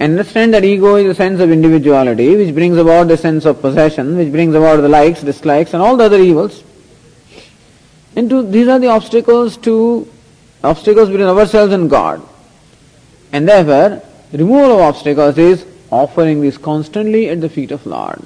Understand 0.00 0.54
that 0.54 0.64
ego 0.64 0.94
is 0.94 1.06
a 1.10 1.14
sense 1.14 1.40
of 1.40 1.50
individuality 1.50 2.36
which 2.36 2.54
brings 2.54 2.76
about 2.76 3.08
the 3.08 3.16
sense 3.16 3.44
of 3.44 3.60
possession, 3.60 4.16
which 4.16 4.30
brings 4.30 4.54
about 4.54 4.76
the 4.76 4.88
likes, 4.88 5.22
dislikes, 5.22 5.74
and 5.74 5.82
all 5.82 5.96
the 5.96 6.04
other 6.04 6.20
evils. 6.20 6.62
And 8.14 8.30
to, 8.30 8.42
these 8.42 8.68
are 8.68 8.78
the 8.78 8.88
obstacles 8.88 9.56
to 9.58 10.08
obstacles 10.62 11.08
between 11.08 11.28
ourselves 11.28 11.72
and 11.72 11.90
God. 11.90 12.22
And 13.32 13.48
therefore, 13.48 14.02
removal 14.32 14.72
of 14.74 14.80
obstacles 14.80 15.36
is 15.36 15.66
offering 15.90 16.42
this 16.42 16.58
constantly 16.58 17.28
at 17.28 17.40
the 17.40 17.48
feet 17.48 17.72
of 17.72 17.84
Lord. 17.84 18.22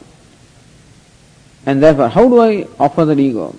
And 1.65 1.83
therefore, 1.83 2.09
how 2.09 2.29
do 2.29 2.41
I 2.41 2.67
offer 2.79 3.05
that 3.07 3.19
ego? 3.19 3.55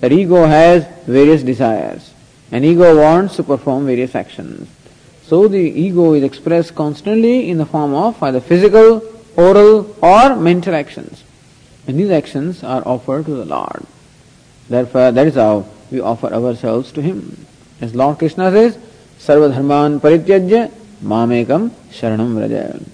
That 0.00 0.12
ego 0.12 0.46
has 0.46 0.86
various 1.06 1.42
desires. 1.42 2.12
An 2.52 2.64
ego 2.64 2.96
wants 2.96 3.36
to 3.36 3.42
perform 3.42 3.86
various 3.86 4.14
actions. 4.14 4.68
So 5.30 5.46
the 5.46 5.60
ego 5.60 6.14
is 6.14 6.24
expressed 6.24 6.74
constantly 6.74 7.48
in 7.48 7.58
the 7.58 7.64
form 7.64 7.94
of 7.94 8.20
either 8.20 8.40
physical, 8.40 9.00
oral, 9.36 9.96
or 10.02 10.34
mental 10.34 10.74
actions. 10.74 11.22
And 11.86 12.00
these 12.00 12.10
actions 12.10 12.64
are 12.64 12.82
offered 12.84 13.26
to 13.26 13.34
the 13.34 13.44
Lord. 13.44 13.86
Therefore, 14.68 15.12
that 15.12 15.28
is 15.28 15.36
how 15.36 15.66
we 15.92 16.00
offer 16.00 16.34
ourselves 16.34 16.90
to 16.92 17.00
Him. 17.00 17.46
As 17.80 17.94
Lord 17.94 18.18
Krishna 18.18 18.50
says, 18.50 18.76
Sarva 19.20 19.52
Sarvadharman 19.54 20.00
Parityajya 20.00 20.72
Mamekam 21.00 21.70
Sharanam 21.92 22.34
Vraja. 22.34 22.84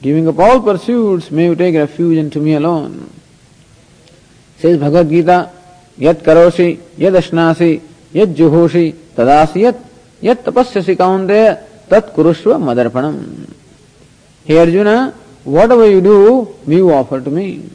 Giving 0.00 0.28
up 0.28 0.38
all 0.38 0.60
pursuits, 0.60 1.32
may 1.32 1.46
you 1.46 1.56
take 1.56 1.74
refuge 1.74 2.18
into 2.18 2.38
me 2.38 2.54
alone. 2.54 3.10
Says 4.58 4.78
Bhagavad 4.78 5.10
Gita, 5.10 5.50
Yat 5.98 6.18
karoshi, 6.18 6.76
yad 6.98 7.18
ashnasi, 7.20 7.80
yad 8.12 8.32
juhoshi, 8.36 8.92
tadasi 8.92 9.62
yat, 9.62 9.93
yat 10.24 10.42
tapasyasi 10.42 10.96
kaunteya, 10.96 11.60
tat 11.88 12.14
kurushva 12.14 12.56
madarpanam. 12.68 13.46
Hey 14.46 14.58
Arjuna, 14.58 15.12
whatever 15.44 15.88
you 15.88 16.00
do, 16.00 16.54
you 16.66 16.90
offer 16.90 17.20
to 17.20 17.30
me. 17.30 17.68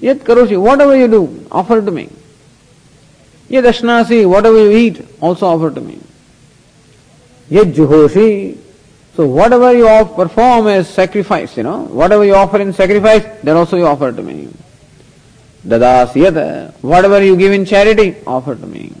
Yat 0.00 0.18
karoshi, 0.20 0.60
whatever 0.60 0.96
you 0.96 1.08
do, 1.08 1.46
offer 1.52 1.82
to 1.82 1.90
me. 1.90 2.08
Yad 3.50 3.64
ashnasi, 3.64 4.26
whatever 4.28 4.58
you 4.58 4.76
eat, 4.76 5.06
also 5.20 5.46
offer 5.46 5.70
to 5.70 5.80
me. 5.80 5.98
Yad 7.50 7.74
juhoshi, 7.74 8.56
so 9.14 9.26
whatever 9.26 9.74
you 9.74 9.86
perform 10.16 10.68
as 10.68 10.88
sacrifice, 10.88 11.56
you 11.58 11.64
know, 11.64 11.82
whatever 11.82 12.24
you 12.24 12.34
offer 12.34 12.58
in 12.60 12.72
sacrifice, 12.72 13.24
that 13.44 13.54
also 13.54 13.76
you 13.76 13.86
offer 13.86 14.10
to 14.10 14.22
me. 14.22 14.48
Dadas 15.66 16.12
yad, 16.14 16.72
whatever 16.80 17.22
you 17.22 17.36
give 17.36 17.52
in 17.52 17.66
charity, 17.66 18.16
offer 18.26 18.54
to 18.54 18.66
me. 18.66 18.92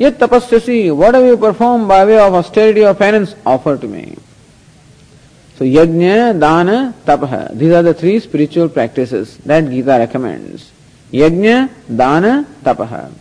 Yet 0.00 0.18
tapasyasi, 0.18 0.96
whatever 0.96 1.26
you 1.26 1.36
perform 1.36 1.86
by 1.86 2.06
way 2.06 2.18
of 2.18 2.32
austerity 2.32 2.82
or 2.86 2.94
penance, 2.94 3.34
offer 3.44 3.76
to 3.76 3.86
me. 3.86 4.16
So 5.56 5.64
yajna, 5.64 6.40
dana, 6.40 6.94
tapah. 7.04 7.54
These 7.54 7.72
are 7.72 7.82
the 7.82 7.92
three 7.92 8.18
spiritual 8.18 8.70
practices 8.70 9.36
that 9.44 9.68
Gita 9.68 9.98
recommends. 9.98 10.72
Yajna, 11.12 11.68
dana, 11.94 12.46
tapah. 12.62 13.12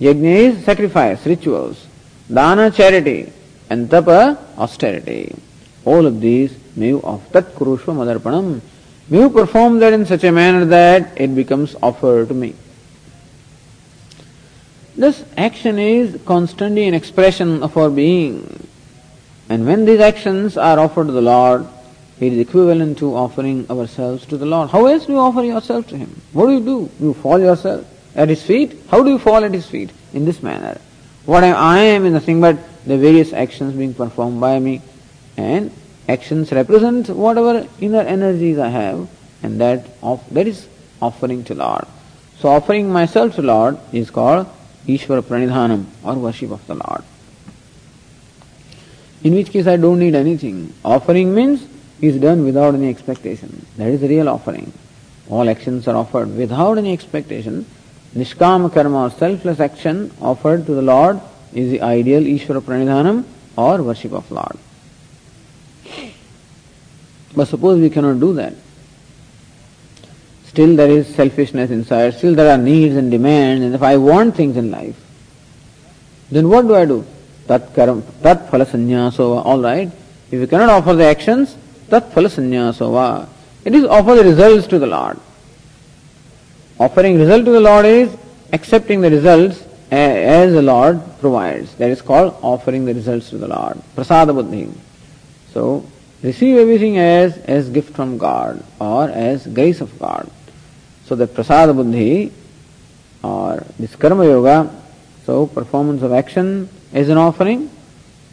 Yajna 0.00 0.36
is 0.48 0.64
sacrifice, 0.64 1.26
rituals. 1.26 1.86
Dana, 2.32 2.70
charity 2.70 3.30
and 3.68 3.90
tapa, 3.90 4.38
austerity. 4.56 5.36
All 5.84 6.06
of 6.06 6.20
these 6.22 6.56
may 6.76 6.88
you 6.88 7.02
of 7.02 7.30
tat 7.30 7.54
kurushva 7.54 7.92
madarpanam. 7.94 8.62
May 9.10 9.20
you 9.20 9.30
perform 9.30 9.80
that 9.80 9.92
in 9.92 10.06
such 10.06 10.24
a 10.24 10.32
manner 10.32 10.64
that 10.64 11.20
it 11.20 11.34
becomes 11.34 11.76
offered 11.82 12.28
to 12.28 12.34
me. 12.34 12.54
This 14.96 15.22
action 15.36 15.78
is 15.78 16.18
constantly 16.24 16.88
an 16.88 16.94
expression 16.94 17.62
of 17.62 17.76
our 17.76 17.90
being. 17.90 18.66
And 19.50 19.66
when 19.66 19.84
these 19.84 20.00
actions 20.00 20.56
are 20.56 20.78
offered 20.78 21.08
to 21.08 21.12
the 21.12 21.20
Lord, 21.20 21.66
it 22.18 22.32
is 22.32 22.38
equivalent 22.38 22.96
to 22.98 23.14
offering 23.14 23.70
ourselves 23.70 24.24
to 24.26 24.38
the 24.38 24.46
Lord. 24.46 24.70
How 24.70 24.86
else 24.86 25.04
do 25.04 25.12
you 25.12 25.18
offer 25.18 25.44
yourself 25.44 25.86
to 25.88 25.98
Him? 25.98 26.18
What 26.32 26.46
do 26.46 26.52
you 26.52 26.64
do? 26.64 26.90
You 26.98 27.12
fall 27.12 27.38
yourself 27.38 27.86
at 28.14 28.30
His 28.30 28.42
feet? 28.42 28.74
How 28.88 29.02
do 29.02 29.10
you 29.10 29.18
fall 29.18 29.44
at 29.44 29.52
His 29.52 29.66
feet? 29.66 29.90
In 30.14 30.24
this 30.24 30.42
manner. 30.42 30.80
What 31.26 31.44
I 31.44 31.78
am 31.78 32.06
is 32.06 32.14
nothing 32.14 32.40
but 32.40 32.56
the 32.86 32.96
various 32.96 33.34
actions 33.34 33.74
being 33.74 33.92
performed 33.92 34.40
by 34.40 34.58
me 34.58 34.80
and 35.36 35.70
actions 36.08 36.52
represent 36.52 37.10
whatever 37.10 37.68
inner 37.80 38.00
energies 38.00 38.58
I 38.58 38.68
have 38.68 39.08
and 39.42 39.60
that 39.60 39.86
of, 40.02 40.24
that 40.32 40.46
is 40.46 40.66
offering 41.02 41.44
to 41.44 41.54
Lord. 41.54 41.84
So 42.38 42.48
offering 42.48 42.90
myself 42.90 43.34
to 43.34 43.42
Lord 43.42 43.78
is 43.92 44.08
called 44.08 44.46
Ishvara 44.86 45.22
Pranidhanam 45.22 45.86
or 46.04 46.14
worship 46.14 46.50
of 46.50 46.66
the 46.66 46.74
Lord. 46.74 47.02
In 49.24 49.34
which 49.34 49.50
case 49.50 49.66
I 49.66 49.76
don't 49.76 49.98
need 49.98 50.14
anything. 50.14 50.72
Offering 50.84 51.34
means 51.34 51.66
is 52.00 52.20
done 52.20 52.44
without 52.44 52.74
any 52.74 52.88
expectation. 52.88 53.66
That 53.76 53.88
is 53.88 54.00
the 54.00 54.08
real 54.08 54.28
offering. 54.28 54.72
All 55.28 55.48
actions 55.48 55.88
are 55.88 55.96
offered 55.96 56.36
without 56.36 56.78
any 56.78 56.92
expectation. 56.92 57.66
Nishkama 58.14 58.72
karma 58.72 59.04
or 59.04 59.10
selfless 59.10 59.60
action 59.60 60.12
offered 60.20 60.66
to 60.66 60.74
the 60.74 60.82
Lord 60.82 61.20
is 61.52 61.70
the 61.70 61.82
ideal 61.82 62.22
Ishvara 62.22 62.60
Pranidhanam 62.60 63.24
or 63.56 63.82
worship 63.82 64.12
of 64.12 64.30
Lord. 64.30 64.58
But 67.34 67.48
suppose 67.48 67.80
we 67.80 67.90
cannot 67.90 68.20
do 68.20 68.34
that. 68.34 68.54
Still 70.56 70.74
there 70.74 70.88
is 70.88 71.14
selfishness 71.14 71.70
inside, 71.70 72.14
still 72.14 72.34
there 72.34 72.50
are 72.50 72.56
needs 72.56 72.96
and 72.96 73.10
demands, 73.10 73.62
and 73.62 73.74
if 73.74 73.82
I 73.82 73.98
want 73.98 74.36
things 74.36 74.56
in 74.56 74.70
life, 74.70 74.96
then 76.30 76.48
what 76.48 76.62
do 76.62 76.74
I 76.74 76.86
do? 76.86 77.04
Tat 77.46 77.74
karam, 77.74 78.02
tat 78.22 78.50
phala 78.50 78.64
sannyasova, 78.64 79.44
alright. 79.44 79.90
If 80.30 80.40
you 80.40 80.46
cannot 80.46 80.70
offer 80.70 80.94
the 80.94 81.04
actions, 81.04 81.54
tat 81.90 82.10
phala 82.10 82.30
sannyasova. 82.36 83.28
It 83.66 83.74
is 83.74 83.84
offer 83.84 84.14
the 84.14 84.24
results 84.24 84.66
to 84.68 84.78
the 84.78 84.86
Lord. 84.86 85.20
Offering 86.80 87.18
result 87.18 87.44
to 87.44 87.50
the 87.50 87.60
Lord 87.60 87.84
is 87.84 88.16
accepting 88.54 89.02
the 89.02 89.10
results 89.10 89.62
as 89.90 90.54
the 90.54 90.62
Lord 90.62 91.02
provides. 91.20 91.74
That 91.74 91.90
is 91.90 92.00
called 92.00 92.34
offering 92.40 92.86
the 92.86 92.94
results 92.94 93.28
to 93.28 93.36
the 93.36 93.48
Lord. 93.48 93.76
Prasada 93.94 94.34
buddhi. 94.34 94.72
So, 95.52 95.84
receive 96.22 96.56
everything 96.56 96.96
as, 96.96 97.36
as 97.36 97.68
gift 97.68 97.94
from 97.94 98.16
God 98.16 98.64
or 98.80 99.10
as 99.10 99.46
grace 99.46 99.82
of 99.82 99.98
God. 99.98 100.30
So 101.06 101.14
the 101.14 101.26
prasada 101.28 101.74
buddhi 101.74 102.32
or 103.22 103.64
this 103.78 103.94
karma 103.94 104.24
yoga, 104.24 104.70
so 105.24 105.46
performance 105.46 106.02
of 106.02 106.12
action 106.12 106.68
as 106.92 107.08
an 107.08 107.16
offering 107.16 107.70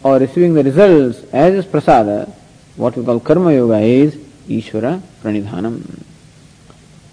or 0.03 0.17
receiving 0.17 0.55
the 0.55 0.63
results 0.63 1.23
as 1.31 1.53
is 1.53 1.65
prasada, 1.65 2.33
what 2.75 2.97
we 2.97 3.05
call 3.05 3.19
karma 3.19 3.53
yoga 3.53 3.79
is 3.79 4.15
Ishvara 4.47 5.01
pranidhanam. 5.21 6.03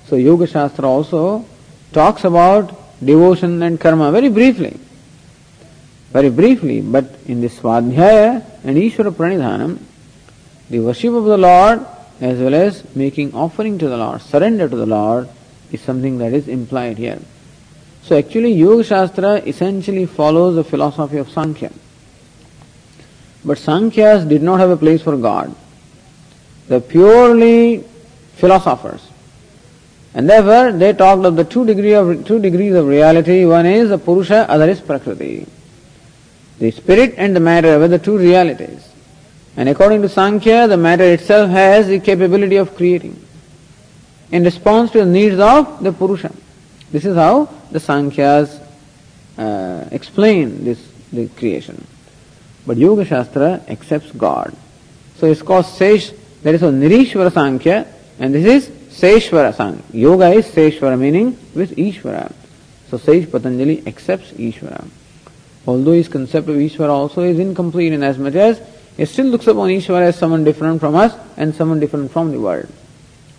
So 0.07 0.17
Yoga 0.17 0.47
Shastra 0.47 0.89
also 0.89 1.45
talks 1.93 2.25
about 2.25 2.75
devotion 3.05 3.63
and 3.63 3.79
karma 3.79 4.11
very 4.11 4.29
briefly. 4.29 4.81
Very 6.11 6.31
briefly, 6.31 6.81
but 6.81 7.05
in 7.27 7.41
this 7.41 7.61
Swadhyaya 7.61 8.45
and 8.65 8.77
Ishvara 8.77 9.13
Pranidhanam, 9.13 9.79
the 10.69 10.81
worship 10.81 11.13
of 11.15 11.25
the 11.25 11.39
Lord 11.39 11.87
as 12.21 12.39
well 12.39 12.55
as 12.55 12.83
making 12.97 13.35
offering 13.35 13.79
to 13.79 13.89
the 13.89 13.97
Lord, 13.97 14.21
surrender 14.23 14.69
to 14.69 14.75
the 14.75 14.87
Lord 14.87 15.29
is 15.73 15.81
something 15.81 16.19
that 16.19 16.33
is 16.33 16.49
implied 16.49 16.99
here. 16.99 17.21
So 18.03 18.19
actually 18.19 18.53
Yoga 18.53 18.85
Shastra 18.85 19.35
essentially 19.37 20.07
follows 20.07 20.57
the 20.57 20.65
philosophy 20.65 21.19
of 21.19 21.31
Sankhya. 21.31 21.71
But 23.45 23.59
Sankhyas 23.59 24.29
did 24.29 24.43
not 24.43 24.61
have 24.61 24.71
a 24.71 24.77
place 24.77 25.03
for 25.03 25.17
God. 25.17 25.55
They're 26.69 26.81
purely 26.81 27.85
philosophers. 28.37 29.07
And 30.13 30.29
therefore, 30.29 30.73
they 30.77 30.93
talked 30.93 31.25
of 31.25 31.37
the 31.37 31.45
two, 31.45 31.65
degree 31.65 31.95
of, 31.95 32.27
two 32.27 32.41
degrees 32.41 32.75
of 32.75 32.87
reality. 32.87 33.45
One 33.45 33.67
is 33.67 33.91
the 33.91 33.99
Purusha, 33.99 34.51
other 34.51 34.69
is 34.69 34.81
Prakriti. 34.81 35.47
The 36.59 36.71
spirit 36.73 37.15
and 37.17 37.35
the 37.35 37.41
matter 37.41 37.79
were 37.79 37.89
the 37.89 37.99
two 37.99 38.19
realities. 38.19 38.87
And 39.57 39.69
according 39.69 40.03
to 40.03 40.09
Sankhya, 40.09 40.69
the 40.69 40.77
matter 40.77 41.05
itself 41.05 41.51
has 41.51 41.87
the 41.87 42.01
capability 42.01 42.57
of 42.57 42.77
creating 42.77 43.25
in 44.31 44.45
response 44.45 44.91
to 44.93 44.99
the 44.99 45.07
needs 45.07 45.39
of 45.39 45.83
the 45.83 45.93
Purusha. 45.93 46.33
This 46.91 47.05
is 47.05 47.17
how 47.17 47.47
the 47.71 47.79
Sankhyas 47.79 48.61
uh, 49.39 49.89
explain 49.91 50.65
this 50.65 50.91
the 51.13 51.29
creation. 51.29 51.87
But 52.67 52.77
Yoga 52.77 53.05
Shastra 53.05 53.63
accepts 53.69 54.13
God. 54.13 54.55
So 55.17 55.27
it's 55.27 55.43
called 55.43 55.67
Sesh, 55.67 56.13
that 56.43 56.55
is 56.55 56.63
a 56.63 56.67
Nirishvara 56.67 57.33
Sankhya, 57.33 57.87
and 58.19 58.35
this 58.35 58.45
is 58.45 58.69
Seshwara 58.91 59.55
Sang. 59.55 59.83
Yoga 59.93 60.31
is 60.31 60.47
Seshwara, 60.47 60.99
meaning 60.99 61.39
with 61.55 61.77
Ishvara. 61.77 62.33
So 62.91 62.99
Sage 62.99 63.31
Patanjali 63.31 63.87
accepts 63.87 64.33
Ishvara. 64.33 64.87
Although 65.67 65.93
his 65.93 66.09
concept 66.09 66.49
of 66.49 66.57
Ishvara 66.57 66.89
also 66.89 67.23
is 67.23 67.39
incomplete 67.39 67.93
in 67.93 68.03
as 68.03 68.19
much 68.19 68.35
as 68.35 68.61
he 68.97 69.05
still 69.05 69.27
looks 69.27 69.47
upon 69.47 69.69
Ishvara 69.69 70.03
as 70.03 70.17
someone 70.17 70.45
different 70.45 70.81
from 70.81 70.95
us 70.95 71.15
and 71.37 71.55
someone 71.55 71.81
different 71.81 72.11
from 72.11 72.33
the 72.33 72.41
world. 72.41 72.69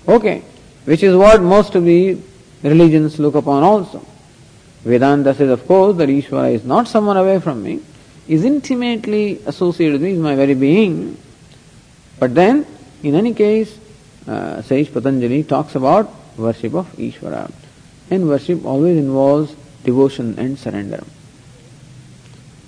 Okay, 0.07 0.43
which 0.85 1.03
is 1.03 1.15
what 1.15 1.41
most 1.41 1.75
of 1.75 1.85
the 1.85 2.17
religions 2.63 3.19
look 3.19 3.35
upon 3.35 3.63
also. 3.63 4.05
Vedanta 4.83 5.33
says, 5.33 5.49
of 5.49 5.65
course, 5.67 5.95
that 5.97 6.09
Ishvara 6.09 6.53
is 6.53 6.63
not 6.63 6.87
someone 6.87 7.17
away 7.17 7.39
from 7.39 7.61
me, 7.61 7.81
is 8.27 8.43
intimately 8.43 9.39
associated 9.45 9.93
with 9.93 10.01
me, 10.03 10.11
is 10.11 10.19
my 10.19 10.35
very 10.35 10.55
being. 10.55 11.17
But 12.19 12.33
then, 12.33 12.65
in 13.03 13.15
any 13.15 13.33
case, 13.33 13.77
uh, 14.27 14.61
Sage 14.61 14.91
Patanjali 14.91 15.43
talks 15.43 15.75
about 15.75 16.11
worship 16.37 16.73
of 16.73 16.87
Ishvara. 16.93 17.51
And 18.09 18.27
worship 18.27 18.65
always 18.65 18.97
involves 18.97 19.55
devotion 19.83 20.37
and 20.37 20.57
surrender. 20.57 21.03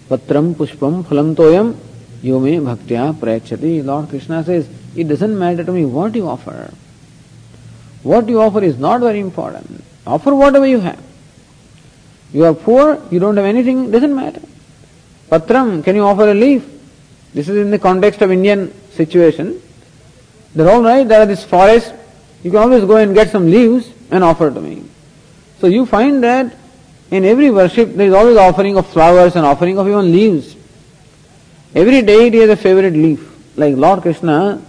Patram 0.09 0.53
pushpam 0.53 1.03
phalam 1.03 1.35
toyam 1.35 1.75
yome 2.21 2.61
bhaktya 2.61 3.13
prayachati. 3.13 3.83
Lord 3.83 4.09
Krishna 4.09 4.43
says, 4.43 4.69
it 4.95 5.07
doesn't 5.07 5.37
matter 5.37 5.63
to 5.63 5.71
me 5.71 5.85
what 5.85 6.15
you 6.15 6.27
offer. 6.27 6.71
What 8.03 8.27
you 8.27 8.41
offer 8.41 8.61
is 8.63 8.77
not 8.77 9.01
very 9.01 9.19
important. 9.19 9.83
Offer 10.05 10.35
whatever 10.35 10.67
you 10.67 10.79
have. 10.81 11.01
You 12.33 12.45
are 12.45 12.53
poor, 12.53 13.01
you 13.11 13.19
don't 13.19 13.37
have 13.37 13.45
anything, 13.45 13.91
doesn't 13.91 14.13
matter. 14.13 14.41
Patram, 15.29 15.83
can 15.83 15.95
you 15.95 16.03
offer 16.03 16.29
a 16.29 16.33
leaf? 16.33 16.65
This 17.33 17.49
is 17.49 17.57
in 17.57 17.71
the 17.71 17.79
context 17.79 18.21
of 18.21 18.31
Indian 18.31 18.73
situation. 18.91 19.61
They're 20.53 20.69
all 20.69 20.83
right, 20.83 21.07
there 21.07 21.21
are 21.21 21.25
this 21.25 21.43
forest, 21.43 21.93
you 22.43 22.51
can 22.51 22.59
always 22.59 22.83
go 22.83 22.97
and 22.97 23.15
get 23.15 23.29
some 23.29 23.49
leaves 23.49 23.89
and 24.11 24.23
offer 24.23 24.51
to 24.51 24.61
me. 24.61 24.83
So 25.59 25.67
you 25.67 25.85
find 25.85 26.21
that 26.23 26.53
in 27.09 27.23
every 27.23 27.49
worship 27.51 27.93
there 27.93 28.07
is 28.07 28.13
always 28.13 28.37
offering 28.37 28.77
of 28.77 28.85
flowers 28.87 29.35
and 29.35 29.45
offering 29.45 29.79
of 29.79 29.87
even 29.87 30.11
leaves. 30.11 30.55
Every 31.73 32.01
deity 32.01 32.39
has 32.39 32.49
a 32.49 32.57
favorite 32.57 32.93
leaf. 32.93 33.21
Like 33.55 33.75
Lord 33.75 34.01
Krishna's 34.01 34.61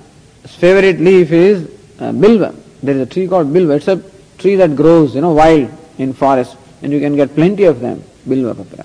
favorite 0.47 1.01
leaf 1.01 1.32
is 1.32 1.64
uh, 1.99 2.12
bilva. 2.12 2.55
There 2.85 2.95
is 2.95 3.01
a 3.01 3.07
tree 3.07 3.26
called 3.26 3.47
bilva. 3.49 3.76
It's 3.76 3.89
a 3.89 4.03
tree 4.37 4.57
that 4.57 4.76
grows, 4.76 5.14
you 5.14 5.22
know, 5.22 5.32
wild 5.32 5.70
in 5.97 6.12
forest, 6.12 6.57
and 6.82 6.93
you 6.93 7.01
can 7.01 7.16
get 7.16 7.35
plenty 7.35 7.64
of 7.64 7.80
them. 7.80 8.05
Bilva 8.28 8.55
patra. 8.57 8.85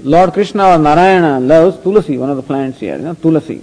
Lord 0.00 0.32
Krishna 0.32 0.68
or 0.68 0.78
Narayana 0.78 1.38
loves 1.40 1.76
tulasi, 1.78 2.18
one 2.18 2.30
of 2.30 2.36
the 2.36 2.42
plants 2.42 2.80
here, 2.80 2.96
you 2.96 3.02
know, 3.02 3.14
tulasi. 3.14 3.62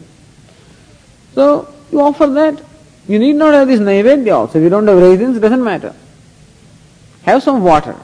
So 1.34 1.73
you 1.91 2.01
offer 2.01 2.28
that. 2.28 2.61
You 3.07 3.17
need 3.17 3.36
not 3.36 3.53
have 3.53 3.67
this 3.67 3.80
naivedya 3.80 4.36
also. 4.36 4.59
If 4.59 4.63
you 4.63 4.69
don't 4.69 4.88
have 4.88 4.97
raisins, 4.97 5.38
it 5.38 5.39
doesn't 5.39 5.63
matter. 5.63 5.93
Have 7.23 7.41
some 7.41 7.63
water. 7.63 7.95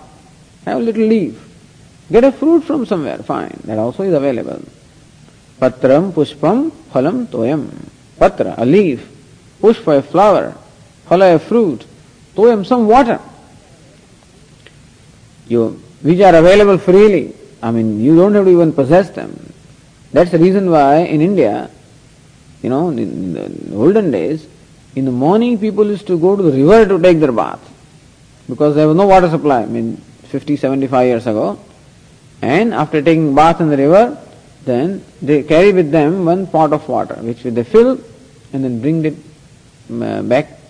Have 0.66 0.78
a 0.78 0.82
little 0.82 1.06
leaf. 1.06 1.40
Get 2.12 2.24
a 2.24 2.32
fruit 2.32 2.64
from 2.64 2.86
somewhere, 2.86 3.20
fine. 3.20 3.60
That 3.66 3.78
also 3.78 4.04
is 4.04 4.14
available. 4.14 4.62
Patram, 5.60 6.12
pushpam, 6.14 6.72
phalam, 6.92 7.28
toyam. 7.28 7.70
Patra, 8.18 8.56
a 8.58 8.66
leaf. 8.66 9.08
Pushpa, 9.62 10.00
a 10.00 10.02
flower. 10.02 10.56
Phala, 11.12 11.36
a 11.36 11.40
fruit. 11.40 11.86
Toyam, 12.36 12.66
some 12.66 12.88
water. 12.88 13.20
You, 15.50 15.82
which 16.02 16.22
are 16.22 16.36
available 16.36 16.78
freely. 16.78 17.36
I 17.62 17.72
mean, 17.72 18.00
you 18.00 18.16
don't 18.16 18.34
have 18.34 18.46
to 18.46 18.52
even 18.52 18.72
possess 18.72 19.10
them. 19.10 19.54
That's 20.14 20.32
the 20.32 20.40
reason 20.40 20.72
why 20.72 21.00
in 21.00 21.20
India, 21.20 21.70
you 22.62 22.70
know, 22.70 22.90
in 22.90 23.34
the 23.34 23.76
olden 23.76 24.12
days, 24.12 24.48
in 24.96 25.04
the 25.04 25.12
morning 25.12 25.58
people 25.58 25.86
used 25.86 26.08
to 26.08 26.18
go 26.18 26.38
to 26.38 26.44
the 26.44 26.52
river 26.52 26.86
to 26.88 27.02
take 27.02 27.20
their 27.20 27.34
bath 27.34 27.60
because 28.48 28.76
there 28.76 28.88
was 28.88 28.96
no 28.96 29.06
water 29.06 29.30
supply, 29.30 29.64
I 29.64 29.66
mean 29.66 29.98
50, 30.30 30.56
75 30.56 31.08
years 31.08 31.28
ago. 31.28 31.60
And 32.42 32.74
after 32.74 33.02
taking 33.02 33.36
bath 33.36 33.60
in 33.60 33.70
the 33.70 33.78
river, 33.78 34.18
then 34.64 35.04
they 35.22 35.44
carry 35.44 35.74
with 35.74 35.92
them 35.92 36.24
one 36.24 36.48
pot 36.48 36.72
of 36.72 36.88
water 36.88 37.16
which 37.16 37.44
they 37.44 37.64
fill 37.64 38.00
and 38.54 38.64
then 38.64 38.80
bring 38.80 39.04
it 39.04 39.16
uh, 39.92 40.22
back 40.22 40.61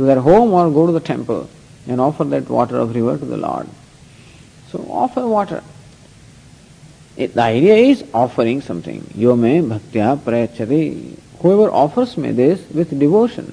to 0.00 0.06
their 0.06 0.20
home 0.20 0.52
or 0.54 0.70
go 0.70 0.86
to 0.86 0.92
the 0.92 1.06
temple 1.12 1.48
and 1.86 2.00
offer 2.00 2.24
that 2.24 2.48
water 2.48 2.78
of 2.78 2.94
river 2.94 3.18
to 3.18 3.24
the 3.24 3.36
Lord. 3.36 3.68
So 4.70 4.78
offer 4.88 5.26
water. 5.26 5.62
It, 7.16 7.34
the 7.34 7.42
idea 7.42 7.74
is 7.74 8.04
offering 8.14 8.62
something. 8.62 9.04
Yo 9.14 9.36
me 9.36 9.60
bhaktya 9.60 10.16
prayachati. 10.16 11.18
Whoever 11.40 11.70
offers 11.70 12.16
me 12.16 12.32
this 12.32 12.66
with 12.70 12.98
devotion. 12.98 13.46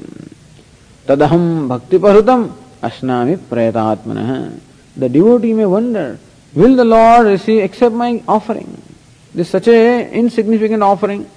Tadaham 1.05 1.67
bhakti 1.67 1.97
parutam 1.97 2.53
asnami 2.81 3.37
prayatatmanah. 3.37 4.59
The 4.95 5.09
devotee 5.09 5.53
may 5.53 5.65
wonder, 5.65 6.17
will 6.53 6.75
the 6.77 6.85
Lord 6.85 7.27
receive, 7.27 7.63
accept 7.63 7.93
my 7.93 8.23
offering? 8.25 8.81
This 9.33 9.47
is 9.47 9.51
such 9.51 9.67
a 9.67 10.09
insignificant 10.11 10.81
offering. 10.81 11.29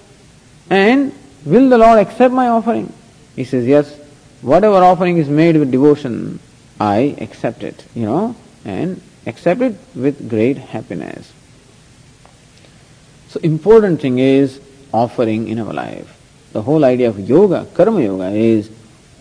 And 0.68 1.12
will 1.44 1.68
the 1.68 1.78
Lord 1.78 1.98
accept 1.98 2.32
my 2.32 2.48
offering? 2.48 2.92
He 3.34 3.44
says, 3.44 3.66
yes, 3.66 3.99
whatever 4.42 4.76
offering 4.76 5.18
is 5.18 5.28
made 5.28 5.56
with 5.56 5.70
devotion, 5.70 6.40
I 6.78 7.14
accept 7.18 7.62
it, 7.62 7.84
you 7.94 8.06
know, 8.06 8.36
and 8.64 9.00
accept 9.26 9.60
it 9.60 9.76
with 9.94 10.28
great 10.28 10.56
happiness. 10.56 11.32
So 13.28 13.40
important 13.42 14.00
thing 14.00 14.18
is 14.18 14.60
offering 14.92 15.48
in 15.48 15.60
our 15.60 15.72
life. 15.72 16.16
The 16.52 16.62
whole 16.62 16.84
idea 16.84 17.08
of 17.08 17.20
yoga, 17.20 17.66
karma 17.74 18.02
yoga, 18.02 18.30
is 18.30 18.70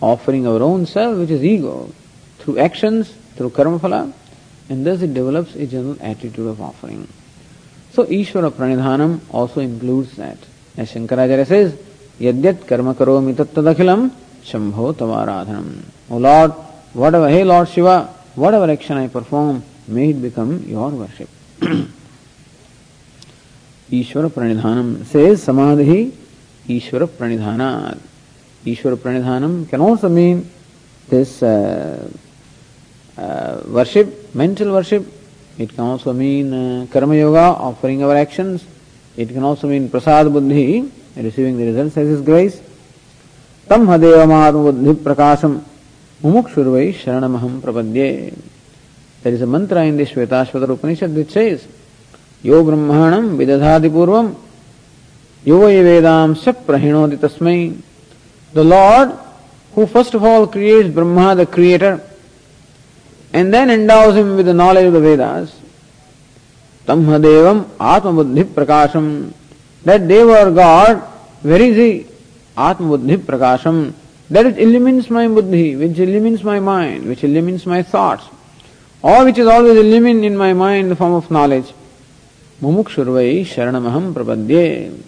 offering 0.00 0.46
our 0.46 0.62
own 0.62 0.86
self, 0.86 1.18
which 1.18 1.30
is 1.30 1.44
ego, 1.44 1.92
through 2.38 2.58
actions, 2.58 3.10
through 3.36 3.50
karma 3.50 3.78
phala, 3.78 4.12
and 4.68 4.86
thus 4.86 5.02
it 5.02 5.14
develops 5.14 5.54
a 5.54 5.66
general 5.66 5.96
attitude 6.00 6.46
of 6.46 6.60
offering. 6.60 7.06
So 7.92 8.04
Ishvara 8.04 8.50
Pranidhanam 8.50 9.20
also 9.30 9.60
includes 9.60 10.16
that. 10.16 10.38
As 10.76 10.92
Shankaracharya 10.92 11.46
says, 11.46 11.74
Yadyat 12.18 12.66
karma 12.66 12.94
karomi 12.94 13.34
tattadakhilam 13.34 14.12
shambho 14.42 14.92
tavaradhanam. 14.94 15.82
O 16.10 16.16
Lord, 16.18 16.52
whatever, 16.92 17.28
hey 17.28 17.44
Lord 17.44 17.68
Shiva, 17.68 18.08
whatever 18.34 18.70
action 18.70 18.96
I 18.96 19.08
perform, 19.08 19.62
may 19.88 20.10
it 20.10 20.20
become 20.22 20.62
your 20.64 20.90
worship. 20.90 21.28
Ishvara 23.90 24.30
Pranidhanam 24.30 25.04
says 25.04 25.42
Samadhi 25.42 26.16
Ishvara 26.68 27.08
Pranidhanat. 27.08 27.98
Ishvara 28.64 28.96
Pranidhanam 28.96 29.68
can 29.68 29.80
also 29.80 30.08
mean 30.08 30.48
this 31.08 31.42
uh, 31.42 32.08
uh, 33.18 33.62
worship, 33.66 34.32
mental 34.34 34.72
worship. 34.72 35.04
It 35.58 35.70
can 35.70 35.80
also 35.80 36.12
mean 36.12 36.54
uh, 36.54 36.86
karma 36.90 37.16
yoga, 37.16 37.38
offering 37.38 38.02
our 38.04 38.16
actions. 38.16 38.64
It 39.16 39.28
can 39.28 39.42
also 39.42 39.66
mean 39.66 39.90
prasad 39.90 40.32
buddhi, 40.32 40.90
receiving 41.16 41.58
the 41.58 41.66
results 41.66 41.96
as 41.96 42.08
His 42.08 42.22
grace. 42.22 42.62
Hadevam 43.70 44.64
buddhi 44.64 45.00
prakasham 45.00 45.62
mumukshurvai 46.22 46.92
sharanamaham. 46.92 48.32
There 49.22 49.32
is 49.32 49.42
a 49.42 49.46
mantra 49.46 49.84
in 49.84 49.96
the 49.96 50.04
Shvetashvatara 50.04 50.70
Upanishad 50.70 51.14
which 51.14 51.30
says, 51.30 51.66
Yo 52.42 52.64
brahmanam 52.64 53.36
vidadhati 53.36 53.90
purvam 53.90 54.34
ये 55.46 55.82
वेदांश 55.82 56.44
प्रहिणोति 56.66 57.16
तस्मै 57.16 57.56
the 58.54 58.58
Lord 58.58 59.10
who 59.74 59.86
first 59.86 60.14
of 60.14 60.24
all 60.24 60.46
creates 60.46 60.88
Brahma, 60.88 61.34
the 61.36 61.46
creator, 61.46 62.02
and 63.32 63.54
then 63.54 63.70
endows 63.70 64.16
him 64.16 64.36
with 64.36 64.46
the 64.46 64.52
knowledge 64.52 64.86
of 64.86 64.92
the 64.92 65.00
Vedas. 65.00 65.54
Tamhadevam 66.86 67.64
Atmabuddhi 67.78 68.44
Prakasham. 68.44 69.32
That 69.84 70.08
Deva 70.08 70.48
or 70.48 70.50
God, 70.50 70.98
where 71.42 71.62
is 71.62 71.76
he? 71.76 72.09
Atmabuddhi 72.68 73.16
Prakasham. 73.18 73.92
That 74.30 74.46
it 74.46 74.58
illumines 74.58 75.10
my 75.10 75.26
buddhi, 75.26 75.76
which 75.76 75.98
illumines 75.98 76.44
my 76.44 76.60
mind, 76.60 77.06
which 77.06 77.24
illumines 77.24 77.66
my 77.66 77.82
thoughts, 77.82 78.24
or 79.02 79.24
which 79.24 79.38
is 79.38 79.46
always 79.46 79.76
illumined 79.76 80.24
in 80.24 80.36
my 80.36 80.52
mind 80.52 80.84
in 80.84 80.88
the 80.90 80.96
form 80.96 81.14
of 81.14 81.30
knowledge. 81.30 81.72
Mumukshurvai 82.62 83.44
Sharanamaham 83.44 84.14
Prapadye. 84.14 85.02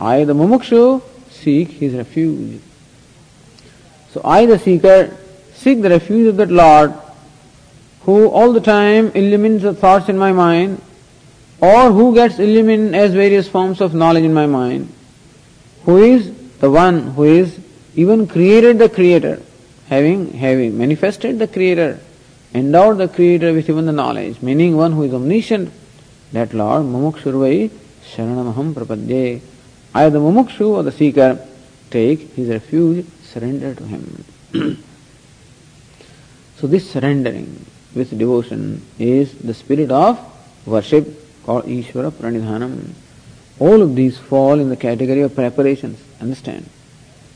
I, 0.00 0.24
the 0.24 0.34
mumukshu, 0.34 1.02
seek 1.30 1.68
his 1.70 1.94
refuge. 1.94 2.60
So 4.12 4.20
I, 4.24 4.46
the 4.46 4.58
seeker, 4.58 5.16
seek 5.54 5.82
the 5.82 5.90
refuge 5.90 6.28
of 6.28 6.36
that 6.36 6.50
Lord 6.50 6.94
who 8.02 8.28
all 8.28 8.52
the 8.52 8.60
time 8.60 9.10
illumines 9.14 9.62
the 9.62 9.74
thoughts 9.74 10.08
in 10.08 10.18
my 10.18 10.32
mind 10.32 10.80
or 11.60 11.92
who 11.92 12.14
gets 12.14 12.38
illumined 12.38 12.96
as 12.96 13.12
various 13.12 13.48
forms 13.48 13.80
of 13.80 13.94
knowledge 13.94 14.24
in 14.24 14.32
my 14.32 14.46
mind, 14.46 14.92
who 15.84 15.98
is 15.98 16.32
the 16.60 16.70
one 16.70 17.08
who 17.14 17.24
is 17.24 17.58
even 17.94 18.26
created 18.26 18.78
the 18.78 18.88
creator, 18.88 19.42
having, 19.88 20.32
having 20.34 20.78
manifested 20.78 21.38
the 21.38 21.48
creator, 21.48 21.98
endowed 22.54 22.98
the 22.98 23.08
creator 23.08 23.52
with 23.52 23.68
even 23.68 23.86
the 23.86 23.92
knowledge, 23.92 24.40
meaning 24.42 24.76
one 24.76 24.92
who 24.92 25.02
is 25.02 25.12
omniscient, 25.12 25.72
that 26.32 26.54
Lord, 26.54 26.84
Mumukshurvai 26.84 27.70
Sharanamaham 28.04 28.74
Prapadye. 28.74 29.40
I, 29.94 30.08
the 30.08 30.20
mumukshu 30.20 30.68
or 30.68 30.82
the 30.82 30.92
seeker, 30.92 31.44
take 31.90 32.34
his 32.34 32.48
refuge, 32.48 33.06
surrender 33.24 33.74
to 33.74 33.84
him. 33.84 34.24
so 36.58 36.66
this 36.66 36.88
surrendering 36.88 37.66
with 37.94 38.16
devotion 38.16 38.82
is 38.98 39.32
the 39.38 39.54
spirit 39.54 39.90
of 39.90 40.18
worship 40.66 41.06
called 41.44 41.64
Ishvara 41.64 42.12
Pranidhanam. 42.12 42.90
All 43.60 43.82
of 43.82 43.94
these 43.94 44.18
fall 44.18 44.58
in 44.58 44.68
the 44.68 44.76
category 44.76 45.20
of 45.20 45.36
preparations. 45.36 46.02
Understand? 46.20 46.68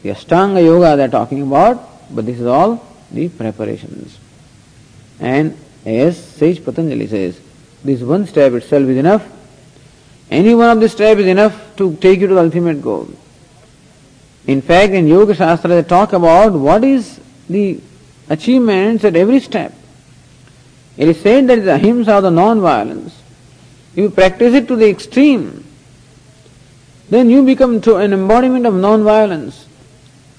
The 0.03 0.11
Ashtanga 0.11 0.65
Yoga 0.65 0.97
they 0.97 1.05
are 1.05 1.09
talking 1.09 1.43
about, 1.43 2.13
but 2.13 2.27
this 2.27 2.41
is 2.41 2.47
all 2.47 2.85
the 3.13 3.29
preparations. 3.29 4.19
And 5.21 5.57
as 5.87 6.19
Sage 6.19 6.65
Patanjali 6.65 7.07
says, 7.07 7.41
this 7.85 8.01
one 8.01 8.27
step 8.27 8.53
itself 8.55 8.89
is 8.89 8.97
enough 8.97 9.25
any 10.31 10.55
one 10.55 10.71
of 10.71 10.81
these 10.81 10.93
steps 10.93 11.21
is 11.21 11.27
enough 11.27 11.77
to 11.77 11.97
take 11.97 12.21
you 12.21 12.27
to 12.27 12.35
the 12.35 12.41
ultimate 12.41 12.83
goal. 12.83 13.09
In 14.47 14.63
fact, 14.63 14.93
in 14.93 15.07
Yoga 15.07 15.35
Shastra 15.35 15.71
they 15.71 15.83
talk 15.83 16.13
about 16.13 16.53
what 16.53 16.85
is 16.85 17.21
the 17.49 17.81
achievements 18.29 19.05
at 19.05 19.17
every 19.17 19.41
step. 19.41 19.73
It 20.97 21.09
is 21.09 21.21
said 21.21 21.47
that 21.49 21.65
the 21.65 21.75
ahimsa 21.75 22.21
the 22.21 22.31
non-violence, 22.31 23.21
if 23.93 23.99
you 23.99 24.11
practice 24.11 24.55
it 24.55 24.69
to 24.69 24.77
the 24.77 24.89
extreme, 24.89 25.65
then 27.11 27.31
you 27.31 27.45
become 27.45 27.81
to 27.83 27.97
an 27.97 28.13
embodiment 28.13 28.67
of 28.67 28.75
non-violence. 28.75 29.67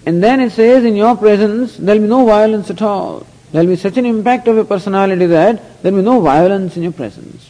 And 0.06 0.24
then 0.24 0.40
it 0.40 0.52
says 0.52 0.86
in 0.86 0.96
your 0.96 1.16
presence 1.16 1.78
there 1.78 1.96
will 1.96 2.04
be 2.04 2.08
no 2.08 2.26
violence 2.26 2.70
at 2.70 2.82
all. 2.82 3.26
There 3.52 3.64
will 3.64 3.72
be 3.72 3.76
such 3.76 3.98
an 3.98 4.06
impact 4.06 4.48
of 4.48 4.56
your 4.56 4.66
personality 4.66 5.26
that 5.28 5.82
there 5.82 5.92
will 5.92 6.00
be 6.00 6.06
no 6.06 6.22
violence 6.22 6.76
in 6.78 6.84
your 6.84 6.92
presence. 6.92 7.50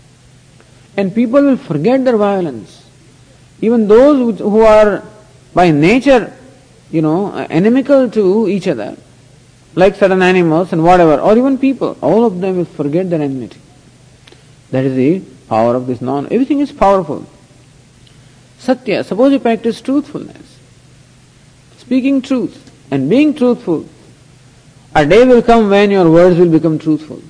And 0.97 1.13
people 1.13 1.41
will 1.41 1.57
forget 1.57 2.03
their 2.05 2.17
violence. 2.17 2.85
Even 3.61 3.87
those 3.87 4.39
who 4.39 4.61
are 4.61 5.03
by 5.53 5.71
nature, 5.71 6.33
you 6.91 7.01
know, 7.01 7.35
inimical 7.49 8.09
to 8.11 8.47
each 8.47 8.67
other, 8.67 8.95
like 9.73 9.95
certain 9.95 10.21
animals 10.21 10.71
and 10.71 10.83
whatever, 10.83 11.19
or 11.19 11.37
even 11.37 11.57
people, 11.57 11.97
all 12.01 12.25
of 12.25 12.39
them 12.39 12.57
will 12.57 12.65
forget 12.65 13.09
their 13.09 13.21
enmity. 13.21 13.59
That 14.71 14.85
is 14.85 14.95
the 14.95 15.19
power 15.47 15.75
of 15.75 15.87
this 15.87 16.01
non. 16.01 16.25
Everything 16.25 16.59
is 16.59 16.71
powerful. 16.71 17.25
Satya, 18.65 19.03
suppose 19.03 19.31
you 19.31 19.39
practice 19.39 19.79
truthfulness, 19.79 20.59
speaking 21.77 22.21
truth 22.21 22.71
and 22.89 23.09
being 23.09 23.33
truthful. 23.33 23.87
A 24.95 25.05
day 25.05 25.23
will 25.25 25.41
come 25.41 25.69
when 25.69 25.91
your 25.91 26.09
words 26.09 26.39
will 26.39 26.49
become 26.49 26.79
truthful. 26.79 27.21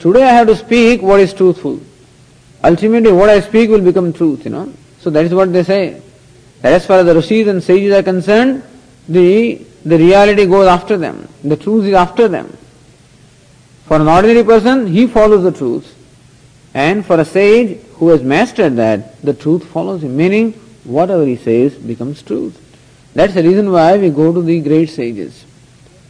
Today 0.00 0.22
I 0.22 0.32
have 0.32 0.46
to 0.48 0.56
speak 0.56 1.02
what 1.02 1.20
is 1.20 1.32
truthful. 1.34 1.78
Ultimately, 2.64 3.12
what 3.12 3.30
I 3.30 3.40
speak 3.40 3.70
will 3.70 3.82
become 3.82 4.12
truth, 4.12 4.44
you 4.44 4.50
know. 4.50 4.72
So 4.98 5.10
that 5.10 5.24
is 5.24 5.32
what 5.32 5.52
they 5.52 5.62
say. 5.62 6.02
That 6.62 6.72
as 6.72 6.86
far 6.86 6.98
as 7.00 7.06
the 7.06 7.14
rishis 7.14 7.48
and 7.48 7.62
sages 7.62 7.94
are 7.94 8.02
concerned, 8.02 8.62
the, 9.08 9.64
the 9.84 9.96
reality 9.96 10.46
goes 10.46 10.66
after 10.66 10.96
them. 10.96 11.28
The 11.42 11.56
truth 11.56 11.84
is 11.86 11.94
after 11.94 12.28
them. 12.28 12.56
For 13.86 13.96
an 13.96 14.08
ordinary 14.08 14.44
person, 14.44 14.86
he 14.86 15.06
follows 15.06 15.42
the 15.42 15.52
truth. 15.52 15.96
And 16.74 17.04
for 17.04 17.18
a 17.20 17.24
sage 17.24 17.78
who 18.00 18.08
has 18.08 18.22
mastered 18.22 18.76
that, 18.76 19.20
the 19.20 19.34
truth 19.34 19.66
follows 19.66 20.02
him. 20.02 20.16
Meaning, 20.16 20.52
whatever 20.84 21.26
he 21.26 21.36
says 21.36 21.74
becomes 21.74 22.22
truth. 22.22 22.58
That's 23.14 23.34
the 23.34 23.42
reason 23.42 23.70
why 23.70 23.98
we 23.98 24.08
go 24.08 24.32
to 24.32 24.40
the 24.40 24.58
great 24.60 24.88
sages 24.88 25.44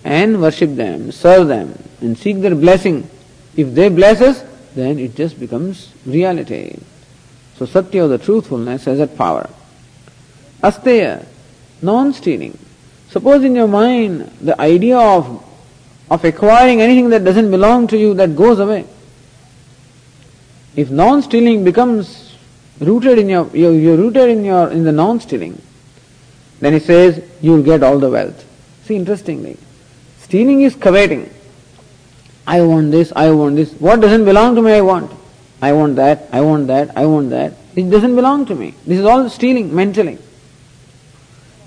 and 0.05 0.41
worship 0.41 0.77
them, 0.77 1.11
serve 1.11 1.49
them, 1.49 1.77
and 2.01 2.17
seek 2.17 2.41
their 2.41 2.55
blessing. 2.55 3.11
If 3.57 3.75
they 3.75 3.89
bless 3.89 4.21
us, 4.21 4.45
then 4.77 5.01
it 5.01 5.17
just 5.17 5.41
becomes 5.41 5.93
reality. 6.07 6.79
So 7.57 7.67
Satya, 7.67 8.07
the 8.07 8.19
truthfulness, 8.19 8.85
has 8.85 8.99
that 8.99 9.19
power. 9.19 9.51
Asteya, 10.63 11.27
non-stealing. 11.83 12.57
Suppose 13.09 13.43
in 13.43 13.57
your 13.57 13.67
mind 13.67 14.31
the 14.41 14.59
idea 14.61 14.97
of, 14.97 15.45
of 16.09 16.25
acquiring 16.25 16.81
anything 16.81 17.11
that 17.11 17.25
doesn't 17.25 17.51
belong 17.51 17.89
to 17.89 17.99
you, 17.99 18.15
that 18.15 18.37
goes 18.37 18.61
away. 18.61 18.87
If 20.77 20.91
non-stealing 20.91 21.65
becomes 21.65 22.37
rooted 22.79 23.19
in 23.19 23.29
your, 23.29 23.49
you're, 23.55 23.73
you're 23.73 23.97
rooted 23.97 24.29
in 24.29 24.45
your, 24.45 24.71
in 24.71 24.85
the 24.85 24.93
non-stealing, 24.93 25.61
then 26.61 26.73
he 26.75 26.79
says, 26.79 27.23
you'll 27.41 27.63
get 27.63 27.83
all 27.83 27.99
the 27.99 28.11
wealth. 28.11 28.47
See, 28.85 28.97
interestingly, 28.97 29.57
stealing 30.19 30.63
is 30.63 30.75
coveting. 30.75 31.31
I 32.47 32.63
want 32.63 32.91
this, 32.91 33.13
I 33.15 33.31
want 33.31 33.57
this. 33.57 33.73
What 33.75 34.01
doesn't 34.01 34.25
belong 34.25 34.55
to 34.57 34.63
me, 34.63 34.73
I 34.73 34.81
want. 34.81 35.13
I 35.63 35.73
want 35.73 35.97
that, 35.97 36.29
I 36.33 36.41
want 36.41 36.69
that, 36.69 36.97
I 36.97 37.07
want 37.07 37.31
that. 37.31 37.55
It 37.77 37.91
doesn't 37.91 38.17
belong 38.17 38.47
to 38.47 38.55
me. 38.55 38.75
This 38.87 38.99
is 38.99 39.05
all 39.05 39.29
stealing 39.29 39.75
mentally. 39.75 40.19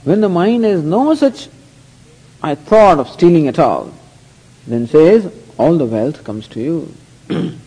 When 0.04 0.22
the 0.22 0.30
mind 0.30 0.66
has 0.66 0.84
no 0.84 1.14
such 1.16 1.48
I 2.42 2.56
thought 2.56 3.00
of 3.00 3.08
stealing 3.08 3.48
at 3.48 3.58
all, 3.58 3.94
then 4.68 4.86
says 4.88 5.32
all 5.58 5.78
the 5.78 5.86
wealth 5.86 6.26
comes 6.26 6.48
to 6.50 6.60
you. 6.60 6.94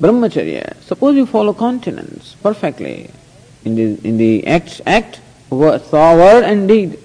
Brahmacharya, 0.00 0.80
suppose 0.82 1.16
you 1.16 1.26
follow 1.26 1.52
continence 1.52 2.36
perfectly 2.40 3.10
in 3.64 3.74
the, 3.74 4.06
in 4.06 4.16
the 4.16 4.46
act, 4.46 4.80
act 4.86 5.20
word, 5.50 5.82
word 5.92 6.44
and 6.44 6.68
deed, 6.68 6.98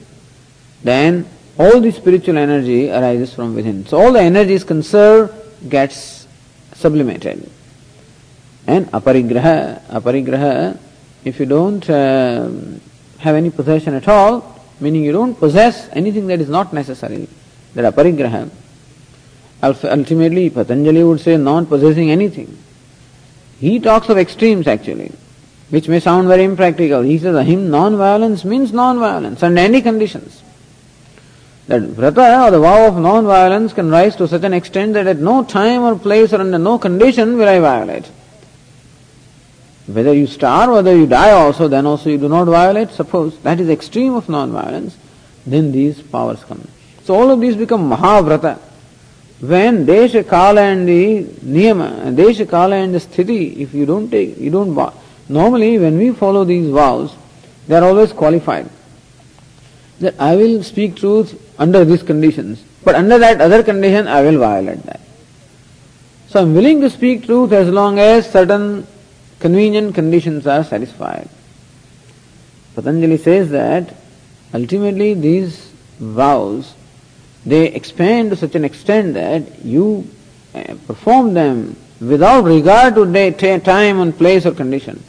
then 0.83 1.25
all 1.57 1.79
the 1.79 1.91
spiritual 1.91 2.37
energy 2.37 2.91
arises 2.91 3.33
from 3.33 3.55
within. 3.55 3.85
So 3.87 3.99
all 3.99 4.11
the 4.11 4.21
energy 4.21 4.53
is 4.53 4.63
conserved, 4.63 5.33
gets 5.69 6.27
sublimated. 6.73 7.49
And 8.67 8.85
aparigraha, 8.87 9.81
aparigraha, 9.87 10.77
if 11.25 11.39
you 11.39 11.45
don't 11.45 11.89
uh, 11.89 12.49
have 13.19 13.35
any 13.35 13.49
possession 13.49 13.95
at 13.95 14.07
all, 14.07 14.61
meaning 14.79 15.03
you 15.03 15.11
don't 15.11 15.35
possess 15.35 15.89
anything 15.93 16.27
that 16.27 16.39
is 16.39 16.49
not 16.49 16.73
necessary, 16.73 17.27
that 17.73 17.91
aparigraha, 17.93 18.51
ultimately 19.63 20.49
Patanjali 20.49 21.03
would 21.03 21.21
say 21.21 21.37
not 21.37 21.69
possessing 21.69 22.11
anything. 22.11 22.57
He 23.63 23.79
talks 23.79 24.09
of 24.09 24.17
extremes 24.17 24.67
actually, 24.67 25.13
which 25.69 25.87
may 25.87 26.01
sound 26.01 26.27
very 26.27 26.43
impractical. 26.43 27.01
He 27.01 27.17
says 27.17 27.47
him 27.47 27.71
non-violence 27.71 28.43
means 28.43 28.73
non-violence 28.73 29.41
under 29.41 29.61
any 29.61 29.81
conditions. 29.81 30.43
That 31.67 31.83
vrata 31.83 32.47
or 32.47 32.51
the 32.51 32.59
vow 32.59 32.87
of 32.87 32.97
non-violence 32.97 33.71
can 33.71 33.89
rise 33.89 34.17
to 34.17 34.27
such 34.27 34.43
an 34.43 34.53
extent 34.53 34.95
that 34.95 35.07
at 35.07 35.19
no 35.19 35.45
time 35.45 35.83
or 35.83 35.97
place 35.97 36.33
or 36.33 36.41
under 36.41 36.57
no 36.57 36.77
condition 36.77 37.37
will 37.37 37.47
I 37.47 37.59
violate. 37.61 38.11
Whether 39.87 40.13
you 40.13 40.27
starve, 40.27 40.71
whether 40.71 40.97
you 40.97 41.07
die 41.07 41.31
also, 41.31 41.69
then 41.69 41.85
also 41.85 42.09
you 42.09 42.17
do 42.17 42.27
not 42.27 42.47
violate, 42.47 42.89
suppose 42.89 43.39
that 43.43 43.61
is 43.61 43.69
extreme 43.69 44.13
of 44.13 44.27
non-violence, 44.27 44.97
then 45.45 45.71
these 45.71 46.01
powers 46.01 46.43
come. 46.43 46.67
So 47.05 47.15
all 47.15 47.31
of 47.31 47.39
these 47.39 47.55
become 47.55 47.89
Mahavrata. 47.89 48.59
When 49.43 49.85
Desha, 49.85 50.25
Kala 50.25 50.61
and 50.61 50.87
the 50.87 51.25
Niyama, 51.43 52.15
Desha, 52.15 52.49
Kala 52.49 52.77
and 52.77 52.95
the 52.95 52.99
Sthiti, 52.99 53.57
if 53.57 53.73
you 53.73 53.85
don't 53.85 54.09
take, 54.09 54.37
you 54.37 54.49
don't, 54.49 54.73
normally 55.27 55.77
when 55.77 55.97
we 55.97 56.13
follow 56.13 56.45
these 56.45 56.69
vows, 56.69 57.13
they 57.67 57.75
are 57.75 57.83
always 57.83 58.13
qualified. 58.13 58.69
That 59.99 60.15
I 60.17 60.37
will 60.37 60.63
speak 60.63 60.95
truth 60.95 61.37
under 61.59 61.83
these 61.83 62.03
conditions, 62.03 62.63
but 62.85 62.95
under 62.95 63.17
that 63.17 63.41
other 63.41 63.63
condition 63.63 64.07
I 64.07 64.21
will 64.21 64.39
violate 64.39 64.81
that. 64.83 65.01
So 66.29 66.41
I'm 66.41 66.53
willing 66.53 66.79
to 66.79 66.89
speak 66.89 67.25
truth 67.25 67.51
as 67.51 67.67
long 67.67 67.99
as 67.99 68.31
certain 68.31 68.87
convenient 69.41 69.93
conditions 69.93 70.47
are 70.47 70.63
satisfied. 70.63 71.27
Patanjali 72.75 73.17
says 73.17 73.49
that 73.49 73.93
ultimately 74.53 75.13
these 75.15 75.73
vows 75.99 76.75
they 77.45 77.67
expand 77.67 78.31
to 78.31 78.35
such 78.35 78.55
an 78.55 78.65
extent 78.65 79.15
that 79.15 79.63
you 79.63 80.07
uh, 80.55 80.75
perform 80.87 81.33
them 81.33 81.75
without 81.99 82.43
regard 82.43 82.95
to 82.95 83.11
day, 83.11 83.31
time 83.59 83.99
and 83.99 84.17
place 84.17 84.45
or 84.45 84.51
condition. 84.51 85.03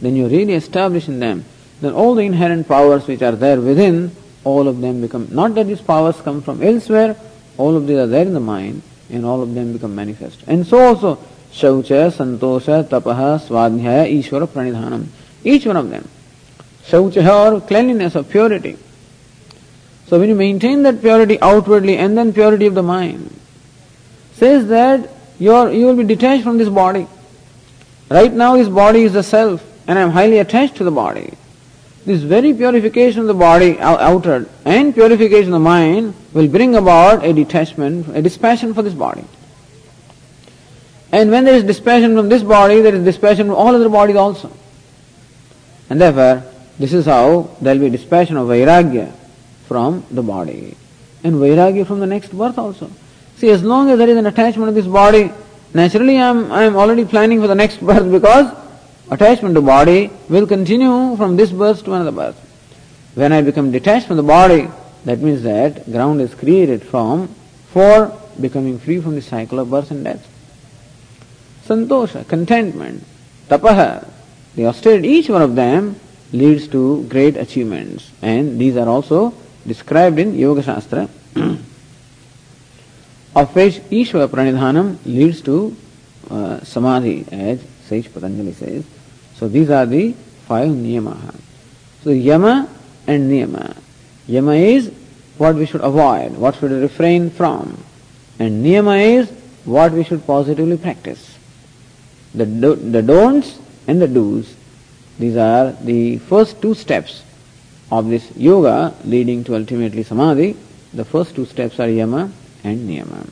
Then 0.00 0.16
you 0.16 0.28
really 0.28 0.54
establish 0.54 1.08
in 1.08 1.20
them 1.20 1.44
then 1.80 1.92
all 1.92 2.14
the 2.14 2.22
inherent 2.22 2.66
powers 2.66 3.06
which 3.06 3.22
are 3.22 3.32
there 3.32 3.60
within, 3.60 4.10
all 4.44 4.68
of 4.68 4.80
them 4.80 5.00
become, 5.00 5.28
not 5.30 5.54
that 5.54 5.66
these 5.66 5.80
powers 5.80 6.18
come 6.20 6.40
from 6.40 6.62
elsewhere, 6.62 7.16
all 7.58 7.76
of 7.76 7.86
these 7.86 7.98
are 7.98 8.06
there 8.06 8.26
in 8.26 8.34
the 8.34 8.40
mind 8.40 8.82
and 9.10 9.24
all 9.24 9.42
of 9.42 9.54
them 9.54 9.72
become 9.74 9.94
manifest. 9.94 10.42
And 10.46 10.66
so 10.66 10.78
also 10.78 11.16
Shaucha, 11.52 12.10
Santosha, 12.10 12.88
Tapaha, 12.88 13.38
Swadhyaya, 13.38 14.10
Ishvara, 14.18 14.46
Pranidhanam. 14.48 15.06
Each 15.44 15.66
one 15.66 15.76
of 15.76 15.90
them. 15.90 16.08
Shaucha 16.86 17.52
or 17.52 17.60
cleanliness 17.60 18.16
or 18.16 18.22
purity. 18.22 18.78
So 20.06 20.18
when 20.18 20.28
you 20.28 20.34
maintain 20.34 20.82
that 20.82 21.00
purity 21.00 21.40
outwardly 21.40 21.96
and 21.96 22.16
then 22.16 22.32
purity 22.32 22.66
of 22.66 22.74
the 22.74 22.82
mind, 22.82 23.34
says 24.34 24.68
that 24.68 25.08
you 25.38 25.52
are, 25.52 25.72
you 25.72 25.86
will 25.86 25.96
be 25.96 26.04
detached 26.04 26.44
from 26.44 26.58
this 26.58 26.68
body. 26.68 27.06
Right 28.10 28.32
now 28.32 28.56
this 28.56 28.68
body 28.68 29.02
is 29.02 29.14
the 29.14 29.22
self 29.22 29.64
and 29.86 29.98
I 29.98 30.02
am 30.02 30.10
highly 30.10 30.38
attached 30.38 30.76
to 30.76 30.84
the 30.84 30.90
body. 30.90 31.34
This 32.04 32.20
very 32.20 32.52
purification 32.52 33.22
of 33.22 33.26
the 33.28 33.34
body 33.34 33.78
outer 33.80 34.46
and 34.66 34.92
purification 34.92 35.46
of 35.46 35.52
the 35.52 35.58
mind 35.58 36.14
will 36.34 36.48
bring 36.48 36.76
about 36.76 37.24
a 37.24 37.32
detachment, 37.32 38.14
a 38.14 38.20
dispassion 38.20 38.74
for 38.74 38.82
this 38.82 38.92
body. 38.92 39.24
And 41.12 41.30
when 41.30 41.44
there 41.44 41.54
is 41.54 41.64
dispassion 41.64 42.14
from 42.14 42.28
this 42.28 42.42
body, 42.42 42.82
there 42.82 42.94
is 42.94 43.04
dispassion 43.04 43.46
from 43.46 43.56
all 43.56 43.74
other 43.74 43.88
bodies 43.88 44.16
also. 44.16 44.52
And 45.88 45.98
therefore, 45.98 46.42
this 46.78 46.92
is 46.92 47.06
how 47.06 47.56
there 47.62 47.74
will 47.74 47.82
be 47.82 47.90
dispassion 47.90 48.36
of 48.36 48.48
vairagya 48.48 49.12
from 49.74 50.04
the 50.18 50.22
body. 50.22 50.76
And 51.24 51.36
vairagya 51.44 51.86
from 51.86 52.00
the 52.00 52.06
next 52.06 52.36
birth 52.40 52.58
also. 52.64 52.90
See, 53.38 53.50
as 53.50 53.62
long 53.62 53.90
as 53.90 53.98
there 53.98 54.08
is 54.08 54.16
an 54.16 54.26
attachment 54.26 54.68
to 54.68 54.74
this 54.80 54.86
body, 54.86 55.32
naturally 55.72 56.16
I 56.16 56.28
am, 56.30 56.52
I 56.52 56.62
am 56.62 56.76
already 56.76 57.04
planning 57.04 57.40
for 57.40 57.48
the 57.48 57.60
next 57.62 57.84
birth 57.88 58.10
because 58.16 58.46
attachment 59.10 59.56
to 59.56 59.62
body 59.62 60.10
will 60.28 60.46
continue 60.46 61.16
from 61.16 61.36
this 61.36 61.50
birth 61.50 61.84
to 61.86 61.94
another 61.94 62.12
birth. 62.12 62.38
When 63.14 63.32
I 63.32 63.42
become 63.42 63.72
detached 63.72 64.06
from 64.06 64.16
the 64.16 64.28
body, 64.38 64.68
that 65.06 65.18
means 65.18 65.42
that 65.42 65.90
ground 65.90 66.20
is 66.20 66.34
created 66.34 66.82
from 66.82 67.28
for 67.72 68.16
becoming 68.40 68.78
free 68.78 69.00
from 69.00 69.16
the 69.16 69.22
cycle 69.22 69.58
of 69.58 69.70
birth 69.70 69.90
and 69.90 70.04
death 70.04 70.30
santosha, 71.66 72.26
contentment, 72.28 73.02
tapaha, 73.48 74.06
the 74.54 74.66
austerity, 74.66 75.08
each 75.08 75.28
one 75.30 75.42
of 75.42 75.54
them 75.54 75.98
leads 76.32 76.68
to 76.68 77.04
great 77.04 77.36
achievements. 77.36 78.10
And 78.20 78.60
these 78.60 78.76
are 78.76 78.88
also 78.88 79.34
described 79.66 80.18
in 80.18 80.34
Yoga 80.34 80.62
Shastra, 80.62 81.08
of 83.36 83.54
which 83.54 83.74
Ishvara 83.90 84.28
Pranidhanam 84.28 84.98
leads 85.04 85.40
to 85.42 85.76
uh, 86.30 86.60
Samadhi, 86.60 87.26
as 87.30 87.60
Sage 87.86 88.12
Patanjali 88.12 88.52
says. 88.52 88.84
So 89.36 89.48
these 89.48 89.70
are 89.70 89.86
the 89.86 90.12
five 90.46 90.68
niyamaha. 90.68 91.34
So 92.02 92.10
yama 92.10 92.68
and 93.06 93.30
niyama. 93.30 93.76
Yama 94.26 94.54
is 94.54 94.92
what 95.38 95.56
we 95.56 95.66
should 95.66 95.82
avoid, 95.82 96.32
what 96.36 96.54
should 96.56 96.70
refrain 96.70 97.30
from. 97.30 97.82
And 98.38 98.64
niyama 98.64 99.00
is 99.18 99.30
what 99.64 99.92
we 99.92 100.04
should 100.04 100.26
positively 100.26 100.76
practice 100.76 101.34
the, 102.34 102.46
do, 102.46 102.74
the 102.74 103.02
don'ts 103.02 103.58
and 103.86 104.02
the 104.02 104.08
do's. 104.08 104.54
These 105.18 105.36
are 105.36 105.72
the 105.72 106.18
first 106.18 106.60
two 106.60 106.74
steps 106.74 107.22
of 107.98 108.08
this 108.08 108.36
yoga 108.36 108.92
leading 109.04 109.44
to 109.44 109.54
ultimately 109.54 110.02
samadhi. 110.02 110.56
The 110.92 111.04
first 111.04 111.34
two 111.36 111.46
steps 111.46 111.78
are 111.78 111.88
yama 111.88 112.30
and 112.64 112.88
niyama, 112.88 113.28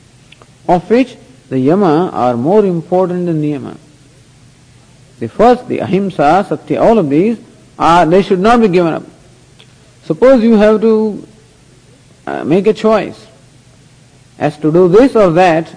of 0.67 0.89
which 0.89 1.17
the 1.49 1.59
yama 1.59 2.09
are 2.13 2.37
more 2.37 2.65
important 2.65 3.25
than 3.25 3.41
niyama. 3.41 3.77
The 5.19 5.27
first, 5.27 5.67
the 5.67 5.79
ahimsa, 5.79 6.45
satya, 6.47 6.81
all 6.81 6.97
of 6.97 7.09
these 7.09 7.39
are, 7.77 8.05
they 8.05 8.21
should 8.21 8.39
not 8.39 8.61
be 8.61 8.67
given 8.67 8.93
up. 8.93 9.03
Suppose 10.03 10.43
you 10.43 10.55
have 10.55 10.81
to 10.81 11.27
uh, 12.25 12.43
make 12.43 12.67
a 12.67 12.73
choice 12.73 13.27
as 14.39 14.57
to 14.59 14.71
do 14.71 14.87
this 14.87 15.15
or 15.15 15.31
that, 15.31 15.73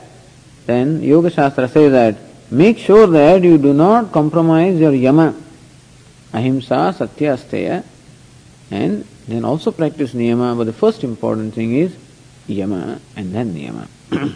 then 0.66 1.02
Yoga 1.02 1.30
Shastra 1.30 1.68
says 1.68 1.92
that 1.92 2.16
make 2.50 2.78
sure 2.78 3.06
that 3.06 3.42
you 3.42 3.58
do 3.58 3.72
not 3.72 4.12
compromise 4.12 4.78
your 4.78 4.92
yama, 4.92 5.34
ahimsa, 6.32 6.94
satya, 6.96 7.36
asteya, 7.36 7.84
and 8.69 9.05
then 9.27 9.45
also 9.45 9.71
practice 9.71 10.13
niyama, 10.13 10.57
but 10.57 10.65
the 10.65 10.73
first 10.73 11.03
important 11.03 11.53
thing 11.53 11.75
is 11.75 11.95
yama 12.47 12.99
and 13.15 13.33
then 13.33 13.53
niyama. 13.53 13.87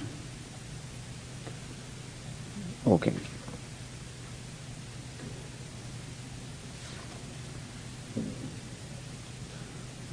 okay. 2.88 3.14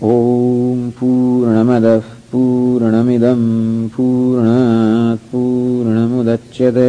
ॐ 0.02 0.90
पूर्णमदः 0.98 2.06
पूर्णमिदं 2.30 3.42
पूर्णात् 3.94 5.26
पूर्णमुदच्यते 5.32 6.88